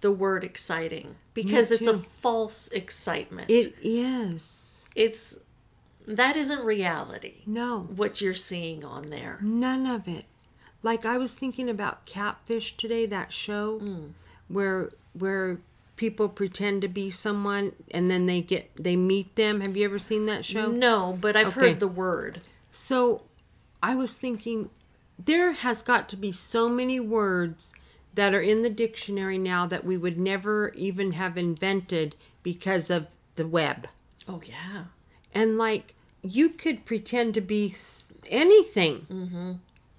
the 0.00 0.10
word 0.10 0.42
exciting 0.44 1.16
because 1.34 1.70
it's 1.70 1.86
a 1.86 1.98
false 1.98 2.68
excitement. 2.68 3.50
it 3.50 3.74
is. 3.82 4.84
it's 4.94 5.38
that 6.06 6.36
isn't 6.36 6.64
reality. 6.64 7.42
No, 7.46 7.80
What 7.94 8.20
you're 8.20 8.34
seeing 8.34 8.84
on 8.84 9.10
there. 9.10 9.38
none 9.42 9.86
of 9.86 10.06
it. 10.08 10.24
Like 10.82 11.06
I 11.06 11.16
was 11.16 11.34
thinking 11.34 11.70
about 11.70 12.04
Catfish 12.04 12.76
today, 12.76 13.06
that 13.06 13.32
show 13.32 13.80
Mm. 13.80 14.12
where 14.48 14.90
where 15.14 15.58
people 15.96 16.28
pretend 16.28 16.82
to 16.82 16.88
be 16.88 17.08
someone 17.10 17.72
and 17.92 18.10
then 18.10 18.26
they 18.26 18.42
get 18.42 18.70
they 18.76 18.96
meet 18.96 19.34
them. 19.36 19.60
Have 19.60 19.76
you 19.76 19.84
ever 19.84 19.98
seen 19.98 20.26
that 20.26 20.44
show? 20.44 20.70
No, 20.70 21.16
but 21.20 21.36
I've 21.36 21.48
Okay. 21.56 21.68
heard 21.70 21.80
the 21.80 21.88
word. 21.88 22.40
So 22.72 23.22
I 23.82 23.94
was 23.94 24.16
thinking 24.16 24.70
there 25.18 25.52
has 25.52 25.80
got 25.82 26.08
to 26.10 26.16
be 26.16 26.32
so 26.32 26.68
many 26.68 26.98
words 26.98 27.72
that 28.14 28.34
are 28.34 28.40
in 28.40 28.62
the 28.62 28.70
dictionary 28.70 29.38
now 29.38 29.66
that 29.66 29.84
we 29.84 29.96
would 29.96 30.18
never 30.18 30.70
even 30.70 31.12
have 31.12 31.38
invented 31.38 32.16
because 32.42 32.90
of 32.90 33.06
the 33.36 33.46
web. 33.46 33.86
Oh 34.28 34.42
yeah. 34.46 34.84
And 35.34 35.58
like 35.58 35.94
you 36.22 36.48
could 36.50 36.84
pretend 36.84 37.34
to 37.34 37.40
be 37.40 37.74
anything. 38.28 39.06
Mm-hmm. 39.10 39.52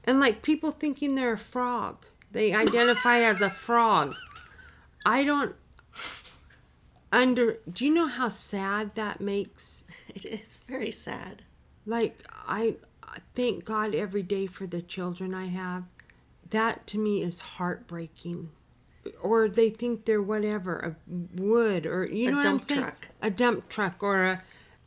And 0.05 0.19
like 0.19 0.41
people 0.41 0.71
thinking 0.71 1.15
they're 1.15 1.33
a 1.33 1.37
frog, 1.37 2.05
they 2.31 2.53
identify 2.53 3.19
as 3.19 3.41
a 3.41 3.49
frog. 3.49 4.13
I 5.05 5.23
don't 5.23 5.55
under. 7.11 7.57
Do 7.71 7.85
you 7.85 7.93
know 7.93 8.07
how 8.07 8.29
sad 8.29 8.95
that 8.95 9.21
makes? 9.21 9.83
It's 10.15 10.57
very 10.59 10.91
sad. 10.91 11.41
like 11.85 12.23
I 12.47 12.75
thank 13.35 13.65
God 13.65 13.93
every 13.93 14.23
day 14.23 14.47
for 14.47 14.65
the 14.65 14.81
children 14.81 15.33
I 15.33 15.47
have. 15.47 15.83
That 16.51 16.87
to 16.87 16.97
me 16.99 17.21
is 17.21 17.41
heartbreaking. 17.41 18.51
Or 19.21 19.49
they 19.49 19.69
think 19.71 20.05
they're 20.05 20.21
whatever, 20.21 20.77
a 20.77 20.95
wood 21.41 21.85
or 21.85 22.05
you 22.05 22.27
A 22.27 22.31
know 22.31 22.37
what 22.37 22.45
I'm 22.45 22.59
saying? 22.59 22.81
truck. 22.81 23.07
A 23.21 23.29
dump 23.29 23.67
truck 23.67 24.01
or 24.01 24.23
a 24.23 24.43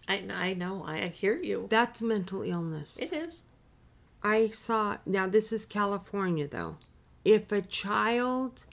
I 0.09 0.25
I 0.31 0.55
know. 0.55 0.83
I, 0.87 1.03
I 1.03 1.09
hear 1.09 1.37
you. 1.37 1.67
that's 1.71 2.01
mental 2.03 2.43
illness. 2.43 2.99
It 2.99 3.13
is. 3.13 3.43
I 4.23 4.49
saw 4.49 4.97
now 5.07 5.27
this 5.27 5.53
is 5.53 5.67
California 5.67 6.49
though. 6.49 6.77
If 7.25 7.53
a 7.53 7.61
child 7.63 8.65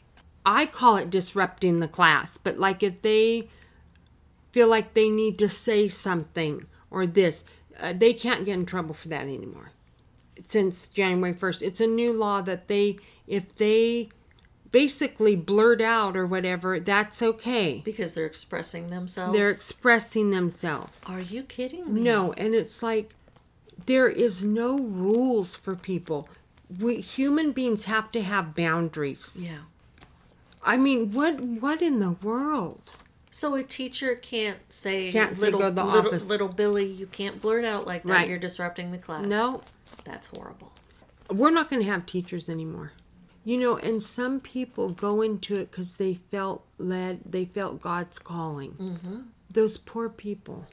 I 0.45 0.65
call 0.65 0.97
it 0.97 1.09
disrupting 1.09 1.79
the 1.79 1.87
class, 1.87 2.37
but 2.37 2.57
like 2.59 2.83
if 2.83 3.01
they 3.01 3.49
feel 4.51 4.67
like 4.67 4.93
they 4.93 5.09
need 5.09 5.37
to 5.39 5.49
say 5.49 5.87
something 5.89 6.65
or 6.89 7.05
this, 7.07 7.43
uh, 7.79 7.93
they 7.93 8.13
can't 8.13 8.45
get 8.45 8.53
in 8.53 8.65
trouble 8.65 8.93
for 8.93 9.09
that 9.09 9.23
anymore. 9.23 9.71
Since 10.47 10.89
January 10.89 11.33
1st, 11.33 11.61
it's 11.63 11.81
a 11.81 11.87
new 11.87 12.13
law 12.13 12.41
that 12.41 12.67
they 12.67 12.97
if 13.27 13.55
they 13.55 14.09
basically 14.75 15.37
blurt 15.37 15.79
out 15.79 16.17
or 16.17 16.27
whatever, 16.27 16.81
that's 16.81 17.21
okay. 17.21 17.81
Because 17.85 18.13
they're 18.13 18.25
expressing 18.25 18.89
themselves. 18.89 19.31
They're 19.31 19.47
expressing 19.47 20.31
themselves. 20.31 20.99
Are 21.05 21.21
you 21.21 21.43
kidding 21.43 21.93
me? 21.93 22.01
No, 22.01 22.33
and 22.33 22.53
it's 22.53 22.83
like 22.83 23.15
there 23.85 24.09
is 24.09 24.43
no 24.43 24.77
rules 24.77 25.55
for 25.55 25.77
people. 25.77 26.27
We 26.77 26.99
human 26.99 27.53
beings 27.53 27.85
have 27.85 28.11
to 28.11 28.21
have 28.21 28.53
boundaries. 28.53 29.37
Yeah. 29.39 29.59
I 30.61 30.75
mean, 30.75 31.11
what 31.11 31.39
what 31.39 31.81
in 31.81 31.99
the 31.99 32.11
world? 32.11 32.91
So 33.31 33.55
a 33.55 33.63
teacher 33.63 34.13
can't 34.15 34.59
say, 34.73 35.09
Can't 35.09 35.37
say 35.37 35.45
little, 35.45 35.59
go 35.61 35.69
to 35.69 35.75
the 35.75 35.85
little, 35.85 36.07
office." 36.09 36.27
little 36.27 36.49
Billy, 36.49 36.85
you 36.85 37.05
can't 37.05 37.41
blurt 37.41 37.63
out 37.63 37.87
like 37.87 38.03
that. 38.03 38.11
Right. 38.11 38.27
You're 38.27 38.37
disrupting 38.39 38.91
the 38.91 38.97
class. 38.97 39.25
No, 39.25 39.61
That's 40.03 40.27
horrible. 40.27 40.73
we're 41.31 41.51
not 41.51 41.69
going 41.69 41.81
to 41.81 41.89
have 41.89 42.05
teachers 42.05 42.49
anymore. 42.49 42.91
You 43.47 43.57
know, 43.57 43.77
and 43.77 44.01
some 44.01 44.39
people 44.41 44.89
go 44.89 45.21
into 45.21 45.55
it 45.55 45.69
because 45.71 45.97
they 45.97 46.15
felt 46.31 46.65
led, 46.79 47.21
they 47.25 47.45
felt 47.45 47.79
God's 47.79 48.17
calling. 48.19 48.71
Mm-hmm. 48.73 49.19
Those 49.51 49.77
poor 49.77 50.09
people. 50.09 50.65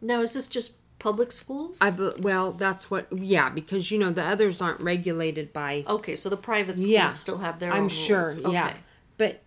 Now, 0.00 0.20
is 0.22 0.32
this 0.34 0.46
just 0.46 0.74
public 1.00 1.32
schools? 1.32 1.78
I 1.80 1.90
be- 1.90 2.12
well, 2.18 2.52
that's 2.52 2.88
what. 2.90 3.08
Yeah, 3.12 3.48
because 3.50 3.90
you 3.90 3.98
know 3.98 4.10
the 4.12 4.22
others 4.24 4.62
aren't 4.62 4.80
regulated 4.80 5.52
by 5.52 5.84
okay, 5.88 6.14
so 6.14 6.28
the 6.28 6.36
private 6.36 6.78
schools 6.78 6.92
yeah 6.92 7.08
still 7.08 7.38
have 7.38 7.58
their 7.58 7.72
i'm 7.72 7.82
own 7.84 7.88
sure 7.88 8.32
yeah 8.50 8.66
Okay. 8.68 8.76
but 9.18 9.42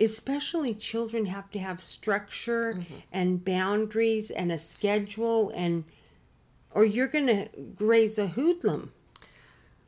especially 0.00 0.74
children 0.74 1.26
have 1.26 1.50
to 1.52 1.58
have 1.58 1.82
structure 1.82 2.74
Mm-hmm. 2.74 2.94
and 3.12 3.44
boundaries 3.44 4.30
and 4.30 4.50
a 4.50 4.58
schedule 4.58 5.50
and 5.54 5.84
or 6.72 6.84
you're 6.84 7.08
gonna 7.08 7.48
raise 7.78 8.18
a 8.18 8.28
hoodlum 8.28 8.92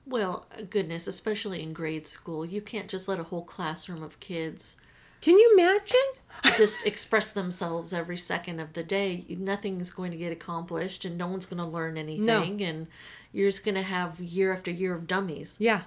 Well, 0.07 0.47
goodness, 0.71 1.07
especially 1.07 1.63
in 1.63 1.73
grade 1.73 2.07
school, 2.07 2.45
you 2.45 2.61
can't 2.61 2.89
just 2.89 3.07
let 3.09 3.21
a 3.21 3.25
whole 3.25 3.43
classroom 3.45 4.03
of 4.03 4.21
kids 4.21 4.77
can 5.21 5.39
you 5.39 5.53
imagine 5.57 6.57
just 6.57 6.85
express 6.85 7.31
themselves 7.33 7.93
every 7.93 8.17
second 8.17 8.59
of 8.59 8.73
the 8.73 8.83
day. 8.83 9.25
Nothing's 9.29 9.93
going 9.93 10.11
to 10.11 10.17
get 10.17 10.33
accomplished, 10.33 11.05
and 11.05 11.17
no 11.17 11.29
one's 11.29 11.47
going 11.47 11.59
to 11.63 11.65
learn 11.65 11.97
anything, 11.97 12.25
No. 12.25 12.43
and 12.43 12.89
you're 13.33 13.49
just 13.49 13.65
going 13.65 13.77
to 13.77 13.83
have 13.83 14.19
year 14.19 14.53
after 14.53 14.73
year 14.73 14.93
of 14.95 15.07
dummies. 15.07 15.57
yeah 15.61 15.83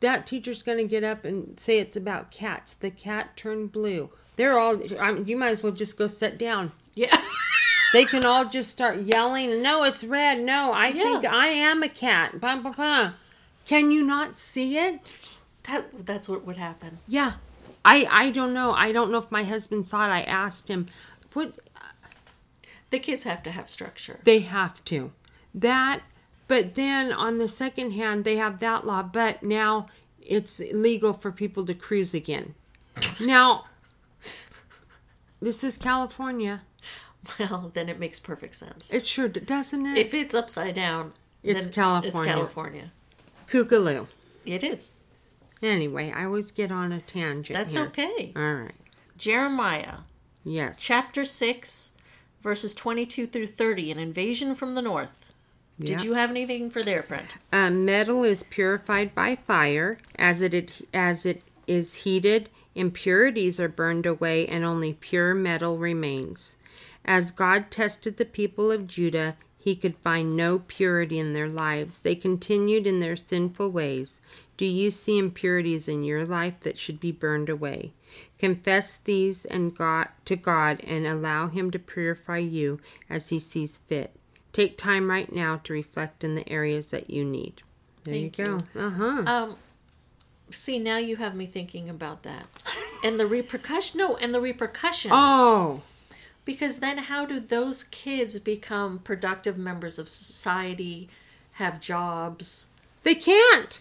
that 0.00 0.26
teacher's 0.26 0.62
gonna 0.62 0.84
get 0.84 1.02
up 1.02 1.24
and 1.24 1.58
say 1.58 1.78
it's 1.78 1.96
about 1.96 2.30
cats 2.30 2.74
the 2.74 2.90
cat 2.90 3.34
turned 3.34 3.72
blue 3.72 4.10
they're 4.36 4.58
all 4.58 4.78
I 5.00 5.12
mean, 5.12 5.26
you 5.26 5.38
might 5.38 5.52
as 5.52 5.62
well 5.62 5.72
just 5.72 5.96
go 5.96 6.06
sit 6.06 6.36
down 6.36 6.72
Yeah. 6.94 7.16
they 7.94 8.04
can 8.04 8.22
all 8.26 8.44
just 8.44 8.70
start 8.70 8.98
yelling 8.98 9.62
no 9.62 9.84
it's 9.84 10.04
red 10.04 10.42
no 10.42 10.70
i 10.74 10.92
think 10.92 11.24
i 11.24 11.46
am 11.46 11.82
a 11.82 11.88
cat 11.88 12.38
bah, 12.38 12.60
bah, 12.62 12.74
bah. 12.76 13.10
Can 13.66 13.90
you 13.90 14.02
not 14.02 14.36
see 14.36 14.78
it 14.78 15.16
that 15.64 16.06
that's 16.06 16.28
what 16.28 16.44
would 16.46 16.56
happen. 16.56 16.98
Yeah. 17.08 17.32
I 17.84 18.06
I 18.10 18.30
don't 18.30 18.54
know. 18.54 18.72
I 18.72 18.92
don't 18.92 19.10
know 19.10 19.18
if 19.18 19.30
my 19.30 19.42
husband 19.44 19.86
saw 19.86 20.04
it. 20.06 20.10
I 20.10 20.22
asked 20.22 20.68
him. 20.68 20.86
What 21.32 21.48
uh, 21.76 21.80
The 22.90 22.98
kids 22.98 23.24
have 23.24 23.42
to 23.44 23.50
have 23.50 23.68
structure. 23.68 24.20
they 24.24 24.40
have 24.40 24.84
to. 24.86 25.12
That 25.54 26.02
but 26.48 26.74
then 26.74 27.12
on 27.12 27.38
the 27.38 27.48
second 27.48 27.92
hand 27.92 28.24
they 28.24 28.36
have 28.36 28.60
that 28.60 28.86
law, 28.86 29.02
but 29.02 29.42
now 29.42 29.86
it's 30.22 30.60
legal 30.72 31.12
for 31.12 31.30
people 31.32 31.64
to 31.66 31.74
cruise 31.74 32.14
again. 32.14 32.54
Now 33.20 33.64
this 35.40 35.62
is 35.64 35.76
California. 35.76 36.62
Well, 37.40 37.72
then 37.74 37.88
it 37.88 37.98
makes 37.98 38.20
perfect 38.20 38.54
sense. 38.54 38.92
It 38.92 39.04
sure 39.04 39.26
doesn't 39.28 39.84
it? 39.84 39.98
if 39.98 40.14
it's 40.14 40.32
upside 40.34 40.74
down, 40.76 41.12
It's 41.42 41.66
California. 41.66 42.08
It's 42.08 42.20
California. 42.34 42.92
Kookaloo. 43.48 44.06
It 44.44 44.62
is. 44.64 44.92
Anyway, 45.62 46.12
I 46.14 46.24
always 46.24 46.50
get 46.50 46.70
on 46.70 46.92
a 46.92 47.00
tangent. 47.00 47.56
That's 47.58 47.74
here. 47.74 47.84
okay. 47.84 48.32
All 48.36 48.54
right. 48.54 48.74
Jeremiah 49.16 49.98
Yes. 50.44 50.78
chapter 50.80 51.24
6, 51.24 51.92
verses 52.42 52.74
22 52.74 53.26
through 53.26 53.46
30, 53.48 53.90
an 53.92 53.98
invasion 53.98 54.54
from 54.54 54.74
the 54.74 54.82
north. 54.82 55.32
Did 55.78 56.02
you 56.02 56.14
have 56.14 56.30
anything 56.30 56.70
for 56.70 56.82
there, 56.82 57.02
friend? 57.02 57.26
Uh, 57.52 57.70
metal 57.70 58.24
is 58.24 58.42
purified 58.44 59.14
by 59.14 59.36
fire. 59.36 59.98
As 60.18 60.40
it 60.40 60.72
as 60.94 61.26
it 61.26 61.42
is 61.66 61.96
heated, 61.96 62.48
impurities 62.74 63.60
are 63.60 63.68
burned 63.68 64.06
away, 64.06 64.46
and 64.46 64.64
only 64.64 64.94
pure 64.94 65.34
metal 65.34 65.76
remains. 65.76 66.56
As 67.04 67.30
God 67.30 67.70
tested 67.70 68.16
the 68.16 68.24
people 68.24 68.70
of 68.70 68.86
Judah, 68.86 69.36
He 69.66 69.74
could 69.74 69.96
find 69.96 70.36
no 70.36 70.60
purity 70.60 71.18
in 71.18 71.32
their 71.32 71.48
lives. 71.48 71.98
They 71.98 72.14
continued 72.14 72.86
in 72.86 73.00
their 73.00 73.16
sinful 73.16 73.68
ways. 73.70 74.20
Do 74.56 74.64
you 74.64 74.92
see 74.92 75.18
impurities 75.18 75.88
in 75.88 76.04
your 76.04 76.24
life 76.24 76.54
that 76.60 76.78
should 76.78 77.00
be 77.00 77.10
burned 77.10 77.48
away? 77.48 77.92
Confess 78.38 79.00
these 79.02 79.44
and 79.44 79.76
God 79.76 80.06
to 80.26 80.36
God 80.36 80.80
and 80.86 81.04
allow 81.04 81.48
Him 81.48 81.72
to 81.72 81.80
purify 81.80 82.38
you 82.38 82.78
as 83.10 83.30
He 83.30 83.40
sees 83.40 83.78
fit. 83.88 84.12
Take 84.52 84.78
time 84.78 85.10
right 85.10 85.32
now 85.32 85.56
to 85.64 85.72
reflect 85.72 86.22
in 86.22 86.36
the 86.36 86.48
areas 86.48 86.92
that 86.92 87.10
you 87.10 87.24
need. 87.24 87.62
There 88.04 88.14
Thank 88.14 88.38
you 88.38 88.44
go. 88.44 88.58
Uh 88.76 88.90
huh. 88.90 89.22
Um, 89.26 89.56
see, 90.48 90.78
now 90.78 90.98
you 90.98 91.16
have 91.16 91.34
me 91.34 91.46
thinking 91.46 91.88
about 91.88 92.22
that. 92.22 92.46
And 93.02 93.18
the 93.18 93.26
repercussion, 93.26 93.98
no, 93.98 94.16
and 94.16 94.32
the 94.32 94.40
repercussions. 94.40 95.12
Oh, 95.12 95.82
Because 96.46 96.78
then 96.78 96.96
how 96.98 97.26
do 97.26 97.38
those 97.40 97.84
kids 97.84 98.38
become 98.38 99.00
productive 99.00 99.58
members 99.58 99.98
of 99.98 100.08
society, 100.08 101.10
have 101.56 101.80
jobs? 101.80 102.66
they 103.02 103.14
can't 103.14 103.80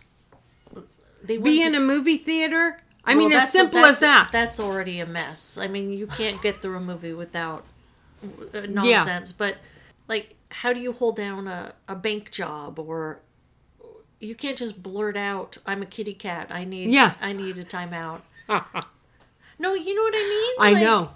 They 1.24 1.38
be 1.38 1.62
in 1.64 1.74
a 1.74 1.80
movie 1.80 2.18
theater. 2.18 2.80
I 3.04 3.16
Well, 3.16 3.30
mean, 3.30 3.38
as 3.38 3.52
simple 3.52 3.80
that's- 3.82 3.96
as 3.96 4.00
that. 4.02 4.30
That's 4.32 4.60
already 4.60 5.00
a 5.00 5.06
mess. 5.06 5.58
I 5.58 5.68
mean, 5.68 5.92
you 5.94 6.06
can't 6.08 6.40
get 6.42 6.58
through 6.58 6.78
a 6.78 6.82
movie 6.82 7.14
without 7.14 7.66
uh, 8.54 8.62
nonsense. 8.70 9.32
But 9.32 9.58
like, 10.08 10.36
how 10.52 10.74
do 10.74 10.80
you 10.80 10.92
hold 10.92 11.16
down 11.16 11.48
a, 11.48 11.74
a 11.88 11.96
bank 11.96 12.30
job 12.32 12.78
or 12.80 13.20
you 14.20 14.34
can't 14.36 14.58
just 14.58 14.82
blurt 14.82 15.18
out, 15.18 15.58
"I'm 15.66 15.82
a 15.82 15.86
kitty 15.86 16.14
cat. 16.14 16.48
I 16.50 16.64
need 16.64 16.90
Yeah. 16.90 17.14
I 17.22 17.34
need 17.34 17.58
a 17.58 17.66
timeout." 17.66 18.22
no, 19.60 19.74
you 19.74 19.94
know 19.96 20.02
what 20.04 20.14
I 20.16 20.30
mean. 20.30 20.56
I 20.68 20.72
Like, 20.74 20.84
know. 20.84 21.10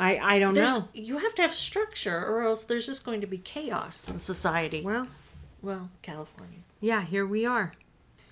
I 0.00 0.18
I 0.18 0.38
don't 0.38 0.54
There's, 0.54 0.68
know. 0.68 0.88
You 0.94 1.18
have 1.18 1.34
to 1.36 1.42
have 1.42 1.54
structure, 1.54 2.16
or 2.26 2.42
else 2.42 2.64
there's 2.64 2.86
just 2.86 3.04
going 3.04 3.20
to 3.20 3.26
be 3.26 3.38
chaos 3.38 4.08
in 4.08 4.18
society. 4.20 4.82
Well, 4.82 5.06
Well, 5.62 5.90
California. 6.02 6.60
yeah, 6.80 7.02
here 7.02 7.26
we 7.26 7.44
are. 7.46 7.72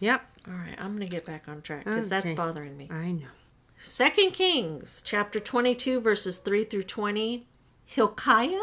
Yep. 0.01 0.25
All 0.49 0.55
right, 0.55 0.75
I'm 0.79 0.97
going 0.97 1.07
to 1.09 1.15
get 1.15 1.27
back 1.27 1.47
on 1.49 1.61
track 1.63 1.85
because 1.85 2.09
that's 2.09 2.31
bothering 2.31 2.77
me. 2.77 2.89
I 2.91 3.13
know. 3.13 3.27
Second 3.77 4.33
Kings, 4.33 5.03
chapter 5.05 5.39
22, 5.39 6.01
verses 6.01 6.39
3 6.39 6.65
through 6.65 6.83
20. 6.85 7.47
Hilkiah? 7.85 8.59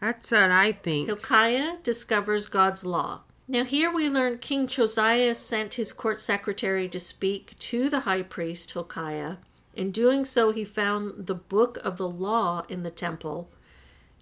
That's 0.00 0.30
what 0.30 0.50
I 0.50 0.72
think. 0.72 1.06
Hilkiah 1.08 1.78
discovers 1.82 2.46
God's 2.46 2.84
law. 2.84 3.22
Now, 3.48 3.64
here 3.64 3.92
we 3.92 4.08
learn 4.08 4.38
King 4.38 4.66
Josiah 4.66 5.34
sent 5.34 5.74
his 5.74 5.92
court 5.92 6.20
secretary 6.20 6.88
to 6.88 7.00
speak 7.00 7.58
to 7.58 7.88
the 7.90 8.00
high 8.00 8.22
priest 8.22 8.72
Hilkiah. 8.72 9.36
In 9.74 9.92
doing 9.92 10.24
so, 10.24 10.50
he 10.50 10.64
found 10.64 11.26
the 11.26 11.34
book 11.34 11.78
of 11.84 11.96
the 11.96 12.08
law 12.08 12.64
in 12.68 12.82
the 12.82 12.90
temple, 12.90 13.48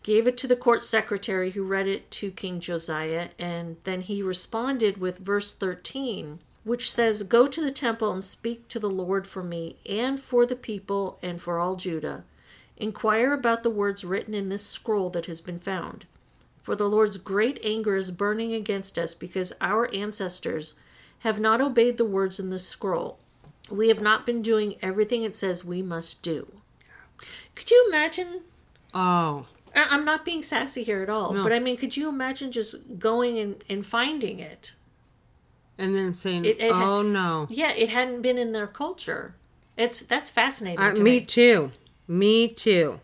gave 0.02 0.26
it 0.26 0.36
to 0.38 0.46
the 0.46 0.56
court 0.56 0.82
secretary, 0.82 1.52
who 1.52 1.62
read 1.62 1.88
it 1.88 2.10
to 2.12 2.30
King 2.30 2.60
Josiah, 2.60 3.30
and 3.38 3.76
then 3.84 4.02
he 4.02 4.22
responded 4.22 4.98
with 4.98 5.18
verse 5.18 5.54
13, 5.54 6.40
which 6.64 6.90
says, 6.90 7.22
Go 7.22 7.48
to 7.48 7.60
the 7.62 7.70
temple 7.70 8.12
and 8.12 8.22
speak 8.22 8.68
to 8.68 8.78
the 8.78 8.90
Lord 8.90 9.26
for 9.26 9.42
me, 9.42 9.76
and 9.88 10.20
for 10.20 10.44
the 10.44 10.56
people, 10.56 11.18
and 11.22 11.40
for 11.40 11.58
all 11.58 11.76
Judah. 11.76 12.24
Inquire 12.76 13.32
about 13.32 13.62
the 13.62 13.70
words 13.70 14.04
written 14.04 14.34
in 14.34 14.50
this 14.50 14.64
scroll 14.64 15.10
that 15.10 15.26
has 15.26 15.40
been 15.40 15.58
found. 15.58 16.06
For 16.62 16.76
the 16.76 16.88
Lord's 16.88 17.16
great 17.16 17.58
anger 17.64 17.96
is 17.96 18.10
burning 18.10 18.52
against 18.52 18.98
us 18.98 19.14
because 19.14 19.54
our 19.60 19.92
ancestors 19.94 20.74
have 21.20 21.40
not 21.40 21.60
obeyed 21.60 21.96
the 21.96 22.04
words 22.04 22.38
in 22.38 22.50
this 22.50 22.68
scroll. 22.68 23.18
We 23.70 23.88
have 23.88 24.00
not 24.00 24.24
been 24.26 24.42
doing 24.42 24.76
everything 24.82 25.22
it 25.22 25.36
says 25.36 25.64
we 25.64 25.82
must 25.82 26.22
do. 26.22 26.52
Could 27.54 27.70
you 27.70 27.84
imagine? 27.88 28.42
Oh, 28.94 29.46
I- 29.74 29.88
I'm 29.90 30.04
not 30.04 30.24
being 30.24 30.42
sassy 30.42 30.82
here 30.84 31.02
at 31.02 31.10
all, 31.10 31.32
No. 31.34 31.42
but 31.42 31.52
I 31.52 31.58
mean, 31.58 31.76
could 31.76 31.96
you 31.96 32.08
imagine 32.08 32.50
just 32.52 32.98
going 32.98 33.38
and, 33.38 33.62
and 33.68 33.86
finding 33.86 34.38
it? 34.40 34.74
and 35.80 35.94
then 35.94 36.12
saying, 36.12 36.44
It- 36.44 36.60
it 36.60 36.72
"Oh 36.72 37.02
no." 37.02 37.46
Yeah, 37.48 37.70
it 37.72 37.90
hadn't 37.90 38.20
been 38.22 38.36
in 38.36 38.50
their 38.50 38.66
culture. 38.66 39.36
It's 39.76 40.00
that's 40.02 40.28
fascinating 40.28 40.80
Uh, 40.80 40.92
to 40.94 41.00
me 41.02 41.20
me. 41.20 41.24
too. 41.24 41.70
Me 42.08 42.48
too. 42.48 42.98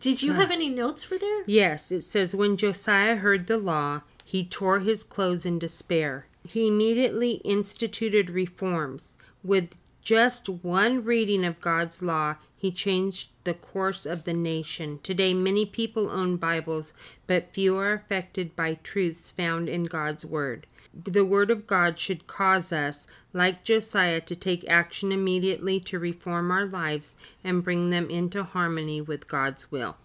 Did 0.00 0.22
you 0.22 0.32
have 0.34 0.50
any 0.50 0.70
notes 0.70 1.04
for 1.04 1.18
there? 1.18 1.42
Yes, 1.46 1.92
it 1.92 2.00
says 2.02 2.34
when 2.34 2.56
Josiah 2.56 3.16
heard 3.16 3.46
the 3.46 3.58
law, 3.58 4.00
he 4.24 4.42
tore 4.42 4.78
his 4.78 5.04
clothes 5.04 5.44
in 5.44 5.58
despair. 5.58 6.26
He 6.48 6.66
immediately 6.68 7.42
instituted 7.44 8.30
reforms. 8.30 9.18
With 9.46 9.76
just 10.02 10.48
one 10.48 11.04
reading 11.04 11.44
of 11.44 11.60
God's 11.60 12.02
law, 12.02 12.34
he 12.56 12.72
changed 12.72 13.28
the 13.44 13.54
course 13.54 14.04
of 14.04 14.24
the 14.24 14.34
nation. 14.34 14.98
Today, 15.04 15.34
many 15.34 15.64
people 15.64 16.10
own 16.10 16.36
Bibles, 16.36 16.92
but 17.28 17.52
few 17.52 17.76
are 17.76 17.92
affected 17.92 18.56
by 18.56 18.74
truths 18.82 19.30
found 19.30 19.68
in 19.68 19.84
God's 19.84 20.26
Word. 20.26 20.66
The 20.92 21.24
Word 21.24 21.52
of 21.52 21.68
God 21.68 21.96
should 21.96 22.26
cause 22.26 22.72
us, 22.72 23.06
like 23.32 23.62
Josiah, 23.62 24.20
to 24.22 24.34
take 24.34 24.68
action 24.68 25.12
immediately 25.12 25.78
to 25.78 26.00
reform 26.00 26.50
our 26.50 26.66
lives 26.66 27.14
and 27.44 27.62
bring 27.62 27.90
them 27.90 28.10
into 28.10 28.42
harmony 28.42 29.00
with 29.00 29.28
God's 29.28 29.70
will. 29.70 29.96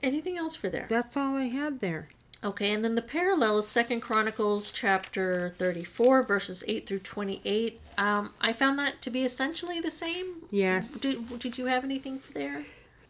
Anything 0.00 0.38
else 0.38 0.54
for 0.54 0.68
there? 0.68 0.86
That's 0.88 1.16
all 1.16 1.34
I 1.34 1.48
had 1.48 1.80
there. 1.80 2.10
Okay, 2.44 2.70
and 2.70 2.84
then 2.84 2.94
the 2.94 3.02
parallel 3.02 3.58
is 3.58 3.66
Second 3.66 4.00
Chronicles 4.00 4.70
chapter 4.70 5.54
thirty-four, 5.58 6.22
verses 6.22 6.62
eight 6.68 6.86
through 6.86 7.00
twenty-eight. 7.00 7.80
Um, 7.98 8.34
I 8.40 8.52
found 8.52 8.78
that 8.78 9.02
to 9.02 9.10
be 9.10 9.24
essentially 9.24 9.80
the 9.80 9.90
same. 9.90 10.42
Yes. 10.50 11.00
Did 11.00 11.38
Did 11.38 11.58
you 11.58 11.66
have 11.66 11.82
anything 11.82 12.18
for 12.18 12.32
there? 12.32 12.64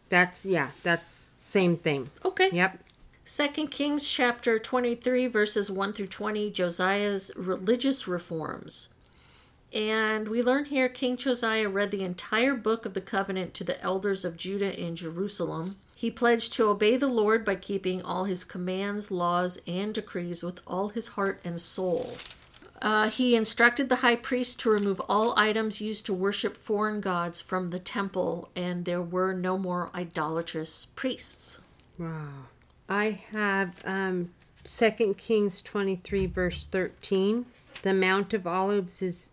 That's 0.09 0.45
yeah, 0.45 0.69
that's 0.81 1.35
same 1.41 1.77
thing. 1.77 2.09
Okay. 2.25 2.49
Yep. 2.51 2.79
Second 3.25 3.67
Kings 3.67 4.07
chapter 4.07 4.57
twenty-three, 4.57 5.27
verses 5.27 5.69
one 5.69 5.91
through 5.91 6.07
twenty. 6.07 6.49
Josiah's 6.49 7.29
religious 7.35 8.07
reforms. 8.07 8.89
And 9.73 10.29
we 10.29 10.41
learn 10.41 10.65
here 10.65 10.87
King 10.87 11.17
Josiah 11.17 11.67
read 11.67 11.91
the 11.91 12.03
entire 12.03 12.55
book 12.55 12.85
of 12.85 12.93
the 12.93 13.01
covenant 13.01 13.53
to 13.55 13.65
the 13.65 13.79
elders 13.83 14.23
of 14.23 14.37
Judah 14.37 14.73
in 14.79 14.95
Jerusalem. 14.95 15.75
He 15.99 16.11
pledged 16.11 16.53
to 16.53 16.69
obey 16.69 16.95
the 16.95 17.07
Lord 17.07 17.43
by 17.43 17.55
keeping 17.55 18.03
all 18.03 18.25
his 18.25 18.43
commands, 18.43 19.09
laws, 19.09 19.57
and 19.65 19.95
decrees 19.95 20.43
with 20.43 20.59
all 20.67 20.89
his 20.89 21.07
heart 21.09 21.41
and 21.43 21.59
soul. 21.59 22.17
Uh, 22.83 23.09
he 23.09 23.35
instructed 23.35 23.89
the 23.89 24.03
high 24.05 24.15
priest 24.15 24.59
to 24.59 24.69
remove 24.69 25.01
all 25.09 25.33
items 25.35 25.81
used 25.81 26.05
to 26.05 26.13
worship 26.13 26.55
foreign 26.55 27.01
gods 27.01 27.41
from 27.41 27.71
the 27.71 27.79
temple, 27.79 28.49
and 28.55 28.85
there 28.85 29.01
were 29.01 29.33
no 29.33 29.57
more 29.57 29.89
idolatrous 29.95 30.85
priests. 30.95 31.61
Wow. 31.97 32.45
I 32.87 33.19
have 33.31 33.73
um 33.83 34.29
Second 34.63 35.17
Kings 35.17 35.63
twenty 35.63 35.95
three 35.95 36.27
verse 36.27 36.65
thirteen. 36.65 37.47
The 37.81 37.95
Mount 37.95 38.35
of 38.35 38.45
Olives 38.45 39.01
is 39.01 39.29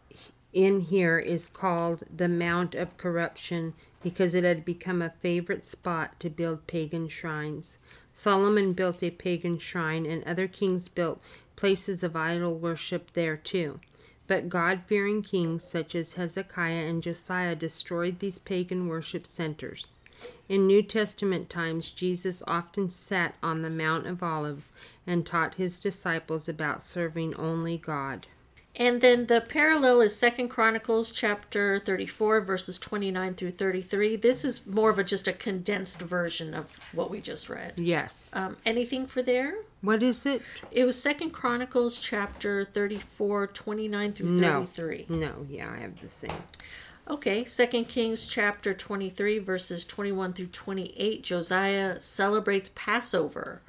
in 0.55 0.83
here 0.83 1.19
is 1.19 1.49
called 1.49 2.05
the 2.17 2.29
Mount 2.29 2.77
of 2.77 2.97
Corruption 2.97 3.75
because 4.03 4.37
it 4.37 4.45
had 4.45 4.65
become 4.65 5.03
a 5.03 5.11
favorite 5.11 5.65
spot 5.65 6.21
to 6.21 6.31
build 6.31 6.69
pagan 6.69 7.09
shrines. 7.09 7.79
Solomon 8.15 8.73
built 8.73 9.03
a 9.03 9.11
pagan 9.11 9.59
shrine, 9.59 10.07
and 10.07 10.23
other 10.23 10.47
kings 10.47 10.87
built 10.89 11.21
places 11.57 12.05
of 12.05 12.15
idol 12.15 12.57
worship 12.57 13.13
there 13.15 13.37
too. 13.37 13.81
But 14.29 14.49
God 14.49 14.83
fearing 14.87 15.23
kings 15.23 15.65
such 15.65 15.97
as 15.97 16.13
Hezekiah 16.13 16.87
and 16.89 17.03
Josiah 17.03 17.57
destroyed 17.57 18.21
these 18.21 18.39
pagan 18.39 18.87
worship 18.87 19.27
centers. 19.27 19.99
In 20.49 20.69
New 20.69 20.83
Testament 20.83 21.51
times, 21.51 21.91
Jesus 21.91 22.43
often 22.47 22.89
sat 22.89 23.35
on 23.43 23.63
the 23.63 23.71
Mount 23.71 24.07
of 24.07 24.23
Olives 24.23 24.71
and 25.05 25.27
taught 25.27 25.57
his 25.57 25.81
disciples 25.81 26.49
about 26.49 26.85
serving 26.85 27.35
only 27.35 27.77
God. 27.77 28.29
And 28.77 29.01
then 29.01 29.27
the 29.27 29.41
parallel 29.41 30.01
is 30.01 30.17
Second 30.17 30.49
Chronicles 30.49 31.13
chapter 31.13 31.79
34 31.79 32.41
verses 32.41 32.77
29 32.79 33.35
through 33.35 33.53
33. 33.53 34.17
This 34.17 34.45
is 34.45 34.67
more 34.67 34.91
of 34.91 34.99
a 34.99 35.05
just 35.05 35.29
a 35.29 35.33
condensed 35.33 36.01
version 36.01 36.55
of 36.55 36.79
what 36.93 37.09
we 37.09 37.21
just 37.21 37.49
read. 37.49 37.75
Yes. 37.77 38.31
Um, 38.35 38.57
anything 38.67 39.07
for 39.07 39.23
there? 39.23 39.55
what 39.81 40.03
is 40.03 40.25
it? 40.27 40.43
It 40.73 40.85
was 40.87 41.01
Second 41.01 41.31
Chronicles 41.31 42.01
chapter 42.01 42.65
34 42.65 43.47
29 43.49 44.13
through 44.13 44.31
No. 44.31 44.65
33. 44.65 45.17
No, 45.17 45.47
yeah, 45.49 45.71
I 45.71 45.79
have 45.79 46.01
the 46.01 46.09
same. 46.09 46.43
Okay, 47.07 47.45
Second 47.45 47.85
Kings 47.85 48.27
chapter 48.27 48.73
23, 48.73 49.39
verses 49.39 49.85
21 49.85 50.33
through 50.33 50.47
28. 50.47 51.23
Josiah 51.23 52.01
celebrates 52.01 52.71
Passover. 52.75 53.61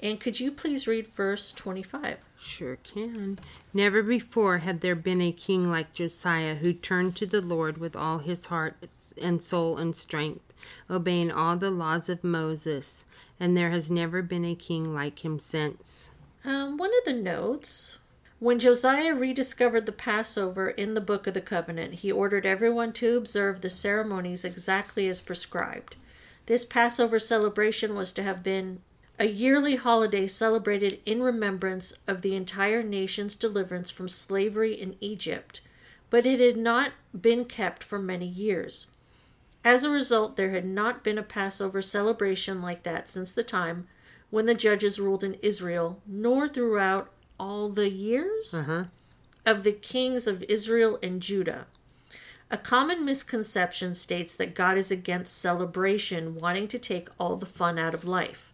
And 0.00 0.20
could 0.20 0.38
you 0.38 0.52
please 0.52 0.86
read 0.86 1.08
verse 1.08 1.50
25? 1.50 2.18
Sure 2.40 2.76
can. 2.76 3.38
Never 3.72 4.02
before 4.02 4.58
had 4.58 4.80
there 4.80 4.94
been 4.94 5.20
a 5.20 5.32
king 5.32 5.70
like 5.70 5.92
Josiah 5.92 6.56
who 6.56 6.72
turned 6.72 7.16
to 7.16 7.26
the 7.26 7.40
Lord 7.40 7.78
with 7.78 7.96
all 7.96 8.18
his 8.18 8.46
heart 8.46 8.76
and 9.20 9.42
soul 9.42 9.76
and 9.76 9.94
strength, 9.94 10.52
obeying 10.88 11.30
all 11.30 11.56
the 11.56 11.70
laws 11.70 12.08
of 12.08 12.24
Moses, 12.24 13.04
and 13.38 13.56
there 13.56 13.70
has 13.70 13.90
never 13.90 14.22
been 14.22 14.44
a 14.44 14.54
king 14.54 14.94
like 14.94 15.24
him 15.24 15.38
since. 15.38 16.10
Um, 16.44 16.76
one 16.76 16.90
of 16.98 17.04
the 17.04 17.20
notes 17.20 17.98
when 18.40 18.60
Josiah 18.60 19.14
rediscovered 19.14 19.84
the 19.86 19.92
Passover 19.92 20.70
in 20.70 20.94
the 20.94 21.00
Book 21.00 21.26
of 21.26 21.34
the 21.34 21.40
Covenant, 21.40 21.94
he 21.94 22.12
ordered 22.12 22.46
everyone 22.46 22.92
to 22.94 23.16
observe 23.16 23.62
the 23.62 23.70
ceremonies 23.70 24.44
exactly 24.44 25.08
as 25.08 25.18
prescribed. 25.18 25.96
This 26.46 26.64
Passover 26.64 27.18
celebration 27.18 27.96
was 27.96 28.12
to 28.12 28.22
have 28.22 28.44
been 28.44 28.80
a 29.18 29.26
yearly 29.26 29.76
holiday 29.76 30.26
celebrated 30.26 31.00
in 31.04 31.22
remembrance 31.22 31.92
of 32.06 32.22
the 32.22 32.36
entire 32.36 32.82
nation's 32.82 33.34
deliverance 33.34 33.90
from 33.90 34.08
slavery 34.08 34.74
in 34.74 34.96
Egypt, 35.00 35.60
but 36.10 36.24
it 36.24 36.38
had 36.40 36.56
not 36.56 36.92
been 37.18 37.44
kept 37.44 37.82
for 37.82 37.98
many 37.98 38.26
years. 38.26 38.86
As 39.64 39.82
a 39.82 39.90
result, 39.90 40.36
there 40.36 40.50
had 40.50 40.64
not 40.64 41.02
been 41.02 41.18
a 41.18 41.22
Passover 41.22 41.82
celebration 41.82 42.62
like 42.62 42.84
that 42.84 43.08
since 43.08 43.32
the 43.32 43.42
time 43.42 43.88
when 44.30 44.46
the 44.46 44.54
judges 44.54 45.00
ruled 45.00 45.24
in 45.24 45.34
Israel, 45.42 46.00
nor 46.06 46.48
throughout 46.48 47.10
all 47.40 47.68
the 47.68 47.90
years 47.90 48.54
Uh-huh. 48.54 48.84
of 49.44 49.64
the 49.64 49.72
kings 49.72 50.26
of 50.26 50.42
Israel 50.44 50.98
and 51.02 51.20
Judah. 51.20 51.66
A 52.50 52.56
common 52.56 53.04
misconception 53.04 53.94
states 53.94 54.36
that 54.36 54.54
God 54.54 54.78
is 54.78 54.90
against 54.90 55.36
celebration, 55.38 56.36
wanting 56.36 56.68
to 56.68 56.78
take 56.78 57.08
all 57.18 57.36
the 57.36 57.46
fun 57.46 57.78
out 57.78 57.94
of 57.94 58.04
life. 58.06 58.47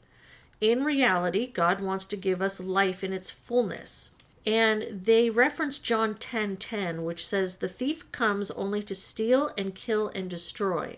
In 0.65 0.83
reality, 0.83 1.47
God 1.47 1.83
wants 1.83 2.07
to 2.07 2.17
give 2.17 2.41
us 2.41 2.59
life 2.59 3.05
in 3.05 3.12
its 3.12 3.31
fullness. 3.31 4.09
And 4.47 5.03
they 5.05 5.29
reference 5.29 5.79
John 5.79 6.15
10:10, 6.15 7.05
which 7.05 7.27
says, 7.27 7.57
"The 7.57 7.69
thief 7.69 8.11
comes 8.12 8.51
only 8.53 8.83
to 8.85 8.95
steal 8.95 9.53
and 9.59 9.75
kill 9.75 10.09
and 10.15 10.31
destroy. 10.31 10.97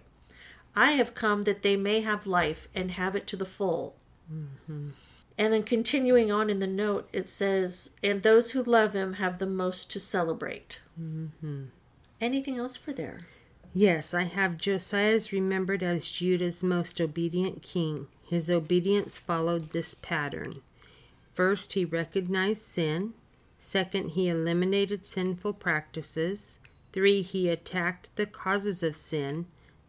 I 0.77 0.93
have 0.93 1.17
come 1.17 1.43
that 1.43 1.63
they 1.63 1.77
may 1.77 2.03
have 2.03 2.29
life 2.29 2.69
and 2.77 2.93
have 2.93 3.17
it 3.17 3.27
to 3.27 3.37
the 3.37 3.45
full." 3.45 3.97
Mm-hmm. 4.33 4.91
And 5.37 5.53
then 5.53 5.65
continuing 5.65 6.31
on 6.31 6.49
in 6.49 6.61
the 6.61 6.69
note, 6.69 7.09
it 7.13 7.29
says, 7.29 7.91
"And 8.05 8.23
those 8.23 8.53
who 8.53 8.63
love 8.63 8.93
him 8.93 9.15
have 9.15 9.41
the 9.41 9.47
most 9.47 9.91
to 9.91 9.99
celebrate." 9.99 10.81
Mm-hmm. 10.97 11.65
Anything 12.21 12.57
else 12.57 12.77
for 12.77 12.93
there? 12.93 13.27
Yes, 13.79 14.15
I 14.15 14.23
have 14.23 14.57
Josiah 14.57 15.11
is 15.11 15.33
remembered 15.33 15.83
as 15.83 16.11
Judah's 16.11 16.63
most 16.63 16.99
obedient 16.99 17.63
king. 17.63 18.07
His 18.23 18.49
obedience 18.49 19.19
followed 19.19 19.73
this 19.73 19.93
pattern. 19.93 20.63
First, 21.35 21.75
he 21.75 21.85
recognized 21.85 22.63
sin. 22.63 23.13
Second, 23.59 24.13
he 24.13 24.31
eliminated 24.31 25.05
sinful 25.05 25.53
practices. 25.53 26.59
Three, 26.95 27.21
he 27.21 27.51
attacked 27.51 28.09
the 28.17 28.25
causes 28.25 28.83
of 28.83 28.97
sin. 28.97 29.45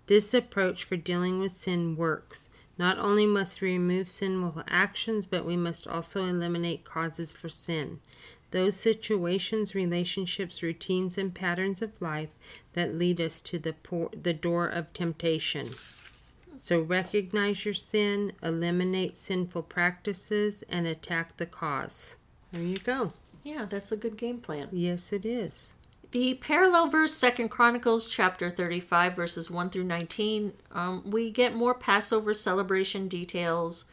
This 0.08 0.34
approach 0.34 0.84
for 0.84 0.98
dealing 0.98 1.40
with 1.40 1.54
sin 1.54 1.96
works. 1.96 2.50
Not 2.78 3.00
only 3.00 3.26
must 3.26 3.62
we 3.62 3.70
remove 3.70 4.10
sinful 4.10 4.64
actions, 4.68 5.26
but 5.26 5.46
we 5.46 5.56
must 5.56 5.88
also 5.88 6.26
eliminate 6.26 6.84
causes 6.84 7.32
for 7.32 7.48
sin. 7.48 8.02
Those 8.52 8.76
situations, 8.76 9.76
relationships, 9.76 10.64
routines, 10.64 11.18
and 11.18 11.34
patterns 11.34 11.82
of 11.82 12.02
life 12.02 12.30
that 12.74 12.95
lead 12.95 13.20
us 13.20 13.41
to 13.41 13.60
the, 13.60 13.74
por- 13.74 14.12
the 14.22 14.34
door 14.34 14.68
of 14.68 14.93
temptation. 14.93 15.70
So 16.60 16.82
recognize 16.82 17.66
your 17.66 17.74
sin, 17.74 18.32
eliminate 18.41 19.18
sinful 19.18 19.64
practices, 19.64 20.64
and 20.70 20.88
attack 20.88 21.38
the 21.38 21.45
cause. 21.45 22.18
There 22.52 22.64
you 22.64 22.78
go. 22.78 23.12
Yeah, 23.43 23.66
that's 23.66 23.91
a 23.91 23.98
good 23.98 24.18
game 24.18 24.39
plan. 24.39 24.70
Yes, 24.72 25.14
it 25.14 25.26
is. 25.26 25.74
The 26.12 26.36
parallel 26.36 26.88
verse, 26.88 27.14
Second 27.14 27.50
Chronicles 27.50 28.10
chapter 28.10 28.50
35, 28.50 29.16
verses 29.16 29.52
1 29.52 29.70
through 29.70 29.84
19, 29.84 30.54
um, 30.72 31.04
we 31.06 31.30
get 31.30 31.54
more 31.54 31.74
Passover 31.74 32.34
celebration 32.34 33.10
details, 33.10 33.86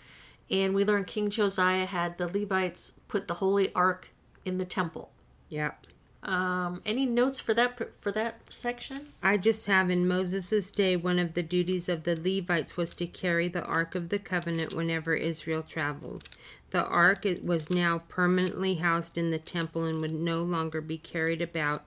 and 0.48 0.74
we 0.74 0.84
learn 0.84 1.04
King 1.04 1.28
Josiah 1.28 1.86
had 1.86 2.16
the 2.16 2.28
Levites 2.28 3.00
put 3.08 3.26
the 3.26 3.34
Holy 3.34 3.74
Ark 3.74 4.10
in 4.44 4.58
the 4.58 4.64
temple. 4.64 5.10
Yep. 5.48 5.86
Um, 6.24 6.80
any 6.86 7.04
notes 7.04 7.38
for 7.38 7.52
that 7.52 7.78
for 8.00 8.10
that 8.12 8.40
section? 8.48 9.00
I 9.22 9.36
just 9.36 9.66
have 9.66 9.90
in 9.90 10.08
Moses' 10.08 10.70
day, 10.70 10.96
one 10.96 11.18
of 11.18 11.34
the 11.34 11.42
duties 11.42 11.86
of 11.88 12.04
the 12.04 12.16
Levites 12.16 12.78
was 12.78 12.94
to 12.94 13.06
carry 13.06 13.46
the 13.46 13.64
Ark 13.64 13.94
of 13.94 14.08
the 14.08 14.18
Covenant 14.18 14.72
whenever 14.72 15.14
Israel 15.14 15.62
traveled. 15.62 16.30
The 16.70 16.84
Ark 16.84 17.26
was 17.42 17.68
now 17.68 17.98
permanently 18.08 18.76
housed 18.76 19.18
in 19.18 19.30
the 19.30 19.38
temple 19.38 19.84
and 19.84 20.00
would 20.00 20.14
no 20.14 20.42
longer 20.42 20.80
be 20.80 20.96
carried 20.96 21.42
about 21.42 21.84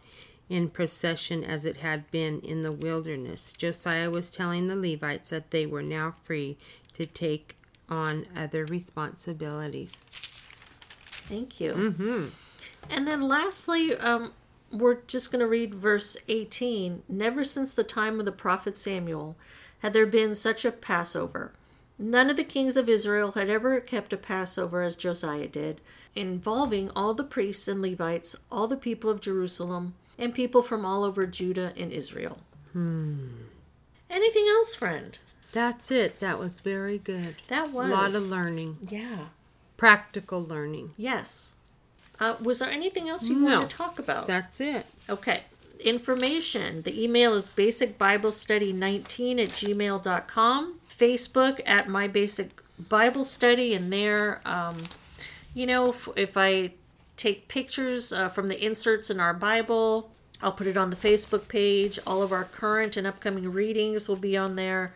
in 0.49 0.70
procession 0.70 1.43
as 1.43 1.66
it 1.66 1.78
had 1.78 2.10
been 2.12 2.39
in 2.41 2.62
the 2.62 2.72
wilderness. 2.72 3.53
Josiah 3.53 4.12
was 4.12 4.30
telling 4.30 4.68
the 4.68 4.76
Levites 4.76 5.32
that 5.32 5.49
they 5.49 5.66
were 5.66 5.82
now 5.82 6.14
free 6.24 6.58
to 6.93 7.08
take 7.08 7.58
on 7.89 8.26
other 8.36 8.66
responsibilities. 8.66 10.10
Thank 11.28 11.60
you. 11.60 11.72
Mm-hmm. 11.72 12.26
And 12.89 13.07
then 13.07 13.27
lastly, 13.27 13.95
um, 13.95 14.33
we're 14.71 14.99
just 15.07 15.31
going 15.31 15.39
to 15.39 15.47
read 15.47 15.75
verse 15.75 16.17
18. 16.27 17.03
Never 17.07 17.43
since 17.43 17.73
the 17.73 17.83
time 17.83 18.19
of 18.19 18.25
the 18.25 18.31
prophet 18.31 18.77
Samuel 18.77 19.35
had 19.79 19.93
there 19.93 20.05
been 20.05 20.33
such 20.35 20.65
a 20.65 20.71
Passover. 20.71 21.53
None 21.99 22.29
of 22.29 22.38
the 22.38 22.43
kings 22.43 22.77
of 22.77 22.89
Israel 22.89 23.31
had 23.33 23.49
ever 23.49 23.79
kept 23.79 24.13
a 24.13 24.17
Passover 24.17 24.83
as 24.83 24.95
Josiah 24.95 25.47
did, 25.47 25.81
involving 26.15 26.89
all 26.95 27.13
the 27.13 27.23
priests 27.23 27.67
and 27.67 27.81
Levites, 27.81 28.35
all 28.51 28.67
the 28.67 28.77
people 28.77 29.09
of 29.09 29.21
Jerusalem, 29.21 29.95
and 30.17 30.33
people 30.33 30.61
from 30.61 30.85
all 30.85 31.03
over 31.03 31.25
Judah 31.25 31.73
and 31.77 31.91
Israel. 31.91 32.39
Hmm. 32.73 33.27
Anything 34.09 34.47
else, 34.47 34.73
friend? 34.75 35.17
That's 35.53 35.91
it. 35.91 36.19
That 36.19 36.39
was 36.39 36.61
very 36.61 36.97
good. 36.97 37.35
That 37.47 37.71
was 37.71 37.89
A 37.89 37.93
lot 37.93 38.15
of 38.15 38.29
learning, 38.29 38.77
Yeah. 38.89 39.27
practical 39.75 40.43
learning. 40.43 40.91
Yes. 40.97 41.53
Uh, 42.20 42.36
was 42.41 42.59
there 42.59 42.70
anything 42.70 43.07
else 43.09 43.28
you 43.28 43.36
No. 43.38 43.59
want 43.59 43.70
to 43.70 43.76
talk 43.78 43.99
about? 43.99 44.28
That's 44.28 44.59
it. 44.59 44.86
Okay. 45.09 45.43
Information. 45.86 46.82
The 46.82 47.03
email 47.03 47.36
is 47.36 47.47
basicbiblestudy19 47.49 49.43
at 49.43 49.49
gmail.com. 49.49 50.80
Facebook 50.99 51.61
at 51.65 51.88
My 51.88 52.07
Basic 52.07 52.49
Bible 52.89 53.24
Study. 53.24 53.74
And 53.76 53.93
there, 53.93 54.41
um, 54.45 54.78
you 55.53 55.65
know, 55.68 55.89
if, 55.89 56.07
if 56.15 56.36
I 56.38 56.72
take 57.15 57.47
pictures 57.47 58.11
uh, 58.11 58.30
from 58.30 58.47
the 58.47 58.63
inserts 58.65 59.09
in 59.11 59.20
our 59.20 59.34
Bible, 59.34 60.09
I'll 60.41 60.51
put 60.51 60.68
it 60.68 60.78
on 60.78 60.89
the 60.89 60.95
Facebook 60.95 61.47
page. 61.47 61.99
All 62.07 62.22
of 62.24 62.32
our 62.32 62.43
current 62.45 62.97
and 62.97 63.05
upcoming 63.05 63.51
readings 63.51 64.07
will 64.07 64.15
be 64.15 64.36
on 64.36 64.55
there. 64.55 64.93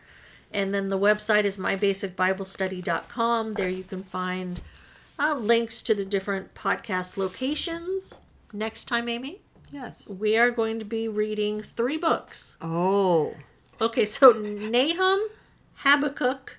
And 0.53 0.73
then 0.73 0.89
the 0.89 0.99
website 0.99 1.45
is 1.45 1.57
mybasicbiblestudy.com. 1.57 3.53
There 3.53 3.69
you 3.69 3.83
can 3.83 4.03
find 4.03 4.61
uh, 5.21 5.35
links 5.35 5.81
to 5.83 5.93
the 5.93 6.03
different 6.05 6.53
podcast 6.55 7.15
locations. 7.17 8.17
Next 8.53 8.85
time, 8.85 9.07
Amy, 9.07 9.41
Yes. 9.71 10.09
we 10.09 10.35
are 10.37 10.49
going 10.51 10.79
to 10.79 10.85
be 10.85 11.07
reading 11.07 11.61
three 11.61 11.97
books. 11.97 12.57
Oh. 12.61 13.35
Okay, 13.79 14.05
so 14.05 14.31
Nahum, 14.31 15.19
Habakkuk, 15.75 16.57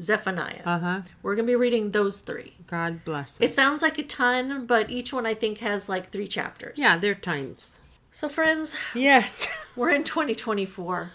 Zephaniah. 0.00 0.62
Uh 0.64 0.78
huh. 0.78 1.00
We're 1.22 1.34
going 1.34 1.46
to 1.46 1.50
be 1.50 1.56
reading 1.56 1.90
those 1.90 2.20
three. 2.20 2.54
God 2.66 3.04
bless 3.04 3.36
us. 3.36 3.38
It 3.40 3.54
sounds 3.54 3.82
like 3.82 3.98
a 3.98 4.02
ton, 4.02 4.66
but 4.66 4.90
each 4.90 5.12
one 5.12 5.26
I 5.26 5.34
think 5.34 5.58
has 5.58 5.88
like 5.88 6.10
three 6.10 6.28
chapters. 6.28 6.78
yeah, 6.78 6.96
they're 6.96 7.14
times. 7.14 7.76
So, 8.12 8.28
friends, 8.28 8.76
Yes. 8.94 9.48
we're 9.76 9.90
in 9.90 10.04
2024. 10.04 11.12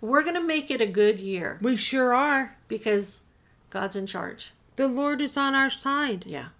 We're 0.00 0.22
going 0.22 0.34
to 0.36 0.40
make 0.46 0.70
it 0.70 0.80
a 0.80 0.86
good 0.86 1.18
year 1.18 1.58
We 1.60 1.76
sure 1.76 2.14
are. 2.14 2.56
because 2.68 3.22
God's 3.70 3.96
in 3.96 4.06
charge. 4.06 4.52
The 4.78 4.86
Lord 4.86 5.20
is 5.20 5.36
on 5.36 5.56
our 5.56 5.70
side. 5.70 6.22
Yeah, 6.24 6.50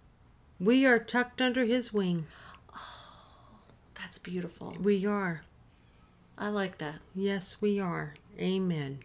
We 0.58 0.84
are 0.84 0.98
tucked 0.98 1.40
under 1.40 1.64
his 1.64 1.92
wing. 1.92 2.26
Oh, 2.74 3.60
that's 3.94 4.18
beautiful. 4.18 4.76
We 4.82 5.06
are. 5.06 5.42
I 6.36 6.48
like 6.48 6.78
that. 6.78 6.96
Yes, 7.14 7.58
we 7.60 7.78
are. 7.78 8.14
Amen. 8.36 8.98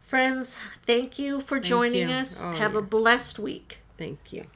Friends, 0.00 0.58
thank 0.84 1.20
you 1.20 1.40
for 1.40 1.60
joining 1.60 2.08
you. 2.08 2.14
us. 2.16 2.42
Oh, 2.44 2.50
Have 2.54 2.74
a 2.74 2.82
blessed 2.82 3.38
week. 3.38 3.78
Thank 3.96 4.32
you. 4.32 4.46